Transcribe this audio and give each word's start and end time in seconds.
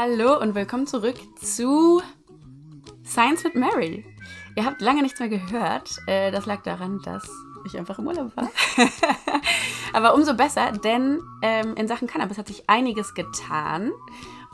Hallo 0.00 0.38
und 0.38 0.54
willkommen 0.54 0.86
zurück 0.86 1.16
zu 1.40 2.00
Science 3.04 3.42
with 3.42 3.54
Mary. 3.54 4.04
Ihr 4.54 4.64
habt 4.64 4.80
lange 4.80 5.02
nichts 5.02 5.18
mehr 5.18 5.28
gehört. 5.28 5.90
Äh, 6.06 6.30
das 6.30 6.46
lag 6.46 6.62
daran, 6.62 7.02
dass 7.02 7.28
ich 7.66 7.76
einfach 7.76 7.98
im 7.98 8.06
Urlaub 8.06 8.30
war. 8.36 8.48
Aber 9.92 10.14
umso 10.14 10.34
besser, 10.34 10.70
denn 10.70 11.20
ähm, 11.42 11.74
in 11.74 11.88
Sachen 11.88 12.06
Cannabis 12.06 12.38
hat 12.38 12.46
sich 12.46 12.70
einiges 12.70 13.14
getan. 13.14 13.90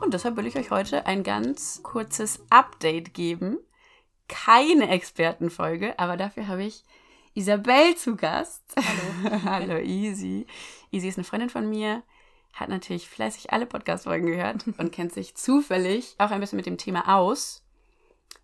Und 0.01 0.15
deshalb 0.15 0.39
will 0.39 0.47
ich 0.47 0.57
euch 0.57 0.71
heute 0.71 1.05
ein 1.05 1.23
ganz 1.23 1.83
kurzes 1.83 2.43
Update 2.49 3.13
geben. 3.13 3.59
Keine 4.29 4.89
Expertenfolge, 4.89 5.99
aber 5.99 6.17
dafür 6.17 6.49
habe 6.49 6.65
ich 6.65 6.85
Isabel 7.35 7.97
zu 7.97 8.17
Gast. 8.17 8.63
Hallo. 8.79 9.41
Hallo, 9.45 9.79
Easy. 9.79 10.47
Easy 10.91 11.09
ist 11.09 11.19
eine 11.19 11.25
Freundin 11.25 11.51
von 11.51 11.69
mir, 11.69 12.03
hat 12.55 12.69
natürlich 12.69 13.09
fleißig 13.09 13.53
alle 13.53 13.67
Podcast-Folgen 13.67 14.27
gehört 14.27 14.67
und 14.79 14.93
kennt 14.93 15.13
sich 15.13 15.35
zufällig 15.37 16.15
auch 16.19 16.31
ein 16.31 16.41
bisschen 16.41 16.57
mit 16.57 16.67
dem 16.67 16.79
Thema 16.79 17.17
aus. 17.17 17.63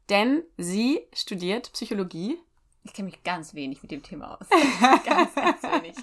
Denn 0.08 0.42
sie 0.56 1.00
studiert 1.14 1.72
Psychologie. 1.72 2.38
Ich 2.82 2.92
kenne 2.92 3.06
mich 3.06 3.22
ganz 3.22 3.54
wenig 3.54 3.82
mit 3.82 3.92
dem 3.92 4.02
Thema 4.02 4.38
aus. 4.38 4.48
ganz, 5.04 5.34
ganz 5.34 5.62
wenig. 5.62 5.96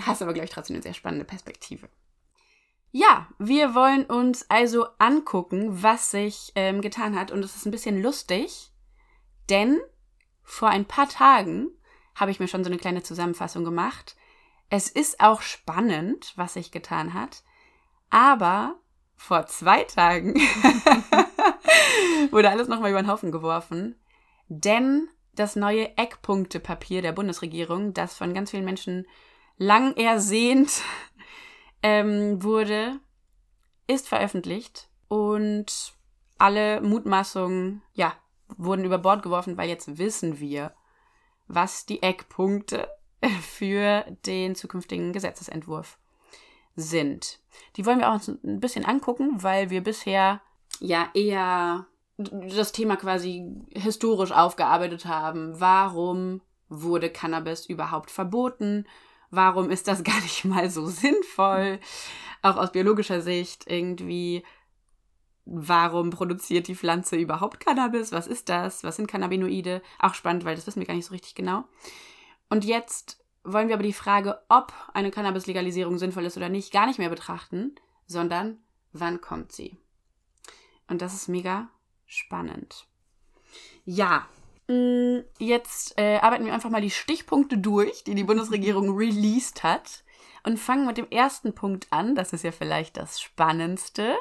Hast 0.00 0.22
aber, 0.22 0.32
glaube 0.32 0.46
ich, 0.46 0.50
trotzdem 0.50 0.76
eine 0.76 0.82
sehr 0.82 0.94
spannende 0.94 1.24
Perspektive. 1.24 1.88
Ja, 2.90 3.28
wir 3.38 3.74
wollen 3.74 4.06
uns 4.06 4.48
also 4.48 4.86
angucken, 4.98 5.82
was 5.82 6.12
sich 6.12 6.52
ähm, 6.54 6.80
getan 6.80 7.18
hat. 7.18 7.32
Und 7.32 7.44
es 7.44 7.56
ist 7.56 7.66
ein 7.66 7.72
bisschen 7.72 8.00
lustig, 8.00 8.70
denn 9.50 9.80
vor 10.42 10.68
ein 10.68 10.84
paar 10.84 11.08
Tagen 11.08 11.70
habe 12.14 12.30
ich 12.30 12.38
mir 12.38 12.48
schon 12.48 12.62
so 12.62 12.70
eine 12.70 12.78
kleine 12.78 13.02
Zusammenfassung 13.02 13.64
gemacht. 13.64 14.16
Es 14.70 14.88
ist 14.88 15.20
auch 15.20 15.42
spannend, 15.42 16.32
was 16.36 16.54
sich 16.54 16.70
getan 16.72 17.14
hat. 17.14 17.42
Aber 18.10 18.76
vor 19.16 19.46
zwei 19.46 19.84
Tagen 19.84 20.34
wurde 22.30 22.50
alles 22.50 22.68
nochmal 22.68 22.90
über 22.90 23.02
den 23.02 23.10
Haufen 23.10 23.32
geworfen. 23.32 23.98
Denn 24.48 25.08
das 25.34 25.56
neue 25.56 25.96
Eckpunktepapier 25.96 27.02
der 27.02 27.12
Bundesregierung, 27.12 27.94
das 27.94 28.16
von 28.16 28.34
ganz 28.34 28.50
vielen 28.50 28.64
Menschen 28.64 29.06
lang 29.56 29.96
ersehnt 29.96 30.82
ähm, 31.82 32.42
wurde, 32.42 33.00
ist 33.86 34.08
veröffentlicht. 34.08 34.88
Und 35.08 35.94
alle 36.38 36.80
Mutmaßungen, 36.80 37.82
ja, 37.92 38.14
wurden 38.56 38.84
über 38.84 38.98
Bord 38.98 39.22
geworfen, 39.22 39.56
weil 39.56 39.68
jetzt 39.68 39.98
wissen 39.98 40.38
wir, 40.40 40.74
was 41.46 41.86
die 41.86 42.02
Eckpunkte 42.02 42.88
für 43.40 44.04
den 44.26 44.54
zukünftigen 44.54 45.12
Gesetzesentwurf 45.12 45.98
sind. 46.76 47.38
Die 47.76 47.86
wollen 47.86 48.00
wir 48.00 48.08
auch 48.08 48.14
uns 48.14 48.28
ein 48.28 48.60
bisschen 48.60 48.84
angucken, 48.84 49.42
weil 49.42 49.70
wir 49.70 49.82
bisher 49.82 50.40
ja 50.80 51.08
eher 51.14 51.86
das 52.16 52.72
Thema 52.72 52.96
quasi 52.96 53.44
historisch 53.72 54.32
aufgearbeitet 54.32 55.06
haben. 55.06 55.58
Warum 55.60 56.40
wurde 56.68 57.10
Cannabis 57.10 57.66
überhaupt 57.66 58.10
verboten? 58.10 58.86
Warum 59.30 59.70
ist 59.70 59.88
das 59.88 60.04
gar 60.04 60.20
nicht 60.20 60.44
mal 60.44 60.70
so 60.70 60.86
sinnvoll? 60.86 61.78
Auch 62.42 62.56
aus 62.56 62.72
biologischer 62.72 63.20
Sicht 63.20 63.70
irgendwie 63.70 64.42
warum 65.46 66.10
produziert 66.10 66.68
die 66.68 66.74
Pflanze 66.74 67.16
überhaupt 67.16 67.60
Cannabis? 67.60 68.12
Was 68.12 68.26
ist 68.26 68.48
das? 68.48 68.82
Was 68.82 68.96
sind 68.96 69.08
Cannabinoide? 69.08 69.82
Auch 69.98 70.14
spannend, 70.14 70.44
weil 70.44 70.56
das 70.56 70.66
wissen 70.66 70.80
wir 70.80 70.86
gar 70.86 70.94
nicht 70.94 71.06
so 71.06 71.12
richtig 71.12 71.34
genau. 71.34 71.64
Und 72.48 72.64
jetzt 72.64 73.24
wollen 73.44 73.68
wir 73.68 73.74
aber 73.74 73.82
die 73.82 73.92
Frage, 73.92 74.40
ob 74.48 74.72
eine 74.94 75.10
Cannabis-Legalisierung 75.10 75.98
sinnvoll 75.98 76.24
ist 76.24 76.36
oder 76.36 76.48
nicht, 76.48 76.72
gar 76.72 76.86
nicht 76.86 76.98
mehr 76.98 77.10
betrachten, 77.10 77.74
sondern 78.06 78.58
wann 78.92 79.20
kommt 79.20 79.52
sie? 79.52 79.76
Und 80.88 81.02
das 81.02 81.14
ist 81.14 81.28
mega 81.28 81.68
spannend. 82.06 82.86
Ja, 83.84 84.26
mm, 84.68 85.20
jetzt 85.38 85.98
äh, 85.98 86.16
arbeiten 86.16 86.46
wir 86.46 86.54
einfach 86.54 86.70
mal 86.70 86.80
die 86.80 86.90
Stichpunkte 86.90 87.58
durch, 87.58 88.04
die 88.04 88.14
die 88.14 88.24
Bundesregierung 88.24 88.90
released 88.96 89.62
hat. 89.62 90.02
Und 90.46 90.58
fangen 90.58 90.86
mit 90.86 90.98
dem 90.98 91.08
ersten 91.08 91.54
Punkt 91.54 91.86
an. 91.90 92.14
Das 92.14 92.34
ist 92.34 92.44
ja 92.44 92.52
vielleicht 92.52 92.98
das 92.98 93.18
Spannendste. 93.18 94.14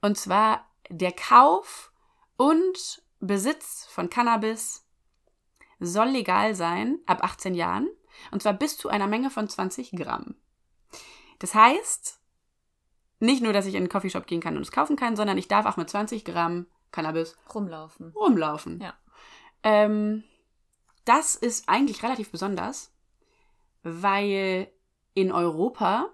Und 0.00 0.18
zwar 0.18 0.68
der 0.90 1.12
Kauf 1.12 1.92
und 2.36 3.02
Besitz 3.20 3.86
von 3.88 4.10
Cannabis 4.10 4.84
soll 5.80 6.08
legal 6.08 6.54
sein 6.54 6.98
ab 7.06 7.22
18 7.22 7.54
Jahren. 7.54 7.88
Und 8.30 8.42
zwar 8.42 8.52
bis 8.52 8.76
zu 8.76 8.88
einer 8.88 9.06
Menge 9.06 9.30
von 9.30 9.48
20 9.48 9.92
Gramm. 9.92 10.34
Das 11.38 11.54
heißt, 11.54 12.20
nicht 13.20 13.42
nur, 13.42 13.52
dass 13.52 13.66
ich 13.66 13.74
in 13.74 13.82
einen 13.82 13.88
Coffeeshop 13.88 14.26
gehen 14.26 14.40
kann 14.40 14.56
und 14.56 14.62
es 14.62 14.72
kaufen 14.72 14.96
kann, 14.96 15.16
sondern 15.16 15.38
ich 15.38 15.48
darf 15.48 15.66
auch 15.66 15.76
mit 15.76 15.88
20 15.88 16.24
Gramm 16.24 16.66
Cannabis 16.90 17.36
rumlaufen. 17.54 18.12
Rumlaufen. 18.12 18.80
Ja. 18.80 18.94
Ähm, 19.62 20.24
das 21.04 21.36
ist 21.36 21.68
eigentlich 21.68 22.02
relativ 22.02 22.30
besonders, 22.30 22.92
weil 23.82 24.70
in 25.14 25.32
Europa 25.32 26.10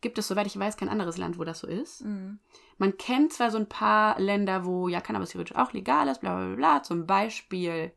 gibt 0.00 0.18
es, 0.18 0.28
soweit 0.28 0.46
ich 0.46 0.58
weiß, 0.58 0.76
kein 0.76 0.88
anderes 0.88 1.16
Land, 1.16 1.38
wo 1.38 1.44
das 1.44 1.60
so 1.60 1.66
ist. 1.66 2.04
Mhm. 2.04 2.38
Man 2.76 2.96
kennt 2.96 3.32
zwar 3.32 3.50
so 3.50 3.58
ein 3.58 3.68
paar 3.68 4.18
Länder, 4.20 4.64
wo 4.64 4.88
ja 4.88 5.00
Cannabis 5.00 5.30
theoretisch 5.30 5.56
auch 5.56 5.72
legal 5.72 6.08
ist, 6.08 6.20
bla 6.20 6.36
bla 6.36 6.54
bla, 6.54 6.82
zum 6.82 7.06
Beispiel 7.06 7.92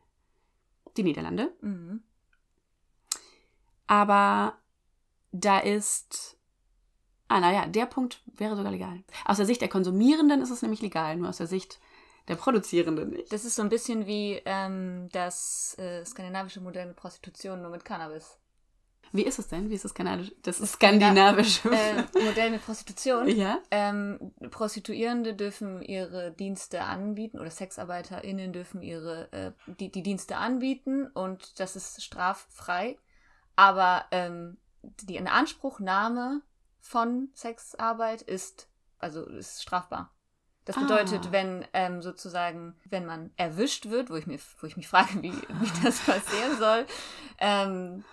die 0.98 1.04
Niederlande. 1.04 1.54
Mhm. 1.62 2.04
Aber 3.88 4.58
da 5.32 5.60
ist. 5.60 6.38
Ah, 7.28 7.40
naja, 7.40 7.66
der 7.66 7.86
Punkt 7.86 8.22
wäre 8.26 8.58
sogar 8.58 8.72
legal. 8.72 9.04
Aus 9.24 9.38
der 9.38 9.46
Sicht 9.46 9.62
der 9.62 9.70
Konsumierenden 9.70 10.42
ist 10.42 10.50
es 10.50 10.62
nämlich 10.62 10.82
legal, 10.82 11.16
nur 11.16 11.30
aus 11.30 11.38
der 11.38 11.48
Sicht 11.48 11.80
der 12.28 12.36
Produzierenden 12.36 13.10
nicht. 13.10 13.32
Das 13.32 13.46
ist 13.46 13.56
so 13.56 13.62
ein 13.62 13.70
bisschen 13.70 14.06
wie 14.06 14.42
ähm, 14.46 15.08
das 15.14 15.78
äh, 15.80 16.06
skandinavische 16.06 16.60
Modell 16.60 16.88
mit 16.88 16.98
Prostitution, 16.98 17.62
nur 17.62 17.72
mit 17.72 17.86
Cannabis. 17.86 18.38
Wie 19.14 19.24
ist 19.24 19.40
es 19.40 19.48
denn? 19.48 19.70
Wie 19.70 19.76
ist 19.76 19.84
das 19.86 19.94
kanadische? 19.94 20.34
Das 20.44 20.60
ist 20.60 20.74
skandinavische. 20.74 21.70
Äh, 21.72 22.04
Modell 22.24 22.52
mit 22.52 22.64
Prostitution. 22.66 23.28
ja. 23.28 23.60
Ähm, 23.72 24.34
Prostituierende 24.52 25.34
dürfen 25.34 25.82
ihre 25.82 26.32
Dienste 26.32 26.82
anbieten 26.84 27.40
oder 27.40 27.52
SexarbeiterInnen 27.52 28.54
dürfen 28.54 28.82
ihre 28.82 29.32
äh, 29.32 29.52
die, 29.80 29.92
die 29.92 30.04
Dienste 30.04 30.38
anbieten 30.38 31.08
und 31.08 31.60
das 31.60 31.76
ist 31.76 32.04
straffrei. 32.04 32.98
Aber 33.56 34.06
ähm, 34.12 34.58
die 34.82 35.16
Inanspruchnahme 35.18 36.42
von 36.80 37.30
Sexarbeit 37.34 38.22
ist 38.22 38.68
also 39.00 39.26
ist 39.26 39.62
strafbar. 39.62 40.14
Das 40.66 40.76
bedeutet, 40.76 41.26
Ah. 41.26 41.32
wenn 41.32 41.66
ähm, 41.74 42.04
sozusagen, 42.04 42.76
wenn 42.86 43.06
man 43.08 43.32
erwischt 43.36 43.90
wird, 43.90 44.12
wo 44.12 44.16
ich, 44.16 44.28
mir, 44.28 44.38
wo 44.60 44.68
ich 44.68 44.78
mich 44.78 44.88
frage, 44.88 45.22
wie, 45.24 45.34
wie 45.34 45.84
das 45.84 46.00
passieren 46.06 46.56
soll, 46.60 46.86
ähm, 47.40 48.04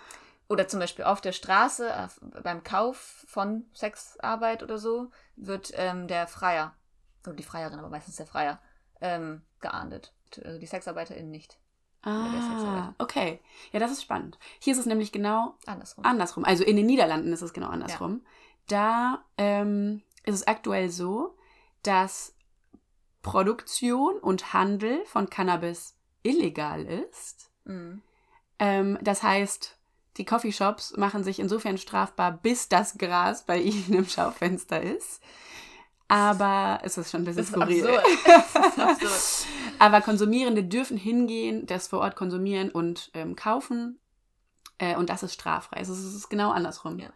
oder 0.49 0.67
zum 0.67 0.79
Beispiel 0.79 1.05
auf 1.05 1.21
der 1.21 1.31
Straße 1.31 2.03
auf, 2.03 2.19
beim 2.43 2.63
Kauf 2.63 3.23
von 3.27 3.65
Sexarbeit 3.73 4.63
oder 4.63 4.77
so, 4.77 5.11
wird 5.35 5.71
ähm, 5.75 6.07
der 6.07 6.27
Freier, 6.27 6.75
oder 7.25 7.35
die 7.35 7.43
Freierin, 7.43 7.79
aber 7.79 7.89
meistens 7.89 8.15
der 8.15 8.25
Freier, 8.25 8.59
ähm, 8.99 9.43
geahndet. 9.61 10.13
Also 10.43 10.59
die 10.59 10.65
SexarbeiterInnen 10.65 11.31
nicht. 11.31 11.59
Ah, 12.01 12.93
okay. 12.97 13.41
Ja, 13.71 13.79
das 13.79 13.91
ist 13.91 14.01
spannend. 14.01 14.39
Hier 14.59 14.73
ist 14.73 14.79
es 14.79 14.85
nämlich 14.85 15.11
genau 15.11 15.55
Andersrum. 15.65 16.05
andersrum. 16.05 16.45
Also 16.45 16.63
in 16.63 16.77
den 16.77 16.85
Niederlanden 16.85 17.33
ist 17.33 17.41
es 17.41 17.53
genau 17.53 17.67
andersrum. 17.67 18.25
Da 18.67 19.25
ähm, 19.37 20.01
ist 20.23 20.35
es 20.35 20.47
aktuell 20.47 20.89
so, 20.89 21.37
dass 21.83 22.35
Produktion 23.21 24.17
und 24.17 24.53
Handel 24.53 25.03
von 25.05 25.29
Cannabis 25.29 25.97
illegal 26.23 26.85
ist. 26.85 27.51
Mhm. 27.65 28.01
Ähm, 28.59 28.97
das 29.01 29.23
heißt, 29.23 29.78
die 30.17 30.25
Coffeeshops 30.25 30.95
machen 30.97 31.23
sich 31.23 31.39
insofern 31.39 31.77
strafbar, 31.77 32.31
bis 32.31 32.69
das 32.69 32.97
Gras 32.97 33.45
bei 33.45 33.57
ihnen 33.61 33.93
im 33.93 34.05
Schaufenster 34.07 34.81
ist. 34.81 35.21
Aber 36.07 36.79
es 36.83 36.97
ist 36.97 37.11
schon 37.11 37.21
ein 37.21 37.25
bisschen 37.25 37.43
Das 37.43 37.49
skurril. 37.49 37.87
absurd. 37.87 38.79
Absurd. 38.79 39.47
Aber 39.77 40.01
Konsumierende 40.01 40.63
dürfen 40.63 40.97
hingehen, 40.97 41.67
das 41.67 41.87
vor 41.87 41.99
Ort 41.99 42.15
konsumieren 42.15 42.71
und 42.71 43.11
ähm, 43.13 43.35
kaufen. 43.35 43.99
Äh, 44.79 44.95
und 44.95 45.09
das 45.11 45.21
ist 45.21 45.35
straffrei. 45.35 45.77
Also 45.77 45.93
es 45.93 45.99
ist 45.99 46.29
genau 46.29 46.49
andersrum. 46.49 46.97
Ja. 46.97 47.09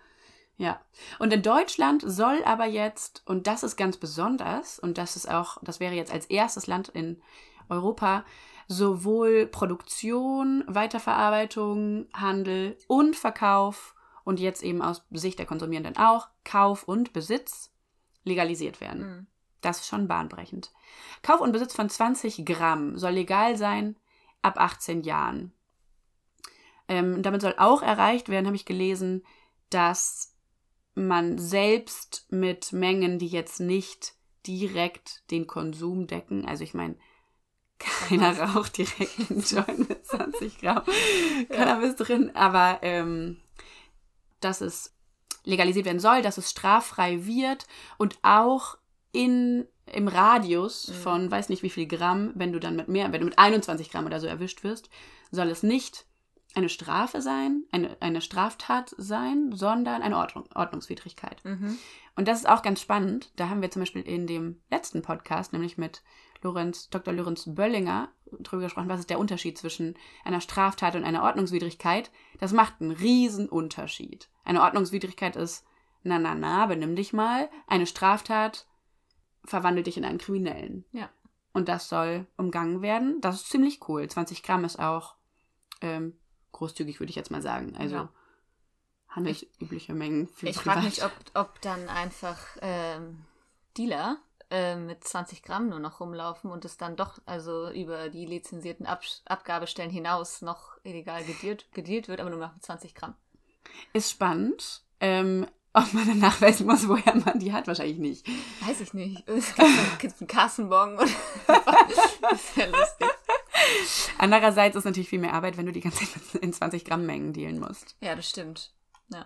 Ja. 0.57 0.79
Und 1.17 1.33
in 1.33 1.41
Deutschland 1.41 2.03
soll 2.05 2.43
aber 2.45 2.65
jetzt, 2.65 3.23
und 3.25 3.47
das 3.47 3.63
ist 3.63 3.75
ganz 3.77 3.97
besonders, 3.97 4.77
und 4.77 4.99
das 4.99 5.15
ist 5.15 5.27
auch, 5.27 5.57
das 5.63 5.79
wäre 5.79 5.95
jetzt 5.95 6.11
als 6.13 6.27
erstes 6.27 6.67
Land 6.67 6.89
in 6.89 7.19
Europa, 7.69 8.23
sowohl 8.67 9.47
Produktion, 9.47 10.63
Weiterverarbeitung, 10.67 12.07
Handel 12.13 12.77
und 12.87 13.15
Verkauf 13.15 13.95
und 14.23 14.39
jetzt 14.39 14.63
eben 14.63 14.81
aus 14.81 15.03
Sicht 15.11 15.39
der 15.39 15.45
Konsumierenden 15.45 15.97
auch 15.97 16.29
Kauf 16.43 16.83
und 16.83 17.13
Besitz 17.13 17.71
legalisiert 18.23 18.81
werden. 18.81 19.01
Mhm. 19.01 19.27
Das 19.61 19.79
ist 19.79 19.87
schon 19.87 20.07
bahnbrechend. 20.07 20.71
Kauf 21.21 21.39
und 21.39 21.51
Besitz 21.51 21.73
von 21.73 21.89
20 21.89 22.45
Gramm 22.45 22.97
soll 22.97 23.13
legal 23.13 23.57
sein 23.57 23.95
ab 24.41 24.59
18 24.59 25.01
Jahren. 25.03 25.53
Ähm, 26.87 27.23
damit 27.23 27.41
soll 27.41 27.55
auch 27.57 27.81
erreicht 27.81 28.27
werden, 28.27 28.45
habe 28.45 28.57
ich 28.57 28.65
gelesen, 28.65 29.23
dass 29.69 30.35
man 30.95 31.37
selbst 31.37 32.27
mit 32.29 32.73
Mengen, 32.73 33.19
die 33.19 33.27
jetzt 33.27 33.59
nicht 33.59 34.15
direkt 34.45 35.29
den 35.31 35.47
Konsum 35.47 36.07
decken, 36.07 36.45
also 36.45 36.63
ich 36.63 36.73
meine, 36.73 36.95
keiner 37.83 38.37
raucht 38.39 38.77
direkt 38.77 39.29
einen 39.29 39.41
Joint 39.41 39.89
mit 39.89 40.05
20 40.05 40.59
Gramm 40.59 40.83
Cannabis 41.49 41.95
drin, 41.95 42.31
aber 42.35 42.79
ähm, 42.81 43.39
dass 44.39 44.61
es 44.61 44.93
legalisiert 45.43 45.85
werden 45.85 45.99
soll, 45.99 46.21
dass 46.21 46.37
es 46.37 46.49
straffrei 46.49 47.25
wird 47.25 47.65
und 47.97 48.17
auch 48.21 48.77
in, 49.11 49.65
im 49.85 50.07
Radius 50.07 50.87
Mhm. 50.87 50.93
von 50.93 51.31
weiß 51.31 51.49
nicht 51.49 51.63
wie 51.63 51.69
viel 51.69 51.87
Gramm, 51.87 52.31
wenn 52.35 52.53
du 52.53 52.59
dann 52.59 52.75
mit 52.75 52.87
mehr, 52.87 53.11
wenn 53.11 53.21
du 53.21 53.25
mit 53.25 53.37
21 53.37 53.89
Gramm 53.91 54.05
oder 54.05 54.19
so 54.19 54.27
erwischt 54.27 54.63
wirst, 54.63 54.89
soll 55.31 55.49
es 55.49 55.63
nicht 55.63 56.05
eine 56.55 56.69
Strafe 56.69 57.21
sein, 57.21 57.63
eine, 57.71 57.97
eine 57.99 58.21
Straftat 58.21 58.93
sein, 58.97 59.51
sondern 59.53 60.01
eine 60.01 60.17
Ordnung, 60.17 60.45
Ordnungswidrigkeit. 60.53 61.43
Mhm. 61.43 61.77
Und 62.15 62.27
das 62.27 62.39
ist 62.39 62.49
auch 62.49 62.61
ganz 62.61 62.79
spannend. 62.79 63.31
Da 63.35 63.49
haben 63.49 63.61
wir 63.61 63.71
zum 63.71 63.81
Beispiel 63.81 64.03
in 64.03 64.27
dem 64.27 64.61
letzten 64.69 65.01
Podcast, 65.01 65.51
nämlich 65.51 65.77
mit 65.79 66.03
Lorenz, 66.43 66.89
Dr. 66.89 67.13
Lorenz 67.13 67.45
Böllinger, 67.47 68.09
drüber 68.39 68.63
gesprochen, 68.63 68.89
was 68.89 68.99
ist 68.99 69.09
der 69.09 69.19
Unterschied 69.19 69.57
zwischen 69.57 69.95
einer 70.23 70.41
Straftat 70.41 70.95
und 70.95 71.03
einer 71.03 71.23
Ordnungswidrigkeit. 71.23 72.11
Das 72.39 72.51
macht 72.51 72.81
einen 72.81 72.91
riesen 72.91 73.49
Unterschied. 73.49 74.29
Eine 74.43 74.61
Ordnungswidrigkeit 74.61 75.35
ist, 75.35 75.65
na, 76.03 76.19
na, 76.19 76.35
na, 76.35 76.65
benimm 76.65 76.95
dich 76.95 77.13
mal. 77.13 77.49
Eine 77.67 77.87
Straftat 77.87 78.67
verwandelt 79.45 79.87
dich 79.87 79.97
in 79.97 80.05
einen 80.05 80.17
Kriminellen. 80.17 80.85
Ja. 80.91 81.09
Und 81.53 81.69
das 81.69 81.87
soll 81.87 82.27
umgangen 82.37 82.81
werden. 82.81 83.21
Das 83.21 83.35
ist 83.35 83.49
ziemlich 83.49 83.87
cool. 83.87 84.07
20 84.07 84.43
Gramm 84.43 84.65
ist 84.65 84.79
auch 84.79 85.15
ähm, 85.81 86.17
großzügig, 86.51 86.99
würde 86.99 87.11
ich 87.11 87.15
jetzt 87.15 87.31
mal 87.31 87.41
sagen. 87.41 87.75
Also 87.77 87.95
Ja. 87.95 88.09
handelsübliche 89.09 89.93
Mengen 89.93 90.27
für 90.27 90.47
Ich 90.47 90.57
frage 90.57 90.81
mich, 90.81 91.03
ob, 91.05 91.11
ob 91.35 91.61
dann 91.61 91.87
einfach 91.89 92.39
ähm, 92.61 93.23
Dealer 93.77 94.17
ähm, 94.53 94.85
mit 94.85 95.03
20 95.03 95.41
Gramm 95.41 95.67
nur 95.67 95.79
noch 95.79 95.99
rumlaufen 95.99 96.51
und 96.51 96.63
es 96.63 96.77
dann 96.77 96.95
doch 96.95 97.19
also 97.25 97.71
über 97.71 98.09
die 98.09 98.27
lizenzierten 98.27 98.85
Ab 98.85 99.01
Abgabestellen 99.25 99.89
hinaus 99.89 100.43
noch 100.43 100.77
illegal 100.83 101.23
gedealt, 101.23 101.65
gedealt 101.73 102.07
wird, 102.07 102.21
aber 102.21 102.29
nur 102.29 102.39
noch 102.39 102.53
mit 102.53 102.63
20 102.63 102.93
Gramm. 102.93 103.15
Ist 103.93 104.11
spannend. 104.11 104.83
Ähm, 104.99 105.47
ob 105.73 105.91
man 105.93 106.07
dann 106.07 106.19
nachweisen 106.19 106.67
muss, 106.67 106.87
woher 106.87 107.15
man 107.15 107.39
die 107.39 107.51
hat, 107.51 107.65
wahrscheinlich 107.65 107.97
nicht. 107.97 108.27
Weiß 108.61 108.79
ich 108.79 108.93
nicht. 108.93 109.27
Es 109.27 109.55
gibt 109.97 110.21
einen 110.21 110.27
Kassenbon 110.27 110.95
oder 110.97 111.07
Das 112.21 112.33
ist 112.33 112.55
ja 112.55 112.65
lustig. 112.65 113.09
Andererseits 114.19 114.75
ist 114.75 114.85
natürlich 114.85 115.09
viel 115.09 115.19
mehr 115.19 115.33
Arbeit, 115.33 115.57
wenn 115.57 115.65
du 115.65 115.71
die 115.71 115.81
ganze 115.81 116.05
Zeit 116.05 116.43
in 116.43 116.53
20 116.53 116.85
Gramm 116.85 117.07
Mengen 117.07 117.33
dealen 117.33 117.59
musst. 117.59 117.95
Ja, 118.01 118.15
das 118.15 118.29
stimmt. 118.29 118.71
Ja. 119.09 119.25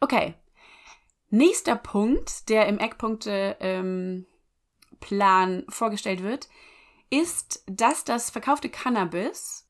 Okay. 0.00 0.34
Nächster 1.30 1.76
Punkt, 1.76 2.50
der 2.50 2.66
im 2.66 2.78
Eckpunkte 2.78 3.56
ähm, 3.60 4.26
Plan 5.04 5.64
vorgestellt 5.68 6.22
wird, 6.22 6.48
ist, 7.10 7.62
dass 7.66 8.04
das 8.04 8.30
verkaufte 8.30 8.70
Cannabis 8.70 9.68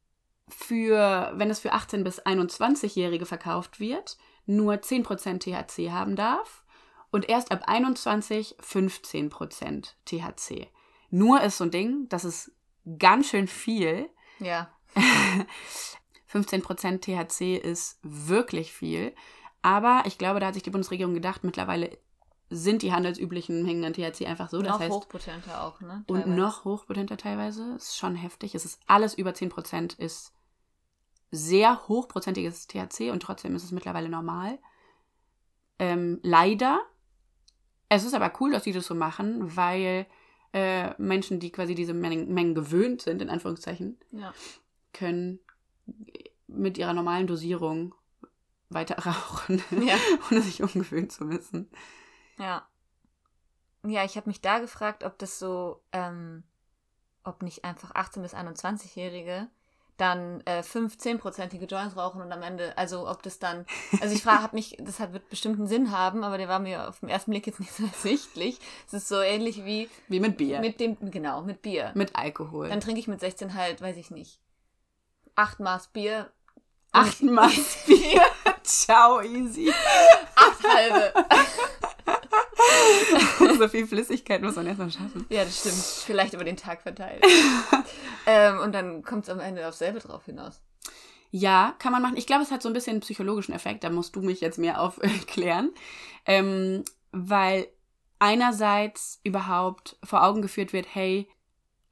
für, 0.48 1.32
wenn 1.34 1.50
es 1.50 1.58
für 1.58 1.72
18 1.72 2.04
bis 2.04 2.22
21-Jährige 2.22 3.26
verkauft 3.26 3.80
wird, 3.80 4.16
nur 4.46 4.74
10% 4.74 5.40
THC 5.40 5.90
haben 5.90 6.14
darf 6.14 6.64
und 7.10 7.28
erst 7.28 7.50
ab 7.50 7.64
21 7.66 8.56
15% 8.60 9.94
THC. 10.04 10.68
Nur 11.10 11.40
ist 11.42 11.58
so 11.58 11.64
ein 11.64 11.72
Ding, 11.72 12.08
das 12.08 12.24
ist 12.24 12.52
ganz 12.98 13.28
schön 13.28 13.48
viel. 13.48 14.08
Ja. 14.38 14.70
15% 16.32 17.00
THC 17.00 17.56
ist 17.56 17.98
wirklich 18.02 18.72
viel. 18.72 19.12
Aber 19.62 20.02
ich 20.06 20.16
glaube, 20.16 20.38
da 20.38 20.46
hat 20.46 20.54
sich 20.54 20.62
die 20.62 20.70
Bundesregierung 20.70 21.14
gedacht, 21.14 21.42
mittlerweile 21.42 21.98
sind 22.56 22.82
die 22.82 22.92
handelsüblichen 22.92 23.62
Mengen 23.64 23.84
an 23.84 23.92
THC 23.94 24.26
einfach 24.26 24.48
so. 24.48 24.62
Das 24.62 24.72
noch 24.72 24.80
heißt, 24.80 24.92
hochpotenter 24.92 25.62
auch, 25.64 25.80
ne? 25.80 26.04
und 26.06 26.20
Teilweise. 26.20 26.36
noch 26.40 26.64
hochpotenter 26.64 27.16
teilweise. 27.16 27.74
Ist 27.76 27.96
schon 27.96 28.14
heftig. 28.16 28.54
Es 28.54 28.64
ist 28.64 28.80
alles 28.86 29.14
über 29.14 29.30
10% 29.32 29.98
ist 29.98 30.32
sehr 31.30 31.88
hochprozentiges 31.88 32.66
THC 32.68 33.10
und 33.10 33.20
trotzdem 33.22 33.56
ist 33.56 33.64
es 33.64 33.72
mittlerweile 33.72 34.08
normal. 34.08 34.58
Ähm, 35.78 36.20
leider. 36.22 36.80
Es 37.88 38.04
ist 38.04 38.14
aber 38.14 38.32
cool, 38.40 38.52
dass 38.52 38.62
die 38.62 38.72
das 38.72 38.86
so 38.86 38.94
machen, 38.94 39.56
weil 39.56 40.06
äh, 40.52 40.90
Menschen, 41.02 41.40
die 41.40 41.50
quasi 41.50 41.74
diese 41.74 41.94
Mengen, 41.94 42.32
Mengen 42.32 42.54
gewöhnt 42.54 43.02
sind, 43.02 43.20
in 43.20 43.30
Anführungszeichen, 43.30 43.98
Ja. 44.12 44.32
können 44.92 45.40
mit 46.46 46.78
ihrer 46.78 46.94
normalen 46.94 47.26
Dosierung 47.26 47.94
weiter 48.70 48.94
rauchen, 49.06 49.60
Ja. 49.84 49.96
ohne 50.30 50.40
sich 50.40 50.62
umgewöhnt 50.62 51.10
zu 51.12 51.24
müssen. 51.24 51.68
Ja. 52.38 52.66
Ja, 53.86 54.04
ich 54.04 54.16
habe 54.16 54.28
mich 54.28 54.40
da 54.40 54.58
gefragt, 54.58 55.04
ob 55.04 55.18
das 55.18 55.38
so, 55.38 55.82
ähm, 55.92 56.42
ob 57.22 57.42
nicht 57.42 57.64
einfach 57.64 57.92
18- 57.94 58.22
bis 58.22 58.34
21-Jährige 58.34 59.48
dann 59.96 60.40
äh, 60.44 60.60
15-prozentige 60.60 61.66
Joints 61.66 61.96
rauchen 61.96 62.20
und 62.20 62.32
am 62.32 62.42
Ende, 62.42 62.76
also 62.76 63.08
ob 63.08 63.22
das 63.22 63.38
dann, 63.38 63.64
also 64.00 64.14
ich 64.14 64.22
frage, 64.22 64.42
habe 64.42 64.56
mich, 64.56 64.76
das 64.80 64.98
hat, 64.98 65.12
wird 65.12 65.28
bestimmt 65.28 65.58
einen 65.58 65.68
Sinn 65.68 65.92
haben, 65.92 66.24
aber 66.24 66.36
der 66.36 66.48
war 66.48 66.58
mir 66.58 66.88
auf 66.88 67.00
den 67.00 67.08
ersten 67.08 67.30
Blick 67.30 67.46
jetzt 67.46 67.60
nicht 67.60 67.72
so 67.76 67.84
ersichtlich. 67.84 68.58
Es 68.86 68.94
ist 68.94 69.08
so 69.08 69.20
ähnlich 69.20 69.64
wie 69.64 69.88
Wie 70.08 70.20
mit 70.20 70.36
Bier. 70.36 70.60
Mit, 70.60 70.80
mit 70.80 71.00
dem, 71.00 71.10
genau, 71.10 71.42
mit 71.42 71.62
Bier. 71.62 71.92
Alkohol. 72.16 72.68
Dann 72.68 72.80
trinke 72.80 72.98
ich 73.00 73.08
mit 73.08 73.20
16 73.20 73.54
halt, 73.54 73.80
weiß 73.80 73.96
ich 73.96 74.10
nicht, 74.10 74.40
acht 75.36 75.60
Maß 75.60 75.88
Bier. 75.88 76.30
Acht 76.90 77.22
Maß 77.22 77.84
Bier. 77.86 78.22
Ciao, 78.64 79.20
easy. 79.20 79.72
Acht 80.34 80.64
halbe. 80.64 81.12
so 83.58 83.68
viel 83.68 83.86
Flüssigkeit 83.86 84.42
muss 84.42 84.56
man 84.56 84.66
erstmal 84.66 84.90
schaffen. 84.90 85.26
Ja, 85.28 85.44
das 85.44 85.60
stimmt. 85.60 85.74
Vielleicht 85.76 86.34
über 86.34 86.44
den 86.44 86.56
Tag 86.56 86.82
verteilt. 86.82 87.24
ähm, 88.26 88.58
und 88.60 88.72
dann 88.72 89.02
kommt 89.02 89.24
es 89.24 89.30
am 89.30 89.40
Ende 89.40 89.66
aufs 89.68 89.78
selbe 89.78 89.98
drauf 90.00 90.24
hinaus. 90.24 90.60
Ja, 91.30 91.74
kann 91.78 91.92
man 91.92 92.00
machen. 92.02 92.16
Ich 92.16 92.26
glaube, 92.26 92.42
es 92.42 92.50
hat 92.50 92.62
so 92.62 92.68
ein 92.68 92.72
bisschen 92.74 92.92
einen 92.92 93.00
psychologischen 93.00 93.54
Effekt. 93.54 93.82
Da 93.84 93.90
musst 93.90 94.14
du 94.16 94.20
mich 94.22 94.40
jetzt 94.40 94.58
mehr 94.58 94.80
aufklären. 94.80 95.70
Ähm, 96.26 96.84
weil 97.12 97.66
einerseits 98.18 99.20
überhaupt 99.24 99.96
vor 100.04 100.24
Augen 100.24 100.42
geführt 100.42 100.72
wird, 100.72 100.86
hey, 100.94 101.28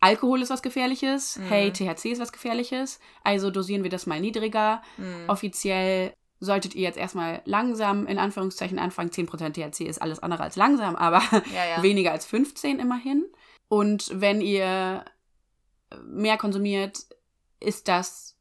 Alkohol 0.01 0.43
ist 0.43 0.51
was 0.51 0.63
Gefährliches, 0.63 1.37
Mhm. 1.37 1.43
hey, 1.45 1.73
THC 1.73 2.07
ist 2.11 2.21
was 2.21 2.33
Gefährliches, 2.33 2.99
also 3.23 3.51
dosieren 3.51 3.85
wir 3.85 3.91
das 3.91 4.07
mal 4.07 4.21
niedriger. 4.21 4.83
Mhm. 4.97 5.29
Offiziell 5.29 6.15
solltet 6.45 6.75
ihr 6.75 6.83
jetzt 6.83 6.99
erstmal 6.99 7.41
langsam 7.45 8.07
in 8.07 8.19
Anführungszeichen 8.19 8.79
anfangen. 8.79 9.11
10% 9.11 9.53
THC 9.53 9.85
ist 9.87 10.03
alles 10.03 10.19
andere 10.19 10.43
als 10.43 10.57
langsam, 10.57 10.97
aber 10.97 11.23
Ja, 11.55 11.65
ja. 11.77 11.83
weniger 11.83 12.11
als 12.11 12.27
15 12.27 12.81
immerhin. 12.81 13.25
Und 13.69 14.11
wenn 14.13 14.41
ihr 14.41 15.05
mehr 16.05 16.37
konsumiert, 16.39 17.07
ist 17.61 17.87
das, 17.87 18.37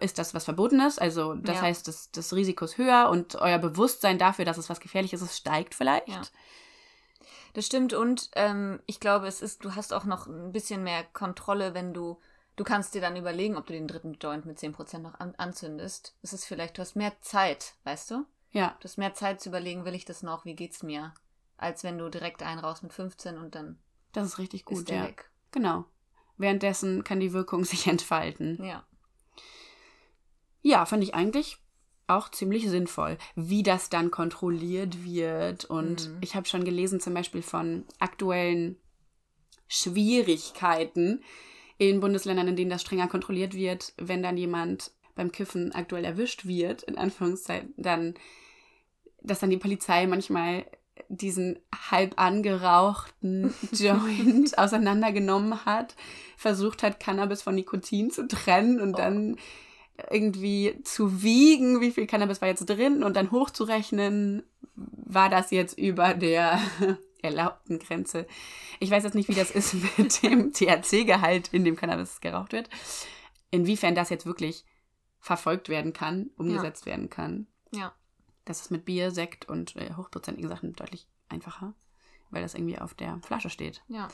ist 0.00 0.18
das 0.18 0.34
was 0.34 0.44
Verbotenes. 0.44 0.98
Also 0.98 1.34
das 1.34 1.56
Ja. 1.56 1.62
heißt, 1.62 1.88
das, 1.88 2.10
das 2.10 2.34
Risiko 2.34 2.64
ist 2.66 2.76
höher 2.78 3.08
und 3.10 3.36
euer 3.36 3.58
Bewusstsein 3.58 4.18
dafür, 4.18 4.44
dass 4.44 4.58
es 4.58 4.68
was 4.68 4.80
Gefährliches 4.80 5.22
ist, 5.22 5.36
steigt 5.36 5.74
vielleicht. 5.74 6.30
Das 7.54 7.64
stimmt 7.66 7.94
und 7.94 8.28
ähm, 8.36 8.80
ich 8.86 9.00
glaube, 9.00 9.26
es 9.26 9.40
ist, 9.40 9.64
du 9.64 9.74
hast 9.74 9.92
auch 9.94 10.04
noch 10.04 10.26
ein 10.26 10.52
bisschen 10.52 10.82
mehr 10.84 11.02
Kontrolle, 11.14 11.72
wenn 11.74 11.94
du, 11.94 12.20
du 12.58 12.64
kannst 12.64 12.94
dir 12.94 13.00
dann 13.00 13.16
überlegen, 13.16 13.56
ob 13.56 13.66
du 13.66 13.72
den 13.72 13.88
dritten 13.88 14.14
Joint 14.20 14.44
mit 14.44 14.58
10% 14.58 14.98
noch 14.98 15.18
an, 15.18 15.34
anzündest. 15.36 16.14
Es 16.22 16.32
ist 16.34 16.44
vielleicht, 16.44 16.76
du 16.76 16.82
hast 16.82 16.94
mehr 16.96 17.12
Zeit, 17.22 17.74
weißt 17.84 18.10
du? 18.10 18.26
Ja, 18.52 18.76
Du 18.80 18.84
hast 18.84 18.98
mehr 18.98 19.14
Zeit 19.14 19.40
zu 19.40 19.48
überlegen, 19.50 19.84
will 19.84 19.94
ich 19.94 20.04
das 20.04 20.22
noch, 20.22 20.44
wie 20.44 20.54
geht's 20.54 20.82
mir? 20.82 21.12
Als 21.56 21.82
wenn 21.84 21.98
du 21.98 22.08
direkt 22.08 22.42
einen 22.42 22.60
raus 22.60 22.82
mit 22.82 22.92
15 22.92 23.36
und 23.38 23.54
dann 23.54 23.78
das 24.12 24.26
ist 24.26 24.38
richtig 24.38 24.64
gut. 24.64 24.78
ist 24.78 24.88
der 24.88 24.96
ja, 24.98 25.04
weg. 25.04 25.30
genau. 25.50 25.84
Währenddessen 26.36 27.04
kann 27.04 27.20
die 27.20 27.32
Wirkung 27.32 27.64
sich 27.64 27.86
entfalten. 27.86 28.62
Ja. 28.64 28.84
Ja, 30.62 30.86
fand 30.86 31.02
ich 31.02 31.14
eigentlich 31.14 31.58
auch 32.06 32.30
ziemlich 32.30 32.68
sinnvoll, 32.68 33.18
wie 33.34 33.62
das 33.62 33.90
dann 33.90 34.10
kontrolliert 34.10 35.04
wird. 35.04 35.66
Und 35.66 36.08
Mhm. 36.08 36.18
ich 36.22 36.34
habe 36.36 36.46
schon 36.48 36.64
gelesen, 36.64 37.00
zum 37.00 37.12
Beispiel 37.14 37.42
von 37.42 37.84
aktuellen 37.98 38.78
Schwierigkeiten 39.66 41.22
in 41.78 42.00
Bundesländern, 42.00 42.48
in 42.48 42.56
denen 42.56 42.70
das 42.70 42.82
strenger 42.82 43.08
kontrolliert 43.08 43.54
wird, 43.54 43.92
wenn 43.96 44.22
dann 44.22 44.36
jemand 44.36 44.90
beim 45.14 45.32
Kiffen 45.32 45.72
aktuell 45.72 46.04
erwischt 46.04 46.46
wird, 46.46 46.82
in 46.82 46.98
Anführungszeichen, 46.98 47.72
dann, 47.76 48.14
dass 49.22 49.40
dann 49.40 49.50
die 49.50 49.56
Polizei 49.56 50.06
manchmal 50.06 50.66
diesen 51.08 51.58
halb 51.90 52.14
angerauchten 52.20 53.54
Joint 53.72 54.58
auseinandergenommen 54.58 55.64
hat, 55.64 55.94
versucht 56.36 56.82
hat, 56.82 57.00
Cannabis 57.00 57.42
von 57.42 57.54
Nikotin 57.54 58.10
zu 58.10 58.26
trennen 58.26 58.80
und 58.80 58.94
Oh. 58.94 58.98
dann 58.98 59.36
irgendwie 60.10 60.78
zu 60.84 61.22
wiegen, 61.22 61.80
wie 61.80 61.90
viel 61.90 62.06
Cannabis 62.06 62.40
war 62.40 62.48
jetzt 62.48 62.66
drin 62.66 63.02
und 63.02 63.16
dann 63.16 63.32
hochzurechnen, 63.32 64.44
war 64.74 65.28
das 65.28 65.50
jetzt 65.50 65.76
über 65.76 66.14
der 66.14 66.60
erlaubten 67.22 67.78
Grenze. 67.78 68.26
Ich 68.80 68.90
weiß 68.90 69.04
jetzt 69.04 69.14
nicht, 69.14 69.28
wie 69.28 69.34
das 69.34 69.50
ist 69.50 69.74
mit 69.98 70.22
dem 70.22 70.52
THC-Gehalt, 70.52 71.52
in 71.52 71.64
dem 71.64 71.76
Cannabis 71.76 72.20
geraucht 72.20 72.52
wird. 72.52 72.68
Inwiefern 73.50 73.94
das 73.94 74.10
jetzt 74.10 74.26
wirklich 74.26 74.64
verfolgt 75.20 75.68
werden 75.68 75.92
kann, 75.92 76.30
umgesetzt 76.36 76.86
werden 76.86 77.10
kann. 77.10 77.46
Ja. 77.72 77.92
Das 78.44 78.60
ist 78.60 78.70
mit 78.70 78.84
Bier, 78.84 79.10
Sekt 79.10 79.48
und 79.48 79.76
äh, 79.76 79.94
hochprozentigen 79.94 80.48
Sachen 80.48 80.72
deutlich 80.74 81.06
einfacher, 81.28 81.74
weil 82.30 82.42
das 82.42 82.54
irgendwie 82.54 82.78
auf 82.78 82.94
der 82.94 83.20
Flasche 83.22 83.50
steht. 83.50 83.82
Ja. 83.88 84.08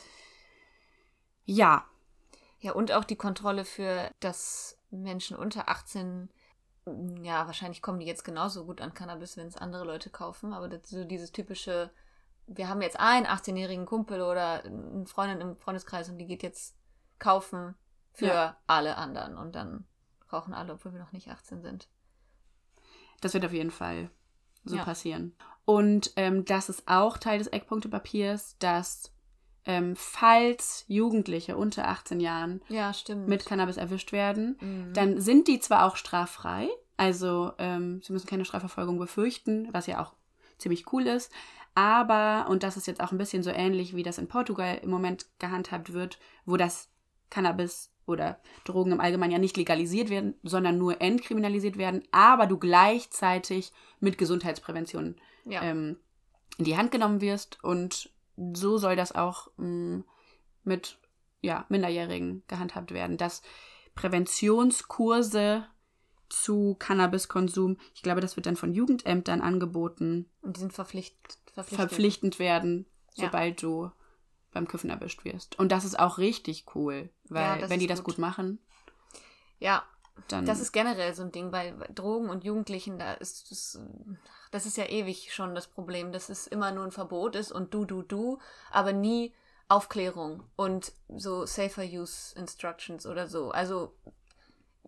Ja, 1.45 1.85
Ja, 2.59 2.71
und 2.73 2.91
auch 2.91 3.03
die 3.03 3.15
Kontrolle 3.15 3.65
für, 3.65 4.11
dass 4.19 4.79
Menschen 4.89 5.37
unter 5.37 5.69
18, 5.69 6.29
mm, 6.85 7.23
ja, 7.23 7.45
wahrscheinlich 7.45 7.81
kommen 7.81 7.99
die 7.99 8.07
jetzt 8.07 8.23
genauso 8.23 8.65
gut 8.65 8.81
an 8.81 8.93
Cannabis, 8.93 9.37
wenn 9.37 9.47
es 9.47 9.57
andere 9.57 9.85
Leute 9.85 10.09
kaufen, 10.09 10.53
aber 10.53 10.67
das, 10.67 10.89
so 10.89 11.03
dieses 11.03 11.31
typische, 11.31 11.91
wir 12.47 12.67
haben 12.69 12.81
jetzt 12.81 12.99
einen 12.99 13.25
18-jährigen 13.25 13.85
Kumpel 13.85 14.21
oder 14.21 14.63
eine 14.63 15.05
Freundin 15.07 15.41
im 15.41 15.57
Freundeskreis 15.57 16.09
und 16.09 16.17
die 16.17 16.27
geht 16.27 16.43
jetzt 16.43 16.75
kaufen 17.19 17.75
für 18.13 18.25
Ja. 18.27 18.57
alle 18.67 18.97
anderen 18.97 19.37
und 19.37 19.55
dann 19.55 19.85
rauchen 20.31 20.53
alle, 20.53 20.73
obwohl 20.73 20.93
wir 20.93 20.99
noch 20.99 21.11
nicht 21.11 21.29
18 21.29 21.61
sind. 21.61 21.87
Das 23.21 23.33
wird 23.33 23.45
auf 23.45 23.53
jeden 23.53 23.71
Fall 23.71 24.09
so 24.63 24.75
Ja. 24.77 24.83
passieren. 24.83 25.35
Und 25.65 26.11
ähm, 26.15 26.45
das 26.45 26.69
ist 26.69 26.87
auch 26.87 27.17
Teil 27.17 27.39
des 27.39 27.47
Eckpunktepapiers, 27.47 28.57
dass 28.59 29.11
ähm, 29.67 29.95
falls 29.95 30.85
Jugendliche 30.87 31.57
unter 31.57 31.87
18 31.87 32.19
Jahren 32.19 32.61
Ja, 32.67 32.91
mit 33.25 33.45
Cannabis 33.47 33.77
erwischt 33.77 34.11
werden, 34.11 34.57
Mhm. 34.61 34.93
dann 34.93 35.19
sind 35.19 35.47
die 35.47 35.59
zwar 35.59 35.85
auch 35.85 35.95
straffrei, 35.95 36.69
also 36.97 37.51
ähm, 37.57 37.99
sie 38.03 38.13
müssen 38.13 38.27
keine 38.27 38.45
Strafverfolgung 38.45 38.99
befürchten, 38.99 39.67
was 39.73 39.87
ja 39.87 40.03
auch 40.03 40.13
ziemlich 40.59 40.93
cool 40.93 41.07
ist, 41.07 41.31
aber, 41.75 42.47
und 42.49 42.63
das 42.63 42.77
ist 42.77 42.87
jetzt 42.87 43.01
auch 43.01 43.11
ein 43.11 43.17
bisschen 43.17 43.43
so 43.43 43.51
ähnlich, 43.51 43.95
wie 43.95 44.03
das 44.03 44.17
in 44.17 44.27
Portugal 44.27 44.79
im 44.81 44.89
Moment 44.89 45.27
gehandhabt 45.39 45.93
wird, 45.93 46.17
wo 46.45 46.57
das 46.57 46.89
Cannabis 47.29 47.91
oder 48.05 48.39
Drogen 48.63 48.93
im 48.93 49.01
Allgemeinen 49.01 49.33
ja 49.33 49.39
nicht 49.39 49.57
legalisiert 49.57 50.09
werden, 50.09 50.35
sondern 50.43 50.77
nur 50.77 51.01
entkriminalisiert 51.01 51.77
werden, 51.77 52.03
aber 52.11 52.47
du 52.47 52.57
gleichzeitig 52.57 53.73
mit 53.99 54.17
Gesundheitsprävention 54.17 55.15
ja. 55.45 55.61
ähm, 55.63 55.97
in 56.57 56.65
die 56.65 56.77
Hand 56.77 56.91
genommen 56.91 57.21
wirst. 57.21 57.63
Und 57.63 58.09
so 58.53 58.77
soll 58.77 58.95
das 58.95 59.13
auch 59.13 59.49
mh, 59.57 60.03
mit 60.63 60.97
ja, 61.41 61.65
Minderjährigen 61.69 62.43
gehandhabt 62.47 62.93
werden. 62.93 63.17
Dass 63.17 63.41
Präventionskurse 63.95 65.65
zu 66.29 66.75
Cannabiskonsum, 66.79 67.77
ich 67.93 68.01
glaube, 68.01 68.21
das 68.21 68.35
wird 68.35 68.45
dann 68.45 68.55
von 68.55 68.73
Jugendämtern 68.73 69.41
angeboten, 69.41 70.29
und 70.41 70.57
die 70.57 70.61
sind 70.61 70.73
verpflicht, 70.73 71.39
verpflichtet. 71.55 71.89
verpflichtend 71.89 72.39
werden, 72.39 72.85
Ja. 73.15 73.25
sobald 73.25 73.61
du 73.61 73.91
beim 74.51 74.67
Kiffen 74.67 74.89
erwischt 74.89 75.25
wirst. 75.25 75.57
Und 75.59 75.71
das 75.71 75.83
ist 75.83 75.99
auch 75.99 76.17
richtig 76.17 76.65
cool, 76.75 77.09
weil 77.25 77.61
Ja, 77.61 77.69
wenn 77.69 77.79
die 77.79 77.87
das 77.87 77.99
gut. 78.03 78.15
gut 78.15 78.19
machen, 78.19 78.59
Ja, 79.59 79.83
dann 80.29 80.45
Das 80.45 80.59
ist 80.59 80.71
generell 80.71 81.13
so 81.13 81.23
ein 81.23 81.31
Ding 81.31 81.51
bei 81.51 81.71
Drogen 81.93 82.29
und 82.29 82.43
Jugendlichen, 82.45 82.97
da 82.99 83.13
ist 83.15 83.51
das, 83.51 83.79
das 84.51 84.65
ist 84.65 84.77
ja 84.77 84.85
ewig 84.85 85.33
schon 85.33 85.55
das 85.55 85.67
Problem, 85.67 86.11
dass 86.13 86.29
es 86.29 86.47
immer 86.47 86.71
nur 86.71 86.85
ein 86.85 86.91
Verbot 86.91 87.35
ist 87.35 87.51
und 87.51 87.73
du, 87.73 87.83
du, 87.85 88.01
du, 88.01 88.39
aber 88.71 88.93
nie 88.93 89.33
Aufklärung 89.67 90.43
und 90.55 90.93
so 91.09 91.45
Safer 91.45 91.83
Use 91.83 92.37
Instructions 92.37 93.05
oder 93.05 93.27
so. 93.27 93.51
Also 93.51 93.93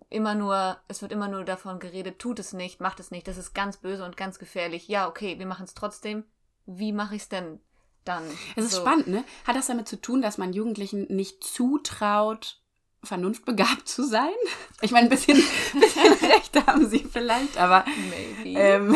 immer 0.09 0.35
nur, 0.35 0.77
es 0.87 1.01
wird 1.01 1.11
immer 1.11 1.27
nur 1.27 1.43
davon 1.43 1.79
geredet, 1.79 2.19
tut 2.19 2.39
es 2.39 2.53
nicht, 2.53 2.79
macht 2.79 2.99
es 2.99 3.11
nicht, 3.11 3.27
das 3.27 3.37
ist 3.37 3.53
ganz 3.53 3.77
böse 3.77 4.05
und 4.05 4.15
ganz 4.17 4.39
gefährlich. 4.39 4.87
Ja, 4.87 5.07
okay, 5.09 5.39
wir 5.39 5.45
machen 5.45 5.65
es 5.65 5.73
trotzdem. 5.73 6.23
Wie 6.67 6.91
mache 6.91 7.15
ich 7.15 7.23
es 7.23 7.29
denn 7.29 7.59
dann? 8.03 8.23
Es 8.55 8.65
ist 8.65 8.73
so. 8.73 8.81
spannend, 8.81 9.07
ne? 9.07 9.23
Hat 9.45 9.55
das 9.55 9.67
damit 9.67 9.87
zu 9.87 9.99
tun, 9.99 10.21
dass 10.21 10.37
man 10.37 10.53
Jugendlichen 10.53 11.07
nicht 11.09 11.43
zutraut, 11.43 12.61
vernunftbegabt 13.03 13.87
zu 13.87 14.03
sein? 14.03 14.35
Ich 14.81 14.91
meine, 14.91 15.07
ein 15.07 15.09
bisschen, 15.09 15.37
bisschen 15.73 16.13
recht 16.29 16.67
haben 16.67 16.87
sie 16.87 17.07
vielleicht, 17.09 17.57
aber 17.57 17.85
Maybe. 18.09 18.59
ähm, 18.59 18.95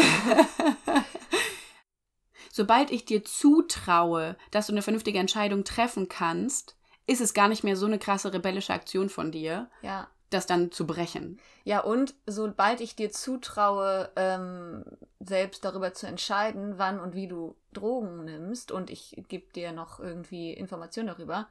sobald 2.51 2.91
ich 2.91 3.05
dir 3.05 3.23
zutraue, 3.23 4.35
dass 4.51 4.67
du 4.67 4.73
eine 4.73 4.81
vernünftige 4.81 5.19
Entscheidung 5.19 5.63
treffen 5.63 6.09
kannst, 6.09 6.75
ist 7.07 7.21
es 7.21 7.33
gar 7.33 7.47
nicht 7.47 7.63
mehr 7.63 7.77
so 7.77 7.85
eine 7.85 7.99
krasse 7.99 8.33
rebellische 8.33 8.73
Aktion 8.73 9.09
von 9.09 9.31
dir, 9.31 9.69
ja. 9.81 10.09
Das 10.31 10.47
dann 10.47 10.71
zu 10.71 10.87
brechen. 10.87 11.39
Ja, 11.63 11.81
und 11.81 12.15
sobald 12.25 12.81
ich 12.81 12.95
dir 12.95 13.11
zutraue, 13.11 14.11
ähm, 14.15 14.83
selbst 15.19 15.63
darüber 15.63 15.93
zu 15.93 16.07
entscheiden, 16.07 16.77
wann 16.77 16.99
und 16.99 17.13
wie 17.13 17.27
du 17.27 17.55
Drogen 17.73 18.25
nimmst, 18.25 18.71
und 18.71 18.89
ich 18.89 19.21
gebe 19.27 19.51
dir 19.53 19.71
noch 19.71 19.99
irgendwie 19.99 20.53
Informationen 20.53 21.07
darüber, 21.07 21.49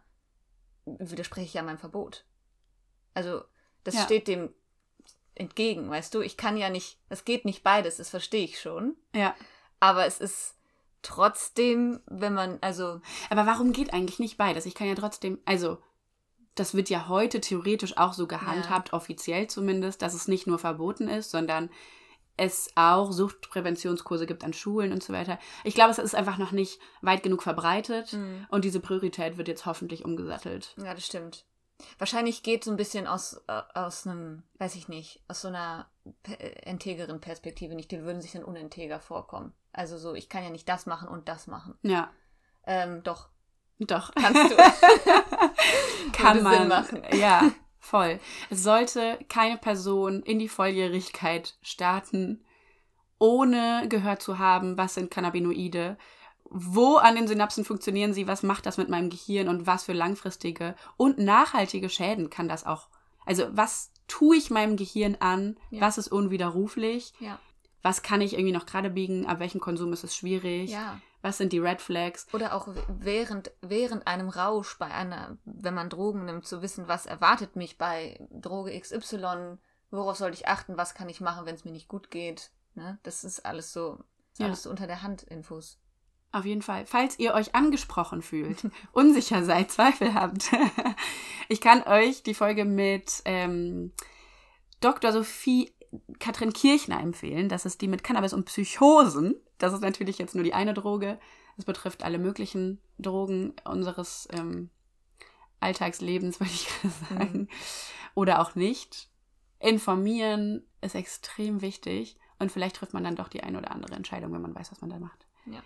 widerspreche 0.87 1.47
ich 1.47 1.55
ja 1.55 1.63
meinem 1.63 1.79
Verbot. 1.79 2.25
Also, 3.15 3.43
das 3.85 3.95
Ja. 3.95 4.03
steht 4.03 4.27
dem 4.29 4.53
entgegen, 5.35 5.89
weißt 5.89 6.15
du? 6.15 6.21
Ich 6.21 6.37
kann 6.37 6.57
ja 6.57 6.71
nicht, 6.71 6.99
es 7.09 7.25
geht 7.25 7.45
nicht 7.45 7.63
beides, 7.63 7.99
das 7.99 8.11
verstehe 8.11 8.45
ich 8.45 8.61
schon. 8.61 8.97
Ja. 9.15 9.35
Aber 9.79 10.07
es 10.07 10.21
ist 10.21 10.57
trotzdem, 11.03 12.01
wenn 12.07 12.35
man, 12.35 12.59
also, 12.61 13.01
Aber 13.31 13.47
warum 13.47 13.73
geht 13.73 13.93
eigentlich 13.93 14.19
nicht 14.19 14.37
beides? 14.37 14.67
Ich 14.67 14.75
kann 14.75 14.89
ja 14.89 14.95
trotzdem, 14.95 15.39
also, 15.45 15.79
das 16.55 16.75
wird 16.75 16.91
ja 16.91 17.09
heute 17.09 17.41
theoretisch 17.41 17.97
auch 17.97 18.13
so 18.13 18.27
gehandhabt, 18.27 18.93
offiziell 18.93 19.47
zumindest, 19.47 20.03
dass 20.03 20.15
es 20.15 20.29
nicht 20.29 20.47
nur 20.47 20.59
verboten 20.59 21.09
ist, 21.09 21.31
sondern 21.31 21.71
es 22.37 22.71
auch 22.75 23.13
Suchtpräventionskurse 23.13 24.27
gibt 24.27 24.45
an 24.45 24.53
Schulen 24.53 24.93
und 24.93 25.03
so 25.03 25.13
weiter. 25.13 25.39
Ich 25.65 25.75
glaube, 25.75 25.91
es 25.91 25.99
ist 25.99 26.15
einfach 26.15 26.39
noch 26.39 26.53
nicht 26.53 26.81
weit 27.03 27.23
genug 27.23 27.43
verbreitet 27.43 28.13
Mhm. 28.15 28.47
und 28.51 28.65
diese 28.65 28.81
Priorität 28.81 29.37
wird 29.37 29.49
jetzt 29.49 29.67
hoffentlich 29.67 30.05
umgesattelt. 30.05 30.75
Ja, 30.79 30.95
das 30.95 31.05
stimmt. 31.07 31.45
Wahrscheinlich 31.99 32.43
geht 32.43 32.65
so 32.65 32.71
ein 32.71 32.77
bisschen 32.77 33.07
aus, 33.07 33.43
äh, 33.47 33.61
aus 33.75 34.07
einem, 34.07 34.43
weiß 34.59 34.75
ich 34.75 34.89
nicht, 34.89 35.23
aus 35.29 35.41
so 35.43 35.49
einer 35.49 35.89
integeren 36.65 37.21
Perspektive 37.21 37.75
nicht. 37.75 37.91
Die 37.91 38.03
würden 38.03 38.21
sich 38.21 38.33
dann 38.33 38.45
uninteger 38.45 39.01
vorkommen. 39.01 39.55
Also 39.73 39.97
so, 39.99 40.15
ich 40.15 40.29
kann 40.29 40.43
ja 40.45 40.51
nicht 40.51 40.69
das 40.69 40.87
machen 40.87 41.09
und 41.09 41.29
das 41.29 41.47
machen. 41.47 41.79
Ja, 41.83 42.11
Ähm, 42.67 43.03
doch, 43.03 43.31
doch. 43.87 44.13
kannst 44.15 44.51
du. 44.53 44.57
Kann 46.13 46.43
man. 46.43 46.59
Sinn 46.59 46.69
machen. 46.69 47.03
Ja, 47.19 47.51
voll. 47.79 48.21
Es 48.51 48.63
sollte 48.63 49.19
keine 49.29 49.57
Person 49.59 50.23
in 50.23 50.39
die 50.39 50.49
Volljährigkeit 50.49 51.57
starten, 51.63 52.45
ohne 53.19 53.87
gehört 53.89 54.23
zu 54.23 54.39
haben, 54.39 54.77
was 54.79 54.95
sind 54.95 55.11
Cannabinoide, 55.11 55.99
wo 56.45 56.97
an 56.97 57.15
den 57.15 57.29
Synapsen 57.29 57.65
funktionieren 57.65 58.13
sie, 58.13 58.27
was 58.27 58.43
macht 58.43 58.67
das 58.67 58.77
mit 58.79 58.89
meinem 58.89 59.11
Gehirn 59.11 59.49
und 59.49 59.67
was 59.67 59.85
für 59.85 59.93
langfristige 59.93 60.75
und 60.97 61.19
nachhaltige 61.19 61.89
Schäden 61.89 62.31
kann 62.31 62.49
das 62.49 62.65
auch. 62.67 62.89
Also 63.25 63.45
was 63.53 63.93
tue 64.09 64.37
ich 64.37 64.51
meinem 64.51 64.77
Gehirn 64.77 65.17
an, 65.21 65.57
Ja. 65.71 65.83
was 65.83 65.99
ist 65.99 66.09
unwiderruflich, 66.09 67.13
ja, 67.21 67.39
was 67.83 68.03
kann 68.03 68.21
ich 68.21 68.33
irgendwie 68.35 68.53
noch 68.53 68.67
gerade 68.67 68.91
biegen, 68.91 69.27
ab 69.27 69.39
welchem 69.39 69.61
Konsum 69.61 69.93
ist 69.93 70.03
es 70.03 70.17
schwierig, 70.17 70.71
ja. 70.71 71.01
Was 71.23 71.39
sind 71.39 71.53
die 71.53 71.59
Red 71.59 71.81
Flags. 71.83 72.27
Oder 72.33 72.55
auch 72.55 72.69
während, 72.89 73.51
während 73.61 74.07
einem 74.07 74.29
Rausch, 74.29 74.79
bei 74.79 74.87
einer, 74.87 75.37
wenn 75.45 75.75
man 75.75 75.91
Drogen 75.91 76.25
nimmt, 76.25 76.47
zu 76.47 76.63
wissen, 76.63 76.89
was 76.89 77.07
erwartet 77.07 77.57
mich 77.57 77.79
bei 77.79 78.27
Droge 78.31 78.79
XY, 78.79 79.59
worauf 79.91 80.17
sollte 80.17 80.37
ich 80.37 80.49
achten, 80.49 80.77
was 80.77 80.95
kann 80.95 81.09
ich 81.09 81.21
machen, 81.21 81.47
wenn 81.47 81.55
es 81.55 81.65
mir 81.65 81.73
nicht 81.73 81.89
gut 81.89 82.11
geht. 82.11 82.51
Ne? 82.75 82.99
Das 83.03 83.25
ist 83.25 83.45
alles 83.45 83.73
so, 83.73 83.99
ist 84.33 84.41
Ja. 84.41 84.47
alles 84.47 84.63
so 84.63 84.71
unter 84.71 84.87
der 84.87 85.03
Hand 85.03 85.23
Infos. 85.25 85.79
Auf 86.33 86.45
jeden 86.45 86.63
Fall. 86.63 86.87
Falls 86.87 87.19
ihr 87.19 87.35
euch 87.35 87.55
angesprochen 87.57 88.23
fühlt, 88.23 88.59
unsicher 88.93 89.45
seid, 89.45 89.71
Zweifel 89.73 90.15
habt, 90.15 90.51
ich 91.49 91.61
kann 91.61 91.83
euch 91.83 92.23
die 92.23 92.35
Folge 92.35 92.65
mit 92.65 93.21
ähm, 93.25 93.93
Dr. 94.81 95.13
Sophie 95.13 95.75
Katrin 96.21 96.53
Kirchner 96.53 97.01
empfehlen. 97.01 97.49
Das 97.49 97.67
ist 97.67 97.81
die 97.81 97.89
mit 97.89 98.05
Cannabis 98.05 98.33
und 98.33 98.45
Psychosen. 98.45 99.35
Das 99.61 99.73
ist 99.73 99.83
natürlich 99.83 100.19
jetzt 100.19 100.35
nur 100.35 100.43
die 100.45 100.55
eine 100.55 100.75
Droge. 100.75 101.19
Es 101.57 101.65
betrifft 101.65 102.03
alle 102.03 102.19
möglichen 102.19 102.81
Drogen 102.99 103.55
unseres 103.65 104.27
ähm, 104.33 104.71
Alltagslebens, 105.61 106.41
würde 106.41 106.53
ich 106.53 106.67
gerade 106.69 106.95
sagen. 107.09 107.49
Oder 108.15 108.41
auch 108.41 108.55
nicht. 108.55 109.09
Informieren 109.61 110.67
ist 110.81 110.95
extrem 110.95 111.61
wichtig. 111.61 112.17
Und 112.39 112.51
vielleicht 112.51 112.77
trifft 112.77 112.95
man 112.95 113.05
dann 113.05 113.17
doch 113.17 113.29
die 113.29 113.43
eine 113.43 113.59
oder 113.59 113.71
andere 113.71 113.95
Entscheidung, 113.95 114.33
wenn 114.33 114.41
man 114.41 114.55
weiß, 114.55 114.73
was 114.73 114.81
man 114.81 114.91
da 114.91 114.99
macht. 114.99 115.27
Ja. 115.47 115.61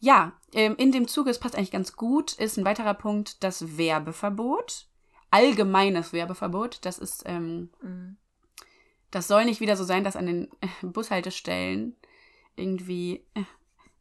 Ja, 0.00 0.32
ähm, 0.52 0.74
in 0.78 0.90
dem 0.90 1.06
Zuge, 1.06 1.30
es 1.30 1.38
passt 1.38 1.54
eigentlich 1.54 1.70
ganz 1.70 1.92
gut, 1.94 2.32
ist 2.32 2.56
ein 2.56 2.64
weiterer 2.64 2.94
Punkt 2.94 3.44
das 3.44 3.76
Werbeverbot. 3.76 4.88
Allgemeines 5.30 6.12
Werbeverbot. 6.12 6.84
Das 6.84 6.98
ist, 6.98 7.22
ähm, 7.26 7.70
Mhm. 7.82 8.16
das 9.10 9.28
soll 9.28 9.44
nicht 9.44 9.60
wieder 9.60 9.76
so 9.76 9.84
sein, 9.84 10.02
dass 10.02 10.16
an 10.16 10.26
den 10.26 10.48
Bushaltestellen 10.82 11.94
irgendwie 12.56 13.24
äh, 13.34 13.42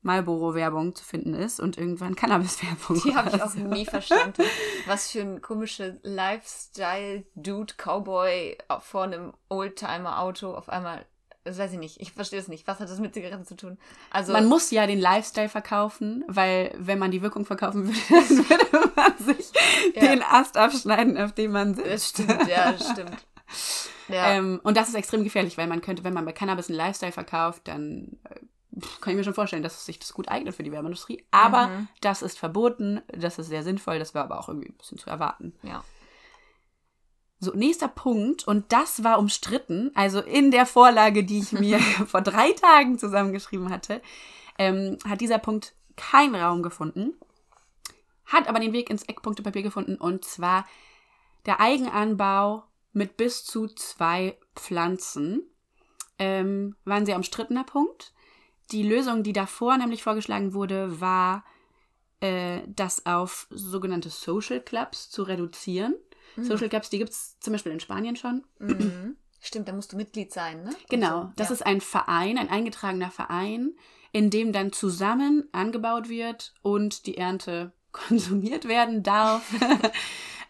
Marlboro-Werbung 0.03 0.95
zu 0.95 1.03
finden 1.05 1.35
ist 1.35 1.59
und 1.59 1.77
irgendwann 1.77 2.15
Cannabis-Werbung. 2.15 3.01
Die 3.03 3.15
habe 3.15 3.35
ich 3.35 3.41
auch 3.41 3.53
nie 3.53 3.85
verstanden. 3.85 4.43
Was 4.87 5.11
für 5.11 5.21
ein 5.21 5.41
komischer 5.41 5.93
Lifestyle-Dude-Cowboy 6.01 8.57
vor 8.79 9.03
einem 9.03 9.33
Oldtimer-Auto 9.49 10.53
auf 10.53 10.69
einmal. 10.69 11.05
Das 11.43 11.57
weiß 11.57 11.73
ich 11.73 11.79
nicht. 11.79 11.99
Ich 11.99 12.11
verstehe 12.13 12.39
es 12.39 12.47
nicht. 12.47 12.67
Was 12.67 12.79
hat 12.79 12.87
das 12.89 12.99
mit 12.99 13.15
Zigaretten 13.15 13.45
zu 13.45 13.55
tun? 13.55 13.79
Also, 14.11 14.31
Man 14.31 14.45
muss 14.45 14.69
ja 14.69 14.85
den 14.85 14.99
Lifestyle 14.99 15.49
verkaufen, 15.49 16.23
weil 16.27 16.71
wenn 16.77 16.99
man 16.99 17.09
die 17.09 17.23
Wirkung 17.23 17.45
verkaufen 17.45 17.87
würde, 17.87 17.99
dann 18.09 18.29
würde 18.49 18.91
man 18.95 19.17
sich 19.17 19.51
Ja. 19.95 20.01
den 20.01 20.21
Ast 20.21 20.55
abschneiden, 20.57 21.17
auf 21.17 21.31
dem 21.33 21.51
man 21.51 21.73
das 21.75 21.85
sitzt. 21.85 22.09
stimmt, 22.09 22.47
ja, 22.47 22.71
das 22.73 22.89
stimmt. 22.91 23.11
Ja. 24.13 24.31
Ähm, 24.31 24.59
und 24.63 24.77
das 24.77 24.89
ist 24.89 24.95
extrem 24.95 25.23
gefährlich, 25.23 25.57
weil 25.57 25.67
man 25.67 25.81
könnte, 25.81 26.03
wenn 26.03 26.13
man 26.13 26.25
bei 26.25 26.31
Cannabis 26.33 26.69
einen 26.69 26.77
Lifestyle 26.77 27.11
verkauft, 27.11 27.61
dann 27.67 28.17
äh, 28.29 28.35
kann 29.01 29.11
ich 29.11 29.17
mir 29.17 29.23
schon 29.23 29.33
vorstellen, 29.33 29.63
dass 29.63 29.85
sich 29.85 29.99
das 29.99 30.13
gut 30.13 30.29
eignet 30.29 30.55
für 30.55 30.63
die 30.63 30.71
Werbeindustrie. 30.71 31.25
Aber 31.31 31.67
Mhm. 31.67 31.87
das 32.01 32.21
ist 32.21 32.39
verboten, 32.39 33.01
das 33.07 33.37
ist 33.39 33.47
sehr 33.47 33.63
sinnvoll, 33.63 33.99
das 33.99 34.13
war 34.15 34.23
aber 34.23 34.39
auch 34.39 34.47
irgendwie 34.47 34.69
ein 34.69 34.77
bisschen 34.77 34.97
zu 34.97 35.09
erwarten. 35.09 35.53
ja. 35.63 35.83
So, 37.43 37.51
nächster 37.55 37.87
Punkt, 37.87 38.47
und 38.47 38.71
das 38.71 39.03
war 39.03 39.17
umstritten, 39.17 39.89
also 39.95 40.19
in 40.21 40.51
der 40.51 40.67
Vorlage, 40.67 41.23
die 41.23 41.39
ich 41.39 41.51
mir 41.51 41.79
vor 42.07 42.21
drei 42.21 42.51
Tagen 42.51 42.99
zusammengeschrieben 42.99 43.71
hatte, 43.71 43.99
ähm, 44.59 44.99
hat 45.09 45.21
dieser 45.21 45.39
Punkt 45.39 45.73
keinen 45.97 46.35
Raum 46.35 46.61
gefunden, 46.61 47.13
hat 48.25 48.47
aber 48.47 48.59
den 48.59 48.73
Weg 48.73 48.91
ins 48.91 49.01
Eckpunktepapier 49.03 49.63
gefunden, 49.63 49.95
und 49.95 50.23
zwar 50.23 50.67
der 51.47 51.59
Eigenanbau 51.59 52.63
mit 52.93 53.17
bis 53.17 53.43
zu 53.45 53.67
zwei 53.67 54.37
Pflanzen. 54.55 55.43
Ähm, 56.19 56.75
war 56.85 56.97
ein 56.97 57.05
sehr 57.05 57.15
umstrittener 57.15 57.63
Punkt. 57.63 58.13
Die 58.71 58.83
Lösung, 58.83 59.23
die 59.23 59.33
davor 59.33 59.77
nämlich 59.77 60.03
vorgeschlagen 60.03 60.53
wurde, 60.53 61.01
war, 61.01 61.43
äh, 62.19 62.61
das 62.67 63.05
auf 63.05 63.47
sogenannte 63.49 64.09
Social 64.09 64.61
Clubs 64.61 65.09
zu 65.09 65.23
reduzieren. 65.23 65.95
Social 66.37 66.69
Clubs, 66.69 66.89
die 66.89 66.97
gibt 66.97 67.11
es 67.11 67.37
zum 67.39 67.53
Beispiel 67.53 67.73
in 67.73 67.79
Spanien 67.81 68.15
schon. 68.15 68.45
Mhm. 68.59 69.17
Stimmt, 69.41 69.67
da 69.67 69.73
musst 69.73 69.91
du 69.91 69.97
Mitglied 69.97 70.31
sein, 70.31 70.63
ne? 70.63 70.69
Und 70.69 70.89
Genau, 70.89 71.23
so. 71.23 71.31
das 71.35 71.49
ja. 71.49 71.53
ist 71.55 71.65
ein 71.65 71.81
Verein, 71.81 72.37
ein 72.37 72.49
eingetragener 72.49 73.11
Verein, 73.11 73.75
in 74.11 74.29
dem 74.29 74.53
dann 74.53 74.71
zusammen 74.71 75.49
angebaut 75.51 76.09
wird 76.09 76.53
und 76.61 77.05
die 77.07 77.17
Ernte 77.17 77.73
konsumiert 77.91 78.67
werden 78.67 79.03
darf. 79.03 79.51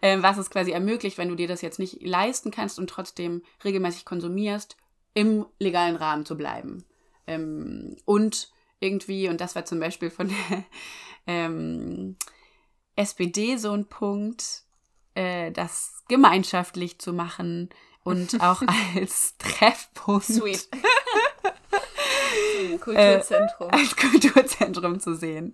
Ähm, 0.02 0.24
was 0.24 0.38
es 0.38 0.50
quasi 0.50 0.72
ermöglicht, 0.72 1.18
wenn 1.18 1.30
du 1.30 1.36
dir 1.36 1.48
das 1.48 1.62
jetzt 1.62 1.80
nicht 1.80 2.02
leisten 2.02 2.50
kannst 2.50 2.80
und 2.80 2.90
trotzdem 2.90 3.44
regelmäßig 3.64 4.06
konsumierst, 4.06 4.76
im 5.14 5.46
legalen 5.60 5.96
Rahmen 5.96 6.26
zu 6.26 6.36
bleiben. 6.36 6.84
Ähm, 7.28 7.96
und 8.06 8.52
irgendwie, 8.80 9.30
und 9.30 9.40
das 9.40 9.56
war 9.56 9.66
zum 9.66 9.80
Beispiel 9.80 10.10
von 10.10 10.30
der 10.30 10.64
ähm, 11.28 12.16
SPD 12.96 13.58
so 13.58 13.72
ein 13.72 13.88
Punkt, 13.88 14.64
äh, 15.14 15.52
das 15.52 16.04
gemeinschaftlich 16.08 17.00
zu 17.00 17.14
machen 17.14 17.70
und 18.04 18.42
auch 18.42 18.64
als 18.96 19.38
Treffpunkt 19.38 20.26
Sweet. 20.26 20.68
Ein 22.72 22.80
Kulturzentrum. 22.80 23.70
als 23.70 23.96
Kulturzentrum 23.96 25.00
zu 25.00 25.16
sehen. 25.16 25.54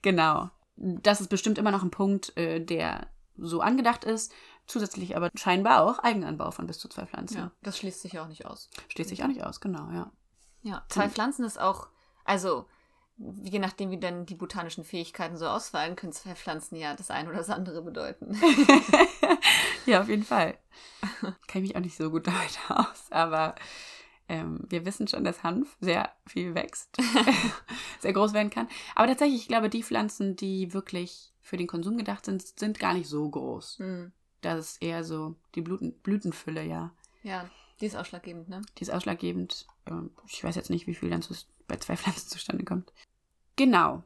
Genau. 0.00 0.50
Das 0.76 1.20
ist 1.20 1.28
bestimmt 1.28 1.58
immer 1.58 1.70
noch 1.70 1.82
ein 1.82 1.90
Punkt, 1.90 2.36
äh, 2.36 2.60
der 2.60 3.06
so 3.36 3.60
angedacht 3.60 4.04
ist. 4.04 4.32
Zusätzlich 4.66 5.16
aber 5.16 5.30
scheinbar 5.34 5.82
auch 5.82 5.98
Eigenanbau 5.98 6.50
von 6.50 6.66
bis 6.66 6.78
zu 6.78 6.88
zwei 6.88 7.06
Pflanzen. 7.06 7.36
ja, 7.36 7.50
das 7.62 7.78
schließt 7.78 8.00
sich 8.00 8.18
auch 8.18 8.28
nicht 8.28 8.46
aus. 8.46 8.70
Steht 8.88 9.08
sich 9.08 9.22
auch 9.22 9.28
nicht 9.28 9.44
aus, 9.44 9.60
genau, 9.60 9.90
ja. 9.90 10.12
Ja, 10.62 10.84
zwei 10.88 11.08
Pflanzen 11.08 11.44
ist 11.44 11.60
auch, 11.60 11.88
also 12.24 12.66
je 13.18 13.58
nachdem, 13.58 13.90
wie 13.90 13.98
dann 13.98 14.26
die 14.26 14.34
botanischen 14.34 14.84
Fähigkeiten 14.84 15.36
so 15.36 15.46
ausfallen, 15.46 15.96
können 15.96 16.12
zwei 16.12 16.34
Pflanzen 16.34 16.76
ja 16.76 16.94
das 16.94 17.10
eine 17.10 17.28
oder 17.28 17.38
das 17.38 17.50
andere 17.50 17.82
bedeuten. 17.82 18.40
ja, 19.86 20.00
auf 20.00 20.08
jeden 20.08 20.24
Fall. 20.24 20.56
Kenne 21.48 21.62
mich 21.62 21.76
auch 21.76 21.80
nicht 21.80 21.96
so 21.96 22.10
gut 22.10 22.26
damit 22.26 22.58
aus, 22.68 23.10
aber 23.10 23.54
ähm, 24.28 24.60
wir 24.68 24.86
wissen 24.86 25.08
schon, 25.08 25.24
dass 25.24 25.42
Hanf 25.42 25.76
sehr 25.80 26.10
viel 26.26 26.54
wächst, 26.54 26.96
sehr 28.00 28.12
groß 28.12 28.32
werden 28.32 28.50
kann. 28.50 28.68
Aber 28.94 29.08
tatsächlich, 29.08 29.42
ich 29.42 29.48
glaube, 29.48 29.68
die 29.68 29.82
Pflanzen, 29.82 30.36
die 30.36 30.72
wirklich 30.72 31.31
für 31.42 31.56
den 31.56 31.66
Konsum 31.66 31.98
gedacht 31.98 32.24
sind, 32.24 32.42
sind 32.58 32.78
gar 32.78 32.94
nicht 32.94 33.08
so 33.08 33.28
groß. 33.28 33.78
Hm. 33.78 34.12
Das 34.40 34.58
ist 34.58 34.82
eher 34.82 35.04
so 35.04 35.36
die 35.54 35.60
Blüten, 35.60 35.92
Blütenfülle, 36.02 36.64
ja. 36.64 36.92
Ja, 37.22 37.48
die 37.80 37.86
ist 37.86 37.96
ausschlaggebend, 37.96 38.48
ne? 38.48 38.62
Die 38.78 38.82
ist 38.82 38.90
ausschlaggebend. 38.90 39.66
Ähm, 39.86 40.10
Ich 40.28 40.42
weiß 40.42 40.54
jetzt 40.54 40.70
nicht, 40.70 40.86
wie 40.86 40.94
viel 40.94 41.10
dann 41.10 41.22
zu, 41.22 41.34
bei 41.68 41.76
zwei 41.76 41.96
Pflanzen 41.98 42.28
zustande 42.28 42.64
kommt. 42.64 42.92
Genau. 43.56 44.02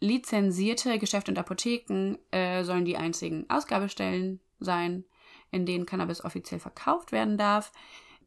Lizenzierte 0.00 0.98
Geschäfte 0.98 1.30
und 1.30 1.38
Apotheken 1.38 2.16
äh, 2.30 2.64
sollen 2.64 2.84
die 2.84 2.96
einzigen 2.96 3.48
Ausgabestellen 3.50 4.40
sein, 4.60 5.04
in 5.50 5.66
denen 5.66 5.86
Cannabis 5.86 6.24
offiziell 6.24 6.60
verkauft 6.60 7.12
werden 7.12 7.36
darf. 7.36 7.72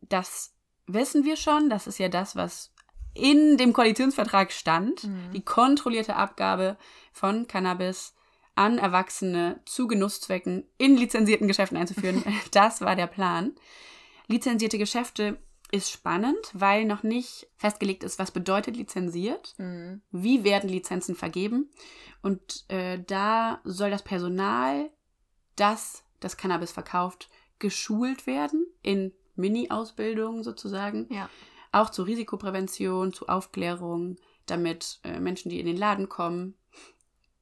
Das 0.01 0.53
wissen 0.87 1.23
wir 1.23 1.35
schon. 1.35 1.69
Das 1.69 1.87
ist 1.87 1.99
ja 1.99 2.09
das, 2.09 2.35
was 2.35 2.71
in 3.13 3.57
dem 3.57 3.73
Koalitionsvertrag 3.73 4.51
stand. 4.51 5.03
Mhm. 5.03 5.31
Die 5.33 5.43
kontrollierte 5.43 6.15
Abgabe 6.15 6.77
von 7.11 7.47
Cannabis 7.47 8.13
an 8.55 8.77
Erwachsene 8.77 9.61
zu 9.65 9.87
Genusszwecken 9.87 10.65
in 10.77 10.97
lizenzierten 10.97 11.47
Geschäften 11.47 11.77
einzuführen. 11.77 12.23
das 12.51 12.81
war 12.81 12.95
der 12.95 13.07
Plan. 13.07 13.53
Lizenzierte 14.27 14.77
Geschäfte 14.77 15.39
ist 15.71 15.89
spannend, 15.89 16.37
weil 16.53 16.85
noch 16.85 17.03
nicht 17.03 17.47
festgelegt 17.57 18.03
ist, 18.03 18.19
was 18.19 18.31
bedeutet 18.31 18.75
lizenziert, 18.75 19.55
Mhm. 19.57 20.01
wie 20.11 20.43
werden 20.43 20.69
Lizenzen 20.69 21.15
vergeben. 21.15 21.69
Und 22.21 22.65
äh, 22.69 22.99
da 23.07 23.61
soll 23.63 23.89
das 23.89 24.03
Personal, 24.03 24.89
das 25.55 26.03
das 26.19 26.37
Cannabis 26.37 26.71
verkauft, 26.71 27.29
geschult 27.59 28.27
werden 28.27 28.65
in 28.81 29.11
Mini-Ausbildungen 29.35 30.43
sozusagen. 30.43 31.07
Ja. 31.09 31.29
Auch 31.71 31.89
zur 31.89 32.05
Risikoprävention, 32.05 33.13
zu 33.13 33.27
Aufklärung, 33.27 34.17
damit 34.45 34.99
äh, 35.03 35.19
Menschen, 35.19 35.49
die 35.49 35.59
in 35.59 35.65
den 35.65 35.77
Laden 35.77 36.09
kommen, 36.09 36.55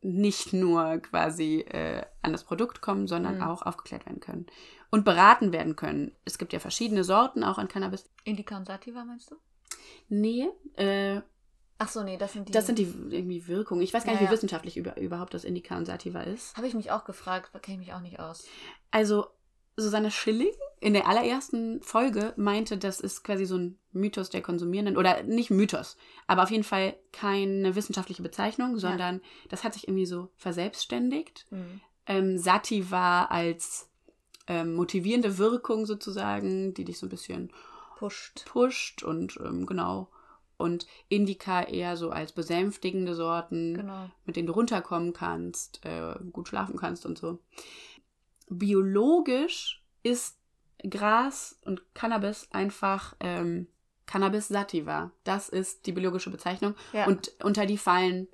nicht 0.02 0.54
nur 0.54 0.98
quasi 1.00 1.60
äh, 1.62 2.04
an 2.22 2.32
das 2.32 2.44
Produkt 2.44 2.82
kommen, 2.82 3.08
sondern 3.08 3.38
Mhm. 3.38 3.44
auch 3.44 3.62
aufgeklärt 3.64 4.06
werden 4.06 4.20
können 4.22 4.46
und 4.90 5.04
beraten 5.06 5.52
werden 5.52 5.76
können. 5.76 6.16
Es 6.26 6.38
gibt 6.38 6.54
ja 6.54 6.60
verschiedene 6.60 7.04
Sorten 7.04 7.44
auch 7.44 7.58
an 7.58 7.68
Cannabis. 7.68 8.10
Indica 8.24 8.56
und 8.58 8.66
Sativa 8.66 9.04
meinst 9.04 9.32
du? 9.32 9.36
Nee, 10.08 10.48
äh, 10.76 11.22
Ach 11.82 11.88
so, 11.88 12.04
nee, 12.04 12.18
das 12.18 12.34
sind 12.34 12.50
die. 12.50 12.52
das 12.52 12.66
sind 12.66 12.78
die 12.78 12.84
irgendwie 13.10 13.48
Wirkungen. 13.48 13.82
Ich 13.82 13.94
weiß 13.94 14.04
gar 14.04 14.12
nicht, 14.12 14.20
wie 14.20 14.26
ja. 14.26 14.32
wissenschaftlich 14.32 14.76
über, 14.76 14.98
überhaupt 14.98 15.34
das 15.34 15.46
Indica 15.46 15.78
und 15.78 15.86
Sativa 15.86 16.22
ist. 16.22 16.58
Habe 16.58 16.68
ich 16.68 16.74
mich 16.74 16.92
auch 16.92 17.06
gefragt, 17.06 17.52
da 17.54 17.60
kenne 17.60 17.76
ich 17.82 17.88
mich 17.88 17.94
auch 17.96 18.02
nicht 18.02 18.20
aus. 18.20 18.46
Also, 18.92 19.28
Susanne 19.82 20.12
Schilling 20.12 20.52
in 20.82 20.94
der 20.94 21.08
allerersten 21.08 21.82
Folge 21.82 22.34
meinte, 22.38 22.78
das 22.78 23.00
ist 23.02 23.24
quasi 23.24 23.46
so 23.46 23.58
ein 23.58 23.78
Mythos 23.92 24.30
der 24.30 24.42
Konsumierenden. 24.42 24.96
Oder 24.98 25.24
nicht 25.24 25.50
Mythos, 25.50 25.98
aber 26.28 26.44
auf 26.44 26.52
jeden 26.52 26.64
Fall 26.64 26.96
keine 27.12 27.76
wissenschaftliche 27.76 28.22
Bezeichnung, 28.24 28.78
sondern 28.78 29.22
das 29.50 29.64
hat 29.64 29.74
sich 29.74 29.88
irgendwie 29.88 30.06
so 30.06 30.30
verselbstständigt. 30.38 31.48
Mhm. 31.50 31.82
Ähm, 32.06 32.38
Sativa 32.38 33.26
als 33.26 33.90
ähm, 34.48 34.74
motivierende 34.76 35.38
Wirkung 35.38 35.86
sozusagen, 35.86 36.74
die 36.74 36.86
dich 36.86 36.98
so 36.98 37.06
ein 37.06 37.10
bisschen 37.10 37.52
Pusht. 37.98 38.46
pusht 38.46 39.04
und 39.04 39.38
ähm, 39.44 39.66
genau. 39.66 40.08
Und 40.58 40.88
Indica 41.08 41.62
eher 41.62 41.96
so 41.98 42.10
als 42.10 42.32
besänftigende 42.34 43.16
Sorten 43.16 43.76
Genau. 43.76 44.10
mit 44.26 44.36
denen 44.36 44.48
du 44.48 44.54
runterkommen 44.54 45.14
kannst, 45.14 45.86
äh, 45.86 46.16
gut 46.32 46.48
schlafen 46.50 46.78
kannst 46.78 47.06
und 47.06 47.18
so. 47.18 47.40
Biologisch 48.50 49.84
ist 50.04 50.38
Gras 50.88 51.60
und 51.66 51.82
Cannabis 51.94 52.48
einfach 52.52 53.16
ähm, 53.20 53.68
Cannabis 54.06 54.48
sativa. 54.48 55.12
Das 55.24 55.50
ist 55.50 55.86
die 55.86 55.92
biologische 55.92 56.30
Bezeichnung. 56.30 56.76
Ja. 56.94 57.06
Und 57.08 57.32
unter 57.44 57.66
die 57.66 57.78
fallen 57.78 58.28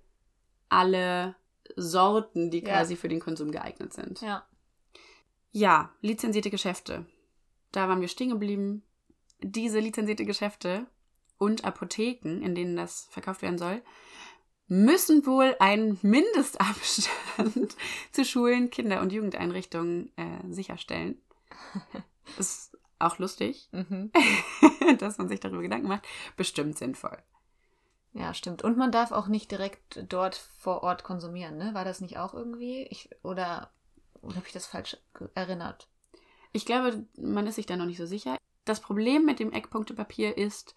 alle 0.70 1.36
Sorten, 1.76 2.52
die 2.52 2.60
Ja. 2.60 2.76
quasi 2.76 2.96
für 2.96 3.08
den 3.10 3.20
Konsum 3.20 3.52
geeignet 3.52 3.94
sind. 3.94 4.22
ja. 4.22 4.46
Ja, 5.52 5.94
lizenzierte 6.02 6.50
Geschäfte. 6.50 7.06
Da 7.72 7.88
waren 7.88 8.02
wir 8.02 8.10
stehen 8.10 8.30
geblieben. 8.30 8.84
Diese 9.42 9.80
lizenzierte 9.80 10.26
Geschäfte 10.26 10.86
und 11.38 11.64
Apotheken, 11.64 12.42
in 12.42 12.56
denen 12.56 12.76
das 12.76 13.08
verkauft 13.10 13.42
werden 13.42 13.58
soll, 13.58 13.82
müssen 14.68 15.26
wohl 15.26 15.56
einen 15.60 16.00
Mindestabstand 16.02 17.76
zu 18.12 18.26
Schulen, 18.26 18.70
Kinder- 18.70 19.02
und 19.02 19.12
Jugendeinrichtungen 19.14 20.12
äh, 20.18 20.52
sicherstellen. 20.54 21.22
Ist 22.38 22.78
auch 23.00 23.20
lustig, 23.20 23.70
Mhm. 23.72 24.12
dass 25.00 25.18
man 25.18 25.28
sich 25.28 25.40
darüber 25.40 25.62
Gedanken 25.62 25.88
macht. 25.88 26.08
Bestimmt 26.38 26.78
sinnvoll. 26.78 27.18
Ja, 28.14 28.34
stimmt. 28.34 28.64
Und 28.64 28.78
man 28.78 28.92
darf 28.92 29.12
auch 29.12 29.28
nicht 29.28 29.52
direkt 29.52 30.06
dort 30.08 30.36
vor 30.58 30.84
Ort 30.84 31.04
konsumieren, 31.04 31.58
ne? 31.58 31.74
War 31.74 31.84
das 31.84 32.00
nicht 32.00 32.18
auch 32.18 32.34
irgendwie? 32.34 32.84
Ich, 32.90 33.10
oder 33.24 33.72
oder 34.22 34.38
habe 34.38 34.48
ich 34.48 34.54
das 34.54 34.66
falsch 34.66 34.98
erinnert? 35.36 35.88
Ich 36.52 36.66
glaube, 36.66 37.06
man 37.18 37.46
ist 37.46 37.56
sich 37.56 37.66
da 37.66 37.76
noch 37.76 37.86
nicht 37.86 37.98
so 37.98 38.06
sicher. 38.06 38.38
Das 38.64 38.80
Problem 38.80 39.26
mit 39.26 39.40
dem 39.40 39.52
Eckpunktepapier 39.52 40.38
ist, 40.38 40.74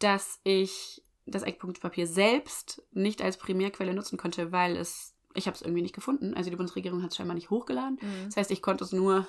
dass 0.00 0.40
ich 0.44 1.02
das 1.26 1.42
Eckpunktepapier 1.42 2.06
selbst 2.06 2.82
nicht 2.92 3.22
als 3.22 3.36
Primärquelle 3.38 3.94
nutzen 3.94 4.18
konnte, 4.18 4.52
weil 4.52 4.76
es, 4.76 5.14
ich 5.34 5.46
habe 5.46 5.54
es 5.54 5.62
irgendwie 5.62 5.82
nicht 5.82 5.94
gefunden. 5.94 6.34
Also 6.34 6.50
die 6.50 6.56
Bundesregierung 6.56 7.02
hat 7.02 7.10
es 7.10 7.16
scheinbar 7.16 7.34
nicht 7.34 7.50
hochgeladen. 7.50 7.98
Das 8.26 8.36
heißt, 8.36 8.50
ich 8.50 8.62
konnte 8.62 8.84
es 8.84 8.92
nur 8.92 9.26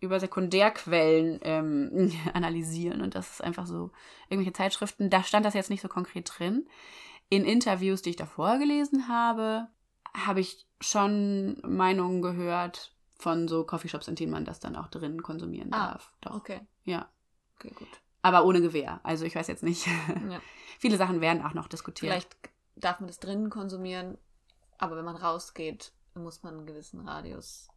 über 0.00 0.18
Sekundärquellen 0.20 1.38
ähm, 1.42 2.12
analysieren 2.34 3.00
und 3.02 3.14
das 3.14 3.30
ist 3.30 3.42
einfach 3.44 3.66
so 3.66 3.90
irgendwelche 4.28 4.52
Zeitschriften. 4.52 5.10
Da 5.10 5.22
stand 5.22 5.46
das 5.46 5.54
jetzt 5.54 5.70
nicht 5.70 5.80
so 5.82 5.88
konkret 5.88 6.30
drin. 6.36 6.66
In 7.28 7.44
Interviews, 7.44 8.02
die 8.02 8.10
ich 8.10 8.16
davor 8.16 8.58
gelesen 8.58 9.08
habe, 9.08 9.68
habe 10.14 10.40
ich 10.40 10.66
schon 10.80 11.56
Meinungen 11.62 12.20
gehört 12.20 12.94
von 13.16 13.48
so 13.48 13.64
Coffeeshops, 13.64 14.08
in 14.08 14.16
denen 14.16 14.32
man 14.32 14.44
das 14.44 14.60
dann 14.60 14.76
auch 14.76 14.88
drin 14.88 15.22
konsumieren 15.22 15.72
Ah, 15.72 15.92
darf. 15.92 16.12
Doch. 16.20 16.34
Okay. 16.34 16.60
Ja. 16.84 17.08
Okay, 17.56 17.72
gut. 17.74 17.88
Aber 18.20 18.44
ohne 18.44 18.60
Gewehr. 18.60 19.00
Also 19.04 19.24
ich 19.24 19.34
weiß 19.34 19.46
jetzt 19.46 19.62
nicht. 19.62 19.86
Ja. 19.86 20.40
Viele 20.78 20.96
Sachen 20.96 21.20
werden 21.20 21.44
auch 21.44 21.54
noch 21.54 21.68
diskutiert. 21.68 22.12
Vielleicht 22.12 22.36
darf 22.76 23.00
man 23.00 23.08
das 23.08 23.18
drinnen 23.18 23.50
konsumieren, 23.50 24.18
aber 24.78 24.96
wenn 24.96 25.04
man 25.04 25.16
rausgeht, 25.16 25.92
muss 26.14 26.42
man 26.42 26.58
einen 26.58 26.66
gewissen 26.66 27.08
Radius 27.08 27.72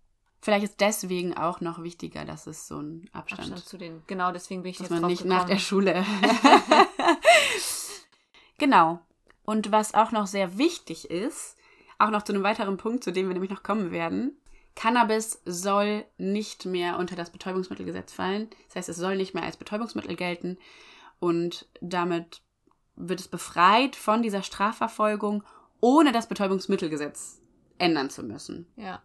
Vielleicht 0.46 0.64
ist 0.64 0.80
deswegen 0.80 1.36
auch 1.36 1.60
noch 1.60 1.82
wichtiger, 1.82 2.24
dass 2.24 2.46
es 2.46 2.68
so 2.68 2.80
ein 2.80 3.10
Abstand, 3.14 3.50
Abstand 3.50 3.66
zu 3.66 3.80
den. 3.80 4.04
Genau, 4.06 4.32
deswegen 4.32 4.62
bin 4.62 4.70
ich 4.70 4.78
dass 4.78 4.90
jetzt 4.90 5.02
man 5.02 5.10
nicht 5.10 5.26
nach 5.26 5.46
der 5.46 5.56
gekommen. 5.56 5.60
Schule. 5.60 6.06
genau. 8.60 9.00
Und 9.44 9.72
was 9.72 9.96
auch 9.96 10.12
noch 10.12 10.28
sehr 10.28 10.60
wichtig 10.60 11.10
ist, 11.10 11.58
auch 11.98 12.12
noch 12.12 12.22
zu 12.22 12.32
einem 12.32 12.44
weiteren 12.44 12.78
Punkt, 12.78 13.04
zu 13.04 13.12
dem 13.12 13.28
wir 13.28 13.34
nämlich 13.34 13.50
noch 13.50 13.64
kommen 13.64 13.90
werden. 13.90 14.38
Cannabis 14.76 15.42
soll 15.46 16.06
nicht 16.20 16.66
mehr 16.66 17.00
unter 17.00 17.16
das 17.16 17.32
Betäubungsmittelgesetz 17.32 18.14
fallen. 18.14 18.52
Das 18.68 18.76
heißt, 18.76 18.90
es 18.90 18.98
soll 18.98 19.16
nicht 19.16 19.34
mehr 19.34 19.46
als 19.46 19.58
Betäubungsmittel 19.58 20.16
gelten. 20.16 20.60
Und 21.20 21.68
damit 21.82 22.44
wird 22.96 23.20
es 23.20 23.28
befreit 23.28 23.96
von 23.96 24.22
dieser 24.22 24.44
Strafverfolgung, 24.44 25.44
ohne 25.82 26.12
das 26.12 26.28
Betäubungsmittelgesetz 26.28 27.42
ändern 27.78 28.10
zu 28.10 28.24
müssen. 28.24 28.68
Ja. 28.76 29.02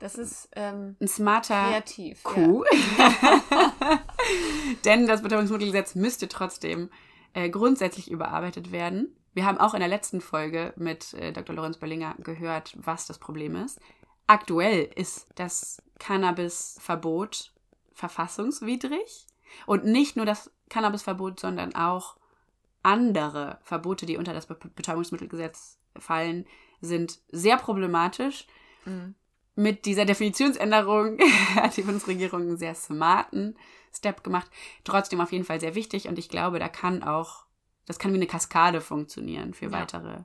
Das 0.00 0.16
ist 0.16 0.48
ähm, 0.56 0.96
Ein 0.98 1.08
smarter 1.08 1.68
kreativ. 1.68 2.22
Kuh. 2.22 2.64
Denn 4.84 5.06
das 5.06 5.22
Betäubungsmittelgesetz 5.22 5.94
müsste 5.94 6.26
trotzdem 6.26 6.90
äh, 7.34 7.50
grundsätzlich 7.50 8.10
überarbeitet 8.10 8.72
werden. 8.72 9.14
Wir 9.34 9.44
haben 9.44 9.58
auch 9.58 9.74
in 9.74 9.80
der 9.80 9.88
letzten 9.88 10.22
Folge 10.22 10.72
mit 10.76 11.12
äh, 11.14 11.32
Dr. 11.32 11.54
Lorenz 11.54 11.76
Berlinger 11.76 12.14
gehört, 12.18 12.74
was 12.76 13.06
das 13.06 13.18
Problem 13.18 13.54
ist. 13.56 13.78
Aktuell 14.26 14.90
ist 14.96 15.28
das 15.34 15.82
Cannabisverbot 15.98 17.52
verfassungswidrig. 17.92 19.26
Und 19.66 19.84
nicht 19.84 20.16
nur 20.16 20.24
das 20.24 20.50
Cannabisverbot, 20.68 21.38
sondern 21.38 21.74
auch 21.74 22.16
andere 22.82 23.58
Verbote, 23.62 24.06
die 24.06 24.16
unter 24.16 24.32
das 24.32 24.46
Be 24.46 24.56
Betäubungsmittelgesetz 24.74 25.78
fallen, 25.98 26.46
sind 26.80 27.18
sehr 27.30 27.56
problematisch. 27.58 28.46
Mhm. 28.86 29.14
mit 29.56 29.84
dieser 29.84 30.06
Definitionsänderung 30.06 31.18
hat 31.54 31.76
die 31.76 31.82
Bundesregierung 31.82 32.40
einen 32.42 32.56
sehr 32.56 32.74
smarten 32.74 33.58
Step 33.92 34.24
gemacht. 34.24 34.50
Trotzdem 34.84 35.20
auf 35.20 35.32
jeden 35.32 35.44
Fall 35.44 35.60
sehr 35.60 35.74
wichtig 35.74 36.08
und 36.08 36.18
ich 36.18 36.30
glaube, 36.30 36.58
da 36.58 36.68
kann 36.70 37.02
auch, 37.02 37.44
das 37.84 37.98
kann 37.98 38.12
wie 38.12 38.16
eine 38.16 38.26
Kaskade 38.26 38.80
funktionieren 38.80 39.52
für 39.52 39.66
Ja. 39.66 39.72
weitere 39.72 40.24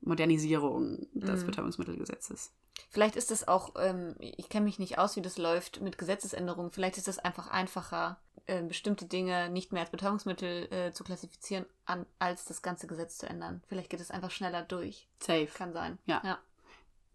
Modernisierungen 0.00 1.08
des 1.12 1.42
Mhm. 1.42 1.46
Betäubungsmittelgesetzes. 1.46 2.52
Vielleicht 2.90 3.16
ist 3.16 3.30
es 3.30 3.46
auch, 3.48 3.74
ähm, 3.78 4.14
ich 4.18 4.48
kenne 4.48 4.64
mich 4.64 4.78
nicht 4.78 4.98
aus, 4.98 5.16
wie 5.16 5.22
das 5.22 5.38
läuft 5.38 5.80
mit 5.80 5.98
Gesetzesänderungen. 5.98 6.70
Vielleicht 6.70 6.98
ist 6.98 7.08
es 7.08 7.18
einfach 7.18 7.48
einfacher, 7.50 8.18
äh, 8.46 8.62
bestimmte 8.62 9.06
Dinge 9.06 9.48
nicht 9.50 9.72
mehr 9.72 9.82
als 9.82 9.90
Betäubungsmittel 9.90 10.72
äh, 10.72 10.92
zu 10.92 11.04
klassifizieren, 11.04 11.66
an, 11.84 12.06
als 12.18 12.44
das 12.44 12.62
ganze 12.62 12.86
Gesetz 12.86 13.18
zu 13.18 13.28
ändern. 13.28 13.62
Vielleicht 13.68 13.90
geht 13.90 14.00
es 14.00 14.10
einfach 14.10 14.30
schneller 14.30 14.62
durch. 14.62 15.08
Safe. 15.20 15.46
Kann 15.54 15.72
sein. 15.72 15.98
Ja. 16.06 16.20
ja. 16.24 16.38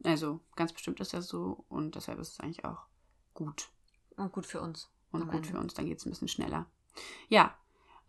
Also 0.04 0.40
ganz 0.56 0.74
bestimmt 0.74 1.00
ist 1.00 1.14
das 1.14 1.28
so 1.28 1.66
und 1.70 1.96
deshalb 1.96 2.20
ist 2.20 2.34
es 2.34 2.40
eigentlich 2.40 2.66
auch 2.66 2.86
gut 3.34 3.70
Und 4.16 4.32
gut 4.32 4.46
für 4.46 4.62
uns. 4.62 4.90
und 5.12 5.26
gut 5.26 5.36
Ende. 5.36 5.50
für 5.50 5.58
uns. 5.60 5.74
Dann 5.74 5.86
geht 5.86 5.98
es 5.98 6.06
ein 6.06 6.12
bisschen 6.12 6.28
schneller. 6.28 6.66
Ja, 7.30 7.56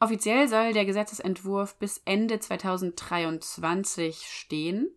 offiziell 0.00 0.48
soll 0.48 0.72
der 0.72 0.84
Gesetzesentwurf 0.84 1.76
bis 1.76 1.98
Ende 2.04 2.38
2023 2.40 4.26
stehen. 4.26 4.90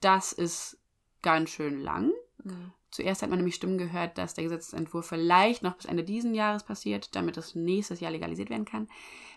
Das 0.00 0.32
ist 0.32 0.78
ganz 1.22 1.50
schön 1.50 1.80
lang. 1.80 2.12
Mhm. 2.42 2.72
Zuerst 2.90 3.22
hat 3.22 3.30
man 3.30 3.38
nämlich 3.38 3.56
Stimmen 3.56 3.78
gehört, 3.78 4.16
dass 4.16 4.34
der 4.34 4.44
Gesetzentwurf 4.44 5.06
vielleicht 5.06 5.62
noch 5.62 5.74
bis 5.76 5.86
Ende 5.86 6.04
diesen 6.04 6.34
Jahres 6.34 6.64
passiert, 6.64 7.14
damit 7.14 7.36
es 7.36 7.54
nächstes 7.54 8.00
Jahr 8.00 8.12
legalisiert 8.12 8.50
werden 8.50 8.64
kann. 8.64 8.88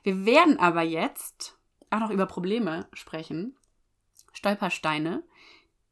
Wir 0.03 0.25
werden 0.25 0.59
aber 0.59 0.81
jetzt 0.81 1.57
auch 1.89 1.99
noch 1.99 2.11
über 2.11 2.25
Probleme 2.25 2.87
sprechen. 2.93 3.55
Stolpersteine, 4.31 5.23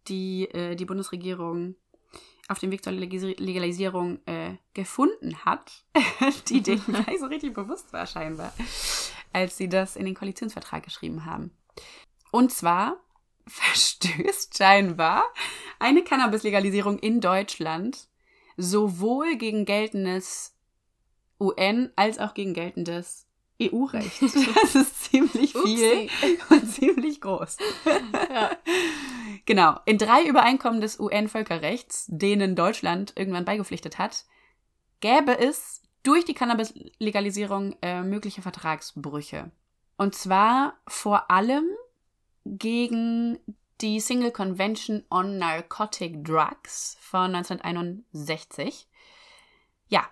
die 0.08 0.46
äh, 0.52 0.76
die 0.76 0.86
Bundesregierung 0.86 1.76
auf 2.48 2.60
dem 2.60 2.72
Weg 2.72 2.84
zur 2.84 2.94
Legalisierung 2.94 4.20
äh, 4.26 4.56
gefunden 4.74 5.44
hat, 5.44 5.84
die 6.50 6.62
denen 6.62 6.86
gar 6.92 7.10
nicht 7.10 7.20
so 7.20 7.26
richtig 7.26 7.54
bewusst 7.54 7.92
war 7.92 8.08
scheinbar, 8.08 8.54
als 9.34 9.58
sie 9.58 9.68
das 9.68 9.96
in 9.96 10.06
den 10.06 10.16
Koalitionsvertrag 10.16 10.84
geschrieben 10.84 11.26
haben. 11.26 11.52
Und 12.32 12.52
zwar 12.52 12.98
verstößt 13.48 14.58
scheinbar 14.58 15.24
eine 15.80 16.04
Cannabis-Legalisierung 16.04 17.00
in 17.00 17.22
Deutschland 17.22 18.08
sowohl 18.58 19.38
gegen 19.38 19.66
geltendes 19.66 20.56
UN 21.40 21.92
als 21.96 22.20
auch 22.20 22.34
gegen 22.34 22.54
geltendes 22.54 23.28
EU-Recht. 23.62 24.22
Das 24.64 24.76
ist 24.76 25.06
ziemlich 25.06 25.54
viel 25.54 26.10
und 26.50 26.70
ziemlich 26.70 27.22
groß. 27.22 27.58
Ja. 28.30 28.52
Genau. 29.46 29.80
In 29.86 29.98
drei 29.98 30.24
Übereinkommen 30.24 30.82
des 30.82 31.00
UN-Völkerrechts, 31.00 32.06
denen 32.08 32.56
Deutschland 32.56 33.14
irgendwann 33.16 33.46
beigepflichtet 33.46 33.98
hat, 33.98 34.26
gäbe 35.00 35.38
es 35.38 35.82
durch 36.04 36.26
die 36.26 36.34
Cannabis-Legalisierung 36.34 37.76
äh, 37.82 38.02
mögliche 38.02 38.42
Vertragsbrüche. 38.42 39.52
Und 39.98 40.16
zwar 40.16 40.78
vor 40.88 41.32
allem 41.32 41.66
gegen 42.58 43.40
die 43.82 44.00
Single 44.00 44.32
Convention 44.32 45.04
on 45.10 45.38
Narcotic 45.38 46.24
Drugs 46.24 46.98
von 47.00 47.36
1961. 47.36 48.88
Ja, 49.88 50.06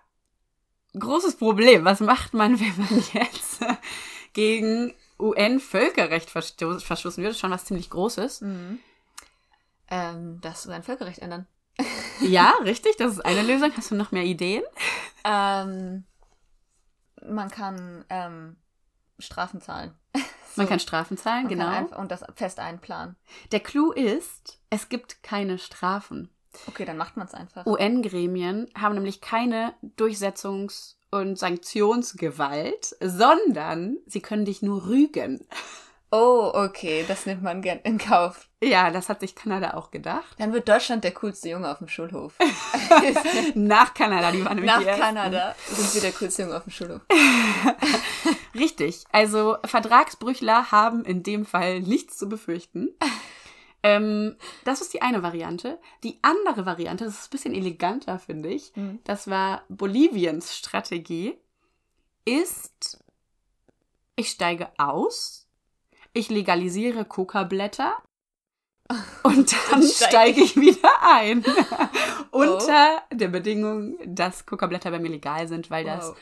großes 0.98 1.38
Problem. 1.38 1.84
Was 1.86 2.00
macht 2.00 2.34
man, 2.34 2.60
wenn 2.60 2.78
man 2.78 3.04
jetzt 3.14 3.64
gegen 4.34 4.94
UN-Völkerrecht 5.20 6.30
versto- 6.30 6.80
verstoßen 6.80 7.24
würde? 7.24 7.36
Schon 7.36 7.52
was 7.52 7.66
ziemlich 7.66 7.90
Großes. 7.90 8.42
Mhm. 8.42 8.80
Ähm, 9.90 10.40
das 10.42 10.68
ein 10.68 10.84
Völkerrecht 10.84 11.20
ändern. 11.20 11.48
Ja, 12.22 12.54
richtig, 12.64 12.96
das 12.96 13.12
ist 13.14 13.26
eine 13.26 13.42
Lösung. 13.44 13.72
Hast 13.76 13.92
du 13.92 13.96
noch 13.96 14.12
mehr 14.14 14.24
Ideen? 14.24 14.64
Ähm, 15.26 16.06
man 17.28 17.50
kann 17.52 18.06
ähm, 18.10 18.56
Strafen 19.20 19.60
zahlen. 19.60 19.94
Man 20.58 20.68
kann 20.68 20.80
Strafen 20.80 21.18
zahlen, 21.18 21.44
Man 21.44 21.50
genau. 21.50 21.68
Einfach, 21.68 21.98
und 21.98 22.12
das 22.12 22.24
fest 22.36 22.60
einplanen. 22.60 23.16
Der 23.52 23.60
Clou 23.60 23.92
ist, 23.92 24.60
es 24.70 24.90
gibt 24.90 25.24
keine 25.24 25.58
Strafen. 25.58 26.30
Okay, 26.68 26.86
dann 26.86 26.98
macht 26.98 27.18
man 27.18 27.28
es 27.28 27.34
einfach. 27.34 27.66
UN-Gremien 27.66 28.70
haben 28.78 28.96
nämlich 28.96 29.22
keine 29.22 29.74
Durchsetzungs- 29.98 30.96
und 31.12 31.38
Sanktionsgewalt, 31.38 32.96
sondern 33.02 33.98
sie 34.06 34.22
können 34.22 34.46
dich 34.46 34.62
nur 34.62 34.88
rügen. 34.88 35.46
Oh, 36.18 36.52
okay, 36.54 37.04
das 37.08 37.26
nimmt 37.26 37.44
man 37.44 37.62
gern 37.62 37.80
in 37.80 37.98
Kauf. 37.98 38.48
Ja, 38.64 38.90
das 38.90 39.10
hat 39.10 39.20
sich 39.20 39.36
Kanada 39.36 39.74
auch 39.74 39.92
gedacht. 39.92 40.36
Dann 40.38 40.54
wird 40.54 40.70
Deutschland 40.70 41.04
der 41.04 41.14
coolste 41.14 41.50
Junge 41.50 41.70
auf 41.70 41.80
dem 41.80 41.90
Schulhof. 41.90 42.34
Nach 43.56 43.94
Kanada, 43.94 44.32
die 44.32 44.44
waren 44.46 44.56
nämlich 44.56 44.72
Nach 44.74 44.80
die 44.80 44.86
Ersten. 44.86 45.02
Kanada 45.04 45.56
sind 45.68 45.94
wir 45.94 46.02
der 46.02 46.12
coolste 46.14 46.44
Junge 46.44 46.56
auf 46.58 46.64
dem 46.64 46.72
Schulhof. 46.72 47.02
Richtig. 48.56 49.04
Also 49.12 49.58
Vertragsbrüchler 49.66 50.72
haben 50.72 51.04
in 51.04 51.22
dem 51.24 51.46
Fall 51.46 51.82
nichts 51.82 52.18
zu 52.18 52.30
befürchten. 52.30 52.96
ähm, 53.84 54.38
das 54.64 54.82
ist 54.82 54.94
die 54.94 55.02
eine 55.02 55.22
Variante. 55.22 55.80
Die 56.04 56.18
andere 56.22 56.66
Variante, 56.66 57.04
das 57.06 57.16
ist 57.16 57.26
ein 57.28 57.32
bisschen 57.32 57.54
eleganter, 57.54 58.20
finde 58.20 58.50
ich, 58.50 58.72
Mhm. 58.76 59.00
das 59.04 59.30
war 59.30 59.64
Boliviens 59.70 60.56
Strategie, 60.56 61.38
ist, 62.24 63.04
ich 64.16 64.30
steige 64.30 64.70
aus, 64.78 65.45
ich 66.16 66.30
legalisiere 66.30 67.06
Coca-Blätter 67.06 67.96
und 69.24 69.52
dann 69.52 69.60
Dann 69.72 69.84
steig 69.84 70.10
steige 70.10 70.42
ich 70.42 70.56
wieder 70.56 70.90
ein. 71.02 71.44
Unter 72.32 73.02
der 73.12 73.28
Bedingung, 73.30 73.98
dass 74.06 74.46
Coca-Blätter 74.46 74.92
bei 74.92 75.00
mir 75.00 75.10
legal 75.10 75.48
sind, 75.48 75.70
weil 75.70 75.86
das 75.86 76.10
Wow. 76.10 76.18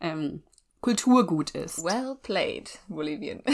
ähm, 0.00 0.42
Kulturgut 0.80 1.50
ist. 1.50 1.82
Well 1.82 2.16
played, 2.22 2.78
Bolivien. 2.88 3.42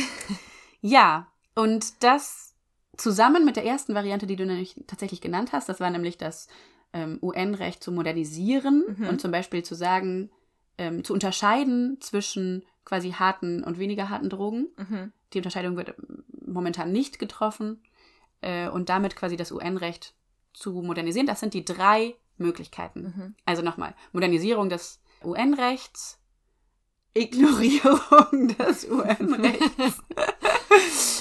Ja, 0.85 1.29
und 1.55 2.03
das 2.03 2.55
zusammen 2.97 3.45
mit 3.45 3.55
der 3.55 3.65
ersten 3.65 3.95
Variante, 3.95 4.27
die 4.27 4.35
du 4.35 4.45
nämlich 4.45 4.75
tatsächlich 4.89 5.21
genannt 5.21 5.53
hast, 5.53 5.69
das 5.69 5.79
war 5.79 5.89
nämlich 5.91 6.19
das 6.19 6.49
ähm, 6.93 7.21
UN-Recht 7.23 7.85
zu 7.85 7.93
modernisieren 7.93 8.85
Mhm. 8.99 9.07
und 9.07 9.21
zum 9.21 9.31
Beispiel 9.31 9.63
zu 9.63 9.77
sagen, 9.77 10.31
ähm, 10.79 11.05
zu 11.05 11.13
unterscheiden 11.13 11.99
zwischen 12.01 12.65
quasi 12.85 13.13
harten 13.13 13.63
und 13.63 13.79
weniger 13.79 14.09
harten 14.09 14.29
Drogen. 14.29 14.71
Mhm. 14.77 15.13
Die 15.33 15.39
Unterscheidung 15.39 15.77
wird 15.77 15.95
momentan 16.45 16.93
nicht 16.93 17.19
getroffen 17.19 17.83
äh, 18.41 18.69
und 18.69 18.89
damit 18.89 19.17
quasi 19.17 19.37
das 19.37 19.53
UN-Recht 19.53 20.15
zu 20.53 20.73
modernisieren. 20.83 21.27
Das 21.27 21.41
sind 21.41 21.55
die 21.55 21.65
drei 21.65 22.15
Möglichkeiten. 22.37 23.03
Mhm. 23.03 23.35
Also 23.45 23.63
nochmal, 23.63 23.95
Modernisierung 24.13 24.69
des 24.69 25.01
UN-Rechts, 25.25 26.19
Ignorierung 27.15 28.49
des 28.59 28.85
UN-Rechts 28.91 30.03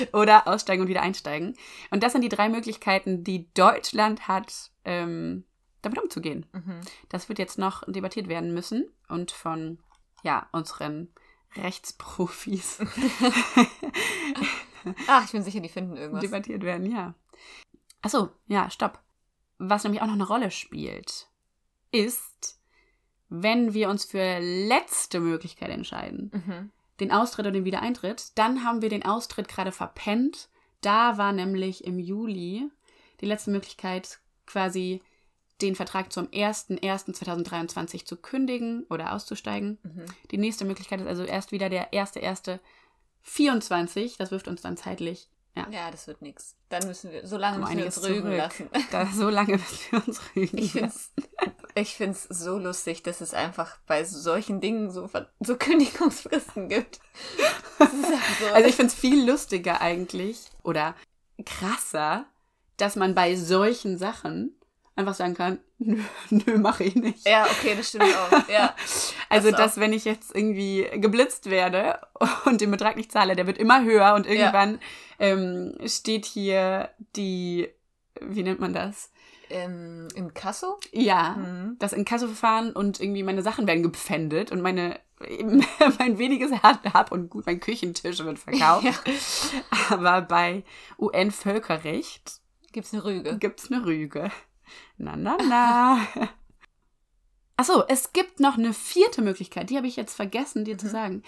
oder 0.14 0.48
aussteigen 0.48 0.82
und 0.82 0.88
wieder 0.88 1.02
einsteigen. 1.02 1.56
Und 1.90 2.04
das 2.04 2.14
sind 2.14 2.22
die 2.22 2.30
drei 2.30 2.50
Möglichkeiten, 2.50 3.24
die 3.24 3.52
Deutschland 3.54 4.28
hat, 4.28 4.72
ähm, 4.86 5.46
damit 5.82 6.02
umzugehen. 6.02 6.46
Mhm. 6.54 6.82
Das 7.10 7.30
wird 7.30 7.40
jetzt 7.40 7.58
noch 7.58 7.84
debattiert 7.88 8.28
werden 8.28 8.54
müssen 8.54 8.90
und 9.08 9.32
von 9.32 9.80
ja, 10.24 10.48
unseren 10.52 11.10
Rechtsprofis 11.56 12.80
Ach, 15.08 15.24
ich 15.26 15.32
bin 15.32 15.44
sicher, 15.44 15.60
die 15.60 15.70
finden 15.70 15.96
irgendwas. 15.96 16.22
debattiert 16.22 16.64
werden, 16.64 16.92
ja. 16.92 17.14
Achso, 18.02 18.30
ja, 18.48 18.70
stopp. 18.70 19.00
Was 19.60 19.84
nämlich 19.84 20.02
auch 20.02 20.08
noch 20.08 20.14
eine 20.16 20.26
Rolle 20.28 20.50
spielt, 20.50 21.28
ist, 21.92 22.60
wenn 23.30 23.74
wir 23.76 23.90
uns 23.90 24.06
für 24.06 24.40
letzte 24.40 25.20
Möglichkeit 25.20 25.70
entscheiden, 25.70 26.32
Mhm. 26.34 26.72
den 27.00 27.12
Austritt 27.12 27.46
oder 27.46 27.52
den 27.54 27.66
Wiedereintritt, 27.66 28.38
dann 28.38 28.64
haben 28.64 28.82
wir 28.82 28.90
den 28.90 29.06
Austritt 29.06 29.48
gerade 29.48 29.72
verpennt. 29.72 30.50
Da 30.82 31.18
war 31.20 31.32
nämlich 31.32 31.84
im 31.86 32.00
Juli 32.00 32.68
die 33.22 33.26
letzte 33.28 33.52
Möglichkeit, 33.52 34.20
quasi 34.48 35.04
den 35.62 35.76
Vertrag 35.76 36.12
zum 36.12 36.28
01.01.2023 36.28 38.06
zu 38.06 38.18
kündigen 38.18 38.86
oder 38.90 39.14
auszusteigen. 39.14 39.78
Mhm. 39.84 40.06
Die 40.32 40.38
nächste 40.38 40.66
Möglichkeit 40.66 41.02
ist 41.02 41.08
also 41.08 41.24
erst 41.24 41.52
wieder 41.52 41.70
der 41.70 41.92
1.1.24. 41.94 44.18
Das 44.18 44.32
wirft 44.32 44.48
uns 44.48 44.62
dann 44.62 44.78
zeitlich 44.78 45.30
Ja, 45.56 45.92
das 45.92 46.08
wird 46.08 46.22
nix. 46.22 46.56
Dann 46.70 46.88
müssen 46.88 47.12
wir, 47.12 47.28
so 47.28 47.38
lange 47.38 47.56
um 47.58 47.62
müssen 47.62 47.74
wir 47.76 47.80
einiges 47.84 47.98
uns 47.98 48.08
rügen 48.08 48.22
zurück. 48.22 48.38
lassen. 48.38 48.70
Da, 48.92 49.06
so 49.08 49.30
lange 49.30 49.54
müssen 49.58 49.92
wir 49.92 50.08
uns 50.08 50.22
rügen 50.36 50.58
Ich 50.58 50.74
lassen. 50.74 51.12
find's, 51.16 51.30
ich 51.76 51.96
find's 51.96 52.24
so 52.30 52.58
lustig, 52.58 53.04
dass 53.04 53.22
es 53.22 53.34
einfach 53.34 53.78
bei 53.88 54.04
solchen 54.04 54.62
Dingen 54.62 54.92
so, 54.92 55.10
so 55.40 55.56
Kündigungsfristen 55.58 56.70
gibt. 56.70 57.00
Absurd. 57.80 58.54
Also 58.54 58.70
ich 58.70 58.76
finde 58.76 58.92
es 58.92 58.96
viel 59.00 59.30
lustiger 59.30 59.82
eigentlich 59.82 60.40
oder 60.64 60.96
krasser, 61.46 62.26
dass 62.78 62.96
man 62.96 63.16
bei 63.16 63.36
solchen 63.36 63.98
Sachen 63.98 64.56
einfach 65.02 65.16
sagen 65.16 65.34
kann, 65.34 65.60
nö, 65.80 65.98
nö 66.30 66.58
mache 66.58 66.84
ich 66.86 66.96
nicht. 66.96 67.28
ja, 67.28 67.44
okay, 67.46 67.74
das 67.76 67.90
stimmt 67.90 68.06
auch. 68.16 68.48
Ja. 68.50 68.76
Also, 69.30 69.50
Das 69.50 69.60
auch. 69.60 69.64
dass 69.64 69.80
wenn 69.80 69.94
ich 69.94 70.04
jetzt 70.04 70.36
irgendwie 70.36 70.86
geblitzt 70.96 71.50
werde 71.50 72.00
und 72.46 72.60
den 72.60 72.70
Betrag 72.70 72.98
nicht 72.98 73.12
zahle, 73.14 73.36
der 73.38 73.48
wird 73.48 73.58
immer 73.58 73.82
höher 73.84 74.14
und 74.16 74.28
irgendwann 74.28 74.80
ähm, 75.20 75.78
steht 75.86 76.26
hier 76.26 76.90
die, 77.16 77.70
wie 78.20 78.44
nennt 78.44 78.60
man 78.60 78.74
das? 78.74 79.10
Ähm, 79.50 80.10
Im 80.16 80.34
Kasso? 80.34 80.78
Ja, 80.92 81.36
Mhm. 81.38 81.78
das 81.80 81.94
Inkassoverfahren 81.94 82.74
und 82.74 83.00
irgendwie 83.00 83.24
meine 83.24 83.42
Sachen 83.42 83.68
werden 83.68 83.84
gepfändet 83.84 84.52
und 84.52 84.62
meine 84.62 85.00
mein 86.00 86.18
weniges 86.18 86.52
Hab 86.64 87.12
und 87.12 87.30
Gut, 87.30 87.46
mein 87.46 87.60
Küchentisch 87.60 88.20
wird 88.24 88.40
verkauft. 88.40 88.84
Ja. 88.84 88.94
Aber 89.92 90.22
bei 90.24 90.64
UN-Völkerrecht 91.00 92.40
Gibt's 92.72 92.94
eine 92.94 93.04
Rüge? 93.04 93.38
gibt's 93.38 93.72
eine 93.72 93.86
Rüge. 93.86 94.32
Na, 95.04 95.16
na, 95.16 95.38
na. 95.50 96.08
Achso, 97.58 97.84
es 97.88 98.14
gibt 98.14 98.40
noch 98.40 98.58
eine 98.58 98.74
vierte 98.74 99.22
Möglichkeit, 99.22 99.70
die 99.70 99.78
habe 99.78 99.88
ich 99.88 99.96
jetzt 99.96 100.16
vergessen, 100.16 100.64
dir 100.66 100.78
zu 100.78 100.88
Mhm. 100.88 100.92
sagen. 100.92 101.24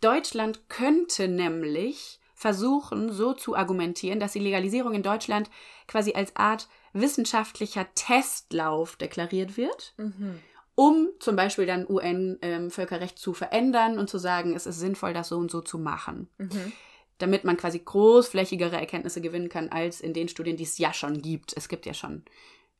Deutschland 0.00 0.68
könnte 0.68 1.28
nämlich 1.28 2.18
versuchen, 2.34 3.12
so 3.12 3.32
zu 3.32 3.54
argumentieren, 3.56 4.18
dass 4.18 4.32
die 4.32 4.40
Legalisierung 4.40 4.94
in 4.94 5.04
Deutschland 5.04 5.48
quasi 5.86 6.12
als 6.14 6.34
Art 6.34 6.68
wissenschaftlicher 6.92 7.86
Testlauf 7.94 8.96
deklariert 8.96 9.56
wird, 9.56 9.94
Mhm. 9.96 10.40
um 10.74 11.08
zum 11.20 11.36
Beispiel 11.36 11.66
dann 11.66 11.86
UN-Völkerrecht 11.88 13.18
zu 13.18 13.32
verändern 13.34 13.98
und 13.98 14.10
zu 14.10 14.18
sagen, 14.18 14.54
es 14.56 14.66
ist 14.66 14.80
sinnvoll, 14.80 15.12
das 15.14 15.28
so 15.28 15.38
und 15.38 15.50
so 15.50 15.60
zu 15.60 15.78
machen 15.78 16.28
Mhm. 16.38 16.72
damit 17.18 17.44
man 17.44 17.56
quasi 17.56 17.78
großflächigere 17.78 18.76
Erkenntnisse 18.76 19.20
gewinnen 19.20 19.48
kann 19.48 19.68
als 19.68 20.00
in 20.00 20.12
den 20.12 20.26
Studien, 20.28 20.56
die 20.56 20.64
es 20.64 20.78
ja 20.78 20.92
schon 20.92 21.22
gibt. 21.22 21.56
Es 21.56 21.68
gibt 21.68 21.86
ja 21.86 21.94
schon 21.94 22.24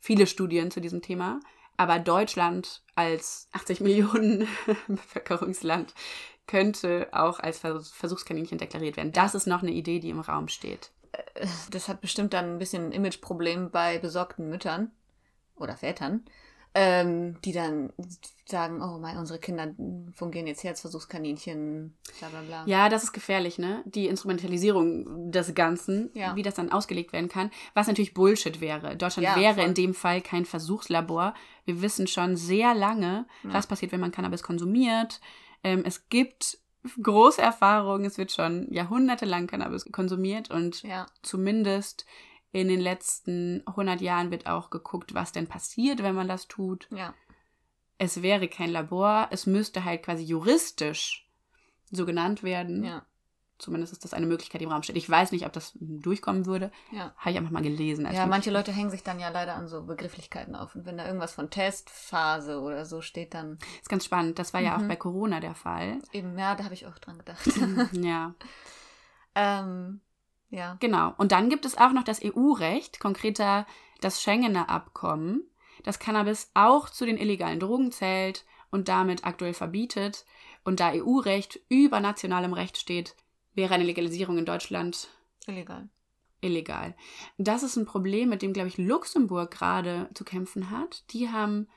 viele 0.03 0.27
Studien 0.27 0.71
zu 0.71 0.81
diesem 0.81 1.01
Thema, 1.01 1.41
aber 1.77 1.99
Deutschland 2.01 2.83
als 2.97 3.49
80 3.53 3.81
Millionen 3.81 4.47
Bevölkerungsland 4.89 5.95
könnte 6.47 7.09
auch 7.13 7.39
als 7.39 7.61
Vers- 7.61 7.93
Versuchskaninchen 7.93 8.59
deklariert 8.59 8.97
werden. 8.97 9.13
Das 9.13 9.35
ist 9.35 9.47
noch 9.47 9.63
eine 9.63 9.71
Idee, 9.71 10.01
die 10.01 10.11
im 10.11 10.21
Raum 10.21 10.49
steht. 10.49 10.91
Das 11.71 11.89
hat 11.89 12.01
bestimmt 12.01 12.33
dann 12.35 12.55
ein 12.55 12.59
bisschen 12.59 12.87
ein 12.87 12.93
Imageproblem 12.93 13.71
bei 13.71 13.99
besorgten 13.99 14.51
Müttern 14.51 14.91
oder 15.55 15.77
Vätern, 15.77 16.25
ähm, 16.75 17.37
die 17.45 17.53
dann 17.53 17.93
sagen, 18.47 18.83
oh 18.83 18.99
mein, 18.99 19.19
unsere 19.19 19.39
Kinder 19.39 19.75
fungieren 20.15 20.47
jetzt 20.47 20.61
hier 20.63 20.71
als 20.71 20.81
Versuchskaninchen, 20.81 21.95
bla 22.19 22.29
bla 22.29 22.41
bla. 22.43 22.65
Ja, 22.67 22.89
das 22.89 23.03
ist 23.05 23.13
gefährlich, 23.13 23.59
ne? 23.59 23.83
Die 23.87 24.07
Instrumentalisierung 24.07 25.31
des 25.31 25.55
Ganzen, 25.55 26.11
Ja. 26.15 26.35
wie 26.37 26.43
das 26.43 26.55
dann 26.55 26.73
ausgelegt 26.73 27.13
werden 27.13 27.29
kann, 27.29 27.51
was 27.75 27.87
natürlich 27.87 28.15
Bullshit 28.15 28.61
wäre. 28.61 28.97
Deutschland 28.97 29.27
Ja, 29.29 29.37
wäre 29.37 29.55
voll. 29.55 29.65
in 29.65 29.75
dem 29.75 29.95
Fall 29.95 30.21
kein 30.23 30.45
Versuchslabor. 30.45 31.35
Wir 31.65 31.83
wissen 31.83 32.07
schon 32.07 32.37
sehr 32.37 32.75
lange, 32.75 33.27
Ja. 33.43 33.53
was 33.55 33.67
passiert, 33.67 33.93
wenn 33.93 34.01
man 34.01 34.13
Cannabis 34.13 34.43
konsumiert. 34.43 35.21
Ähm, 35.65 35.83
es 35.87 36.09
gibt 36.09 36.59
große 37.01 37.41
Erfahrungen, 37.41 38.05
es 38.05 38.19
wird 38.19 38.33
schon 38.33 38.67
jahrhundertelang 38.73 39.47
Cannabis 39.47 39.85
konsumiert 39.93 40.51
und 40.51 40.83
Ja, 40.83 41.07
zumindest 41.23 42.07
in 42.53 42.69
den 42.69 42.81
letzten 42.81 43.63
100 43.67 44.01
Jahren 44.01 44.31
wird 44.31 44.47
auch 44.47 44.71
geguckt, 44.71 45.15
was 45.15 45.33
denn 45.33 45.47
passiert, 45.47 46.03
wenn 46.03 46.15
man 46.15 46.29
das 46.29 46.49
tut 46.49 46.87
ja. 46.91 47.15
es 47.99 48.23
wäre 48.23 48.49
kein 48.49 48.71
Labor, 48.71 49.29
es 49.31 49.47
müsste 49.47 49.85
halt 49.85 50.03
quasi 50.03 50.23
juristisch 50.25 51.29
so 51.91 52.05
genannt 52.07 52.43
werden. 52.43 52.85
Ja, 52.85 53.05
Zumindest 53.59 53.93
ist 53.93 54.05
das 54.05 54.13
eine 54.13 54.27
Möglichkeit, 54.27 54.61
die 54.61 54.65
im 54.65 54.73
Raum 54.73 54.83
steht. 54.83 54.97
Ich 54.97 55.09
weiß 55.09 55.31
nicht, 55.31 55.47
ob 55.47 55.53
das 55.53 55.73
durchkommen 55.79 56.47
würde. 56.47 56.73
ja. 56.91 57.15
Habe 57.17 57.31
ich 57.31 57.37
einfach 57.39 57.53
mal 57.53 57.63
gelesen. 57.63 58.09
Ja, 58.13 58.27
manche. 58.27 58.51
Leute 58.51 58.73
hängen 58.73 58.91
sich 58.91 59.05
dann 59.05 59.21
ja 59.21 59.29
leider 59.29 59.55
an 59.55 59.69
so 59.69 59.85
Begrifflichkeiten 59.85 60.57
auf. 60.57 60.75
Und 60.75 60.85
wenn 60.85 60.99
da 60.99 61.07
irgendwas 61.07 61.33
von 61.35 61.49
Testphase 61.49 62.61
oder 62.61 62.85
so 62.87 63.03
steht, 63.03 63.35
dann 63.35 63.59
Ist 63.81 63.89
ganz 63.89 64.05
spannend. 64.05 64.41
Das 64.41 64.53
war 64.53 64.61
ja 64.61 64.75
auch 64.77 64.81
Mhm. 64.81 64.89
bei 64.89 64.97
Corona 64.97 65.39
der 65.39 65.55
Fall. 65.55 66.01
eben, 66.13 66.37
ja, 66.37 66.57
da 66.57 66.65
habe 66.65 66.75
ich 66.75 66.87
auch 66.89 66.99
dran 66.99 67.19
gedacht. 67.19 67.39
ja, 67.93 68.35
ähm, 69.37 70.01
ja. 70.53 70.77
genau. 70.79 71.15
Und 71.19 71.33
dann 71.33 71.49
gibt 71.49 71.65
es 71.65 71.77
auch 71.77 71.93
noch 71.93 72.05
das 72.05 72.21
EU-Recht, 72.23 73.01
konkreter 73.01 73.67
das 74.01 74.23
Schengener 74.23 74.69
Abkommen, 74.69 75.43
das 75.83 75.99
Cannabis 75.99 76.51
auch 76.55 76.89
zu 76.89 77.05
den 77.05 77.19
illegalen 77.19 77.59
Drogen 77.59 77.91
zählt 77.91 78.45
und 78.71 78.87
damit 78.87 79.25
aktuell 79.25 79.55
verbietet. 79.55 80.25
Und 80.63 80.79
da 80.79 80.93
EU-Recht 80.95 81.59
über 81.69 81.99
nationalem 81.99 82.53
Recht 82.53 82.79
steht, 82.79 83.17
wäre 83.55 83.75
eine 83.75 83.85
Legalisierung 83.85 84.39
in 84.39 84.45
Deutschland 84.45 85.09
Illegal. 85.47 85.89
illegal. 86.41 86.95
Das 87.37 87.65
ist 87.65 87.75
ein 87.75 87.87
Problem, 87.87 88.29
mit 88.29 88.43
dem, 88.43 88.53
glaube 88.53 88.69
ich, 88.69 88.79
Luxemburg 88.79 89.51
gerade 89.51 90.09
zu 90.15 90.25
kämpfen 90.25 90.71
hat. 90.71 91.03
Die 91.13 91.31
haben 91.31 91.69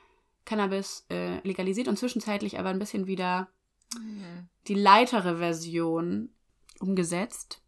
Cannabis 0.44 1.04
äh, 1.10 1.40
legalisiert 1.46 1.88
und 1.88 1.98
zwischenzeitlich 1.98 2.60
aber 2.60 2.68
ein 2.68 2.78
bisschen 2.78 3.08
wieder 3.08 3.48
Mhm. 3.94 4.48
die 4.68 4.74
leitere 4.74 5.38
Version 5.38 6.30
umgesetzt, 6.80 7.62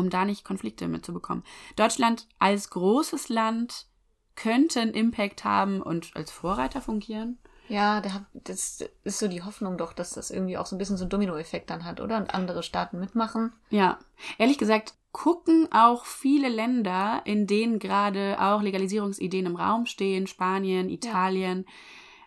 um 0.00 0.10
da 0.10 0.24
nicht 0.24 0.44
Konflikte 0.44 0.88
mitzubekommen. 0.88 1.44
Deutschland 1.76 2.26
als 2.38 2.70
großes 2.70 3.28
Land 3.28 3.86
könnte 4.34 4.80
einen 4.80 4.94
Impact 4.94 5.44
haben 5.44 5.82
und 5.82 6.10
als 6.14 6.30
Vorreiter 6.30 6.80
fungieren. 6.80 7.38
Ja, 7.68 8.02
das 8.32 8.82
ist 9.04 9.18
so 9.20 9.28
die 9.28 9.44
Hoffnung 9.44 9.78
doch, 9.78 9.92
dass 9.92 10.10
das 10.10 10.32
irgendwie 10.32 10.58
auch 10.58 10.66
so 10.66 10.74
ein 10.74 10.78
bisschen 10.78 10.96
so 10.96 11.04
einen 11.04 11.10
Dominoeffekt 11.10 11.70
dann 11.70 11.84
hat, 11.84 12.00
oder? 12.00 12.16
Und 12.16 12.34
andere 12.34 12.64
Staaten 12.64 12.98
mitmachen. 12.98 13.52
Ja, 13.70 14.00
ehrlich 14.38 14.58
gesagt 14.58 14.94
gucken 15.12 15.68
auch 15.72 16.04
viele 16.04 16.48
Länder, 16.48 17.22
in 17.24 17.46
denen 17.46 17.78
gerade 17.78 18.36
auch 18.40 18.62
Legalisierungsideen 18.62 19.46
im 19.46 19.56
Raum 19.56 19.86
stehen, 19.86 20.26
Spanien, 20.26 20.88
Italien, 20.88 21.66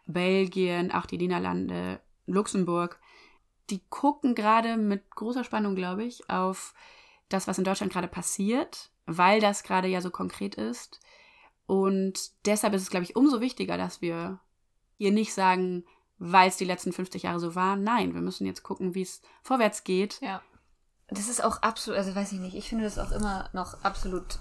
Belgien, 0.06 0.92
auch 0.92 1.06
die 1.06 1.18
Niederlande, 1.18 2.00
Luxemburg, 2.26 3.00
die 3.70 3.82
gucken 3.90 4.36
gerade 4.36 4.78
mit 4.78 5.10
großer 5.12 5.44
Spannung, 5.44 5.76
glaube 5.76 6.04
ich, 6.04 6.30
auf 6.30 6.74
das, 7.30 7.48
was 7.48 7.58
in 7.58 7.64
Deutschland 7.64 7.92
gerade 7.92 8.08
passiert, 8.08 8.92
weil 9.06 9.40
das 9.40 9.64
gerade 9.64 9.88
ja 9.88 10.02
so 10.02 10.12
konkret 10.12 10.56
ist. 10.56 11.00
Und 11.66 12.32
deshalb 12.46 12.74
ist 12.74 12.82
es, 12.82 12.90
glaube 12.90 13.06
ich, 13.06 13.16
umso 13.16 13.42
wichtiger, 13.42 13.78
dass 13.78 14.02
wir 14.02 14.40
hier 14.98 15.12
nicht 15.12 15.34
sagen, 15.34 15.86
weil 16.18 16.50
es 16.50 16.58
die 16.58 16.66
letzten 16.66 16.94
50 16.94 17.24
Jahre 17.24 17.40
so 17.40 17.56
war. 17.56 17.76
Nein, 17.76 18.14
wir 18.14 18.22
müssen 18.22 18.46
jetzt 18.46 18.64
gucken, 18.64 18.96
wie 18.96 19.02
es 19.02 19.22
vorwärts 19.42 19.84
geht. 19.84 20.20
Ja. 20.22 20.42
Das 21.08 21.30
ist 21.30 21.44
auch 21.44 21.62
absolut, 21.62 21.98
also 21.98 22.16
weiß 22.16 22.32
ich 22.32 22.40
nicht, 22.40 22.56
ich 22.56 22.70
finde 22.70 22.86
das 22.86 22.98
auch 22.98 23.12
immer 23.12 23.50
noch 23.54 23.84
absolut 23.84 24.40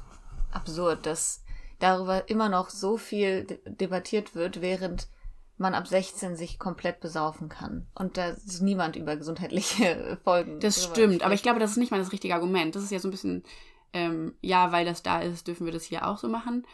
absurd, 0.53 1.07
dass 1.07 1.45
darüber 1.79 2.29
immer 2.29 2.49
noch 2.49 2.71
so 2.71 2.97
viel 2.97 3.45
de 3.45 3.61
debattiert 3.67 4.35
wird, 4.35 4.61
während 4.61 5.09
man 5.59 5.75
ab 5.75 5.87
16 5.87 6.37
sich 6.37 6.59
komplett 6.59 7.01
besaufen 7.01 7.49
kann. 7.49 7.87
Und 7.95 8.17
da 8.17 8.31
ist 8.31 8.63
niemand 8.63 8.97
über 8.97 9.17
gesundheitliche 9.17 10.19
Folgen. 10.25 10.61
Das 10.61 10.83
stimmt, 10.85 11.23
aber 11.23 11.35
ich 11.35 11.41
spricht. 11.41 11.43
glaube, 11.45 11.61
das 11.61 11.73
ist 11.73 11.77
nicht 11.77 11.91
mal 11.91 11.99
das 11.99 12.13
richtige 12.13 12.35
Argument. 12.35 12.75
Das 12.75 12.83
ist 12.83 12.91
ja 12.91 12.99
so 12.99 13.09
ein 13.09 13.13
bisschen, 13.13 13.45
ähm, 13.93 14.35
ja, 14.41 14.73
weil 14.73 14.85
das 14.85 15.03
da 15.03 15.21
ist, 15.21 15.47
dürfen 15.47 15.67
wir 15.67 15.73
das 15.73 15.85
hier 15.85 16.07
auch 16.07 16.19
so 16.19 16.29
machen. 16.29 16.67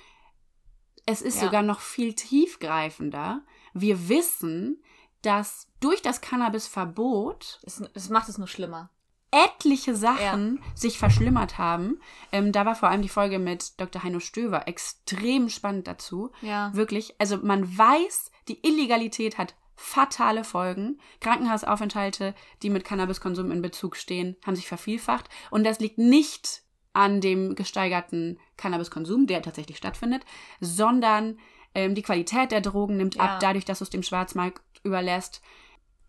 Es 1.07 1.23
ist 1.23 1.37
Ja. 1.37 1.47
sogar 1.47 1.63
noch 1.63 1.81
viel 1.81 2.15
tiefgreifender. 2.15 3.43
Wir 3.75 4.09
wissen, 4.09 4.83
dass 5.23 5.67
durch 5.81 6.01
das 6.03 6.21
Cannabisverbot 6.21 7.61
Es, 7.65 7.83
es 7.95 8.09
macht 8.11 8.29
es 8.29 8.39
nur 8.39 8.49
schlimmer. 8.49 8.91
Etliche 9.31 9.95
Sachen 9.95 10.61
sich 10.75 10.99
verschlimmert 10.99 11.59
haben. 11.59 12.01
Ähm, 12.33 12.53
da 12.53 12.65
war 12.65 12.75
vor 12.75 12.89
allem 12.89 13.03
die 13.03 13.09
Folge 13.09 13.39
mit 13.39 13.79
Dr. 13.81 14.03
Heino 14.03 14.21
Stöver 14.21 14.67
extrem 14.69 15.49
spannend 15.49 15.87
dazu. 15.87 16.31
Ja. 16.41 16.71
Wirklich, 16.75 17.15
also 17.19 17.37
man 17.39 17.77
weiß, 17.77 18.31
die 18.49 18.67
Illegalität 18.67 19.37
hat 19.39 19.55
fatale 19.77 20.45
Folgen. 20.45 20.99
Krankenhausaufenthalte, 21.21 22.35
die 22.63 22.71
mit 22.71 22.85
Cannabiskonsum 22.85 23.51
in 23.53 23.63
Bezug 23.63 23.97
stehen, 23.97 24.37
haben 24.45 24.57
sich 24.57 24.67
vervielfacht. 24.67 25.29
Und 25.51 25.65
das 25.65 25.79
liegt 25.79 25.99
nicht 25.99 26.63
an 26.95 27.21
dem 27.21 27.55
gesteigerten 27.55 28.41
Cannabiskonsum, 28.57 29.27
der 29.27 29.43
tatsächlich 29.43 29.77
stattfindet, 29.77 30.25
sondern 30.61 31.39
ähm, 31.75 31.95
die 31.95 32.03
Qualität 32.03 32.51
der 32.51 32.61
Drogen 32.61 32.97
nimmt 32.97 33.15
Ja. 33.15 33.23
ab, 33.35 33.41
dadurch, 33.41 33.65
dass 33.65 33.81
es 33.81 33.91
dem 33.91 34.03
Schwarzmarkt 34.03 34.63
überlässt. 34.83 35.43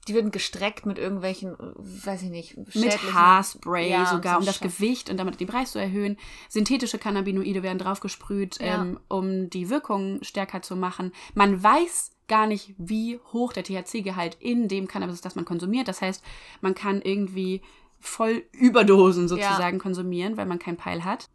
Die 0.09 0.15
werden 0.15 0.31
gestreckt 0.31 0.85
mit 0.87 0.97
irgendwelchen, 0.97 1.55
weiß 1.59 2.23
ich 2.23 2.29
nicht, 2.29 2.57
Mit 2.75 3.13
Haarspray 3.13 3.91
Ja, 3.91 4.07
sogar, 4.07 4.33
so 4.33 4.39
um 4.39 4.45
das. 4.45 4.59
Gewicht 4.59 5.09
und 5.09 5.17
damit 5.17 5.39
den 5.39 5.47
Preis 5.47 5.71
zu 5.71 5.79
erhöhen. 5.79 6.17
Synthetische 6.49 6.97
Cannabinoide 6.97 7.61
werden 7.63 7.77
draufgesprüht, 7.77 8.59
Ja. 8.59 8.81
ähm, 8.81 8.99
um 9.07 9.49
die 9.51 9.69
Wirkung 9.69 10.23
stärker 10.23 10.61
zu 10.63 10.75
machen. 10.75 11.13
Man 11.35 11.61
weiß 11.61 12.11
gar 12.27 12.47
nicht, 12.47 12.73
wie 12.77 13.19
hoch 13.33 13.53
der 13.53 13.63
THC-Gehalt 13.63 14.37
in 14.39 14.67
dem 14.67 14.87
Cannabis 14.87 15.15
ist, 15.15 15.25
das 15.25 15.35
man 15.35 15.45
konsumiert. 15.45 15.87
Das 15.87 16.01
heißt, 16.01 16.23
man 16.61 16.73
kann 16.73 17.01
irgendwie 17.01 17.61
voll 17.99 18.43
Überdosen 18.51 19.27
sozusagen 19.27 19.77
konsumieren, 19.77 20.37
weil 20.37 20.45
man 20.47 20.57
keinen 20.59 20.77
Peil 20.77 21.03
hat. 21.05 21.29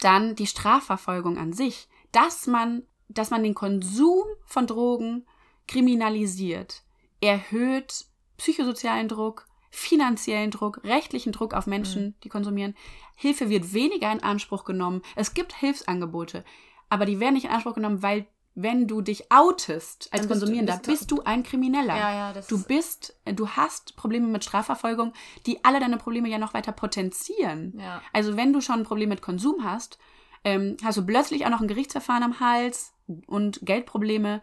Dann 0.00 0.36
die 0.36 0.46
Strafverfolgung 0.46 1.38
an 1.38 1.52
sich, 1.52 1.88
dass 2.12 2.46
man, 2.46 2.82
dass 3.08 3.30
man 3.30 3.42
den 3.42 3.54
Konsum 3.54 4.24
von 4.44 4.66
Drogen 4.66 5.26
kriminalisiert, 5.66 6.82
erhöht 7.20 8.06
psychosozialen 8.36 9.08
Druck, 9.08 9.46
finanziellen 9.70 10.50
Druck, 10.50 10.80
rechtlichen 10.84 11.32
Druck 11.32 11.54
auf 11.54 11.66
Menschen, 11.66 12.14
die 12.24 12.28
konsumieren. 12.28 12.74
Hilfe 13.14 13.48
wird 13.50 13.72
weniger 13.72 14.10
in 14.12 14.22
Anspruch 14.22 14.64
genommen. 14.64 15.02
Es 15.16 15.34
gibt 15.34 15.52
Hilfsangebote, 15.54 16.44
aber 16.88 17.06
die 17.06 17.20
werden 17.20 17.34
nicht 17.34 17.44
in 17.46 17.50
Anspruch 17.50 17.74
genommen, 17.74 18.02
weil 18.02 18.26
wenn 18.58 18.86
du 18.88 19.02
dich 19.02 19.30
outest 19.30 20.08
als 20.12 20.22
bist 20.22 20.24
du- 20.24 20.28
Konsumierender, 20.28 20.74
bist 20.74 20.86
du- 20.86 20.90
bist 20.92 21.10
du 21.10 21.22
ein 21.24 21.42
Krimineller. 21.42 21.94
Ja, 21.96 22.32
ja, 22.32 22.40
Du 22.48 22.62
bist, 22.64 23.14
du 23.26 23.48
hast 23.50 23.96
Probleme 23.96 24.28
mit 24.28 24.44
Strafverfolgung, 24.44 25.12
die 25.44 25.62
alle 25.62 25.78
deine 25.78 25.98
Probleme 25.98 26.28
ja 26.30 26.38
noch 26.38 26.54
weiter 26.54 26.72
potenzieren. 26.72 27.74
Ja. 27.78 28.00
Also 28.14 28.36
wenn 28.38 28.54
du 28.54 28.62
schon 28.62 28.80
ein 28.80 28.84
Problem 28.84 29.10
mit 29.10 29.20
Konsum 29.20 29.62
hast, 29.62 29.98
ähm, 30.44 30.76
hast 30.82 30.96
du 30.96 31.04
plötzlich 31.04 31.44
auch 31.44 31.50
noch 31.50 31.60
ein 31.60 31.68
Gerichtsverfahren 31.68 32.22
am 32.22 32.40
Hals 32.40 32.94
und 33.26 33.60
Geldprobleme. 33.62 34.40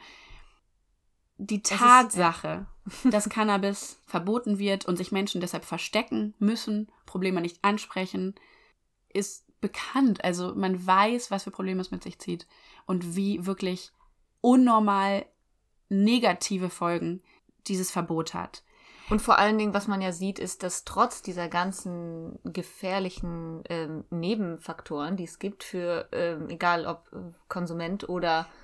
Die 1.45 1.61
ist- 1.61 1.67
Tatsache, 1.71 2.65
dass 3.03 3.29
Cannabis 3.29 3.99
verboten 4.05 4.59
wird 4.59 4.85
und 4.85 4.97
sich 4.97 5.11
Menschen 5.11 5.41
deshalb 5.41 5.65
verstecken 5.65 6.33
müssen, 6.39 6.91
Probleme 7.05 7.41
nicht 7.41 7.63
ansprechen, 7.63 8.35
ist 9.09 9.45
bekannt. 9.61 10.23
Also 10.23 10.53
man 10.55 10.85
weiß, 10.85 11.31
was 11.31 11.43
für 11.43 11.51
Probleme 11.51 11.81
es 11.81 11.91
mit 11.91 12.03
sich 12.03 12.19
zieht 12.19 12.47
und 12.85 13.15
wie 13.15 13.45
wirklich 13.45 13.91
unnormal 14.41 15.25
negative 15.89 16.69
Folgen 16.69 17.21
dieses 17.67 17.91
Verbot 17.91 18.33
hat. 18.33 18.63
Und 19.09 19.21
vor 19.21 19.37
allen 19.37 19.57
Dingen, 19.57 19.73
was 19.73 19.87
man 19.87 20.01
ja 20.01 20.11
sieht, 20.13 20.39
ist, 20.39 20.63
dass 20.63 20.85
trotz 20.85 21.21
dieser 21.21 21.49
ganzen 21.49 22.39
gefährlichen 22.45 23.61
ähm, 23.69 24.05
Nebenfaktoren, 24.09 25.17
die 25.17 25.25
es 25.25 25.39
gibt 25.39 25.63
für, 25.63 26.07
ähm, 26.13 26.49
egal 26.49 26.85
ob 26.85 27.09
äh, 27.13 27.17
Konsument 27.49 28.07
oder 28.07 28.41
äh, 28.41 28.62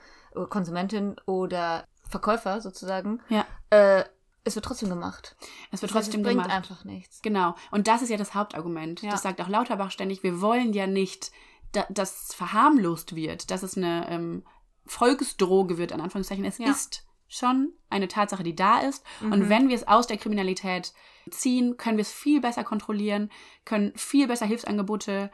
Konsumentin 0.50 1.16
oder 1.26 1.86
Verkäufer 2.10 2.62
sozusagen, 2.62 3.22
Ja. 3.30 3.46
äh, 3.70 4.04
es 4.44 4.56
wird 4.56 4.66
trotzdem 4.66 4.90
gemacht. 4.90 5.36
Es 5.72 5.82
wird 5.82 5.92
Das 5.92 5.98
heißt, 5.98 6.06
trotzdem 6.08 6.22
es 6.22 6.28
bringt 6.28 6.42
gemacht. 6.44 6.56
einfach 6.56 6.84
nichts. 6.86 7.22
Genau. 7.22 7.56
Und 7.72 7.88
das 7.88 8.02
ist 8.02 8.10
ja 8.10 8.18
das 8.18 8.34
Hauptargument. 8.34 9.02
Ja. 9.02 9.12
Das 9.12 9.22
sagt 9.22 9.42
auch 9.42 9.50
Lauterbach 9.50 9.92
ständig. 9.92 10.24
Wir 10.24 10.42
wollen 10.42 10.74
ja 10.74 10.88
nicht, 10.88 11.32
da, 11.74 11.86
dass 11.90 12.30
es 12.30 12.34
verharmlost 12.34 13.16
wird, 13.16 13.52
dass 13.52 13.62
es 13.64 13.78
eine 13.78 14.10
ähm, 14.10 14.44
Volksdroge 14.86 15.78
wird, 15.78 15.92
in 15.92 16.02
Anführungszeichen. 16.02 16.46
Es 16.46 16.58
Ja. 16.58 16.72
ist 16.72 17.06
schon 17.28 17.74
eine 17.92 18.08
Tatsache, 18.08 18.42
die 18.44 18.56
da 18.56 18.80
ist. 18.80 19.06
Mhm. 19.22 19.32
Und 19.34 19.50
wenn 19.50 19.70
wir 19.70 19.76
es 19.76 19.88
aus 19.88 20.08
der 20.08 20.18
Kriminalität 20.18 20.94
ziehen, 21.30 21.78
können 21.78 21.98
wir 21.98 22.02
es 22.02 22.12
viel 22.12 22.42
besser 22.42 22.64
kontrollieren, 22.64 23.30
können 23.66 23.94
viel 23.96 24.28
besser 24.28 24.48
Hilfsangebote 24.48 25.30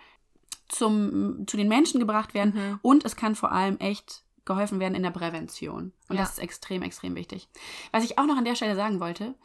zum, 0.67 1.45
zu 1.47 1.55
den 1.57 1.69
Menschen 1.69 1.99
gebracht 1.99 2.33
werden. 2.33 2.53
Mhm. 2.55 2.79
Und 2.81 3.05
es 3.05 3.15
kann 3.15 3.35
vor 3.35 3.51
allem 3.51 3.77
echt 3.77 4.23
geholfen 4.45 4.79
werden 4.79 4.95
in 4.95 5.03
der 5.03 5.11
Prävention. 5.11 5.91
Und 6.07 6.15
Ja. 6.15 6.21
das 6.21 6.31
ist 6.33 6.39
extrem, 6.39 6.81
extrem 6.83 7.15
wichtig. 7.15 7.49
Was 7.91 8.03
ich 8.03 8.17
auch 8.17 8.25
noch 8.25 8.37
an 8.37 8.45
der 8.45 8.55
Stelle 8.55 8.75
sagen 8.75 8.99
wollte, 8.99 9.35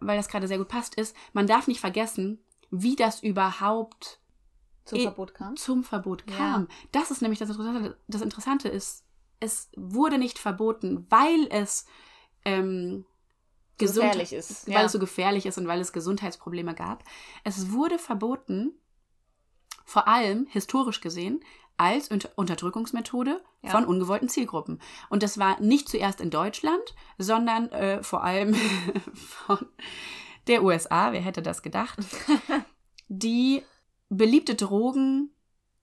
weil 0.00 0.16
das 0.16 0.28
gerade 0.28 0.48
sehr 0.48 0.58
gut 0.58 0.68
passt, 0.68 0.94
ist, 0.94 1.16
man 1.32 1.46
darf 1.46 1.66
nicht 1.66 1.80
vergessen, 1.80 2.38
wie 2.70 2.96
das 2.96 3.22
überhaupt 3.22 4.20
Zum 4.84 5.00
Verbot 5.00 5.34
kam. 5.34 5.56
zum 5.56 5.82
Verbot 5.84 6.24
Ja. 6.30 6.36
kam. 6.36 6.68
Das 6.92 7.10
ist 7.10 7.22
nämlich 7.22 7.38
das 7.38 7.48
Interessante. 7.50 7.98
Das 8.08 8.20
Interessante 8.22 8.68
ist, 8.68 9.04
es 9.40 9.70
wurde 9.76 10.18
nicht 10.18 10.38
verboten, 10.38 11.06
weil 11.10 11.48
es 11.50 11.86
ähm, 12.44 13.04
gesund- 13.78 14.02
gefährlich 14.02 14.32
ist, 14.32 14.66
weil 14.66 14.74
ja. 14.74 14.82
es 14.84 14.92
so 14.92 14.98
gefährlich 14.98 15.46
ist 15.46 15.56
und 15.58 15.66
weil 15.66 15.80
es 15.80 15.92
Gesundheitsprobleme 15.92 16.74
gab. 16.74 17.02
Es 17.42 17.72
wurde 17.72 17.98
verboten, 17.98 18.72
vor 19.86 20.06
allem 20.08 20.46
historisch 20.50 21.00
gesehen, 21.00 21.42
als 21.76 22.08
Unter 22.08 22.30
Unterdrückungsmethode 22.36 23.42
Ja. 23.62 23.70
von 23.70 23.84
ungewollten 23.84 24.28
Zielgruppen. 24.28 24.80
Und 25.10 25.22
das 25.22 25.38
war 25.38 25.60
nicht 25.60 25.88
zuerst 25.88 26.20
in 26.20 26.30
Deutschland, 26.30 26.82
sondern 27.18 27.70
äh, 27.72 28.02
vor 28.02 28.22
allem 28.24 28.54
von 29.14 29.58
der 30.46 30.62
USA, 30.62 31.12
wer 31.12 31.20
hätte 31.20 31.42
das 31.42 31.62
gedacht, 31.62 31.98
die 33.08 33.62
beliebte 34.08 34.54
Drogen 34.54 35.30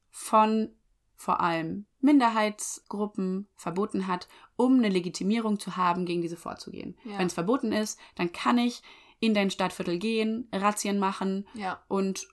von 0.09 0.69
vor 1.15 1.39
allem 1.41 1.85
Minderheitsgruppen 1.99 3.47
verboten 3.55 4.07
hat, 4.07 4.27
um 4.55 4.77
eine 4.77 4.89
Legitimierung 4.89 5.59
zu 5.59 5.77
haben, 5.77 6.05
gegen 6.05 6.21
diese 6.21 6.37
vorzugehen. 6.37 6.97
Ja. 7.03 7.19
Wenn 7.19 7.27
es 7.27 7.33
verboten 7.33 7.71
ist, 7.71 7.99
dann 8.15 8.31
kann 8.31 8.57
ich 8.57 8.81
in 9.19 9.33
dein 9.33 9.51
Stadtviertel 9.51 9.99
gehen, 9.99 10.47
Razzien 10.51 10.97
machen 10.97 11.47
Ja, 11.53 11.83
und 11.87 12.27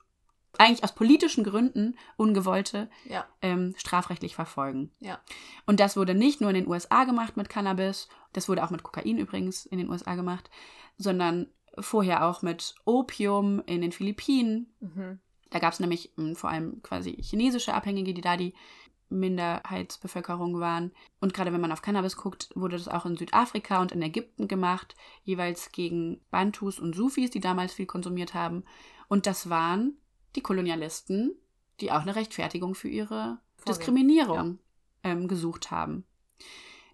eigentlich 0.58 0.84
aus 0.84 0.94
politischen 0.94 1.44
Gründen 1.44 1.96
ungewollte 2.16 2.90
ja, 3.08 3.26
ähm, 3.42 3.74
strafrechtlich 3.76 4.34
verfolgen. 4.34 4.90
ja. 5.00 5.20
Und 5.66 5.80
das 5.80 5.96
wurde 5.96 6.14
nicht 6.14 6.40
nur 6.40 6.50
in 6.50 6.56
den 6.56 6.68
USA 6.68 7.04
gemacht 7.04 7.36
mit 7.36 7.48
Cannabis, 7.48 8.08
das 8.32 8.48
wurde 8.48 8.64
auch 8.64 8.70
mit 8.70 8.82
Kokain 8.82 9.18
übrigens 9.18 9.66
in 9.66 9.78
den 9.78 9.88
USA 9.88 10.14
gemacht, 10.14 10.50
sondern 10.96 11.46
vorher 11.78 12.26
auch 12.26 12.42
mit 12.42 12.74
Opium 12.84 13.62
in 13.66 13.80
den 13.80 13.92
Philippinen. 13.92 14.74
Mhm. 14.80 15.20
Da 15.50 15.60
gab 15.60 15.72
es 15.72 15.80
nämlich 15.80 16.12
mh, 16.16 16.34
vor 16.34 16.50
allem 16.50 16.82
quasi 16.82 17.16
chinesische 17.22 17.72
Abhängige, 17.72 18.12
die 18.12 18.20
da 18.20 18.36
die 18.36 18.54
Minderheitsbevölkerung 19.10 20.60
waren. 20.60 20.92
Und 21.20 21.32
gerade 21.32 21.52
wenn 21.52 21.60
man 21.60 21.72
auf 21.72 21.82
Cannabis 21.82 22.16
guckt, 22.16 22.50
wurde 22.54 22.76
das 22.76 22.88
auch 22.88 23.06
in 23.06 23.16
Südafrika 23.16 23.80
und 23.80 23.92
in 23.92 24.02
Ägypten 24.02 24.48
gemacht, 24.48 24.94
jeweils 25.24 25.72
gegen 25.72 26.20
Bantus 26.30 26.78
und 26.78 26.94
Sufis, 26.94 27.30
die 27.30 27.40
damals 27.40 27.72
viel 27.72 27.86
konsumiert 27.86 28.34
haben. 28.34 28.64
Und 29.08 29.26
das 29.26 29.48
waren 29.48 29.96
die 30.36 30.40
Kolonialisten, 30.42 31.36
die 31.80 31.92
auch 31.92 32.02
eine 32.02 32.16
Rechtfertigung 32.16 32.74
für 32.74 32.88
ihre 32.88 33.38
Vorgehen. 33.56 33.66
Diskriminierung 33.66 34.58
ähm, 35.04 35.28
gesucht 35.28 35.70
haben. 35.70 36.04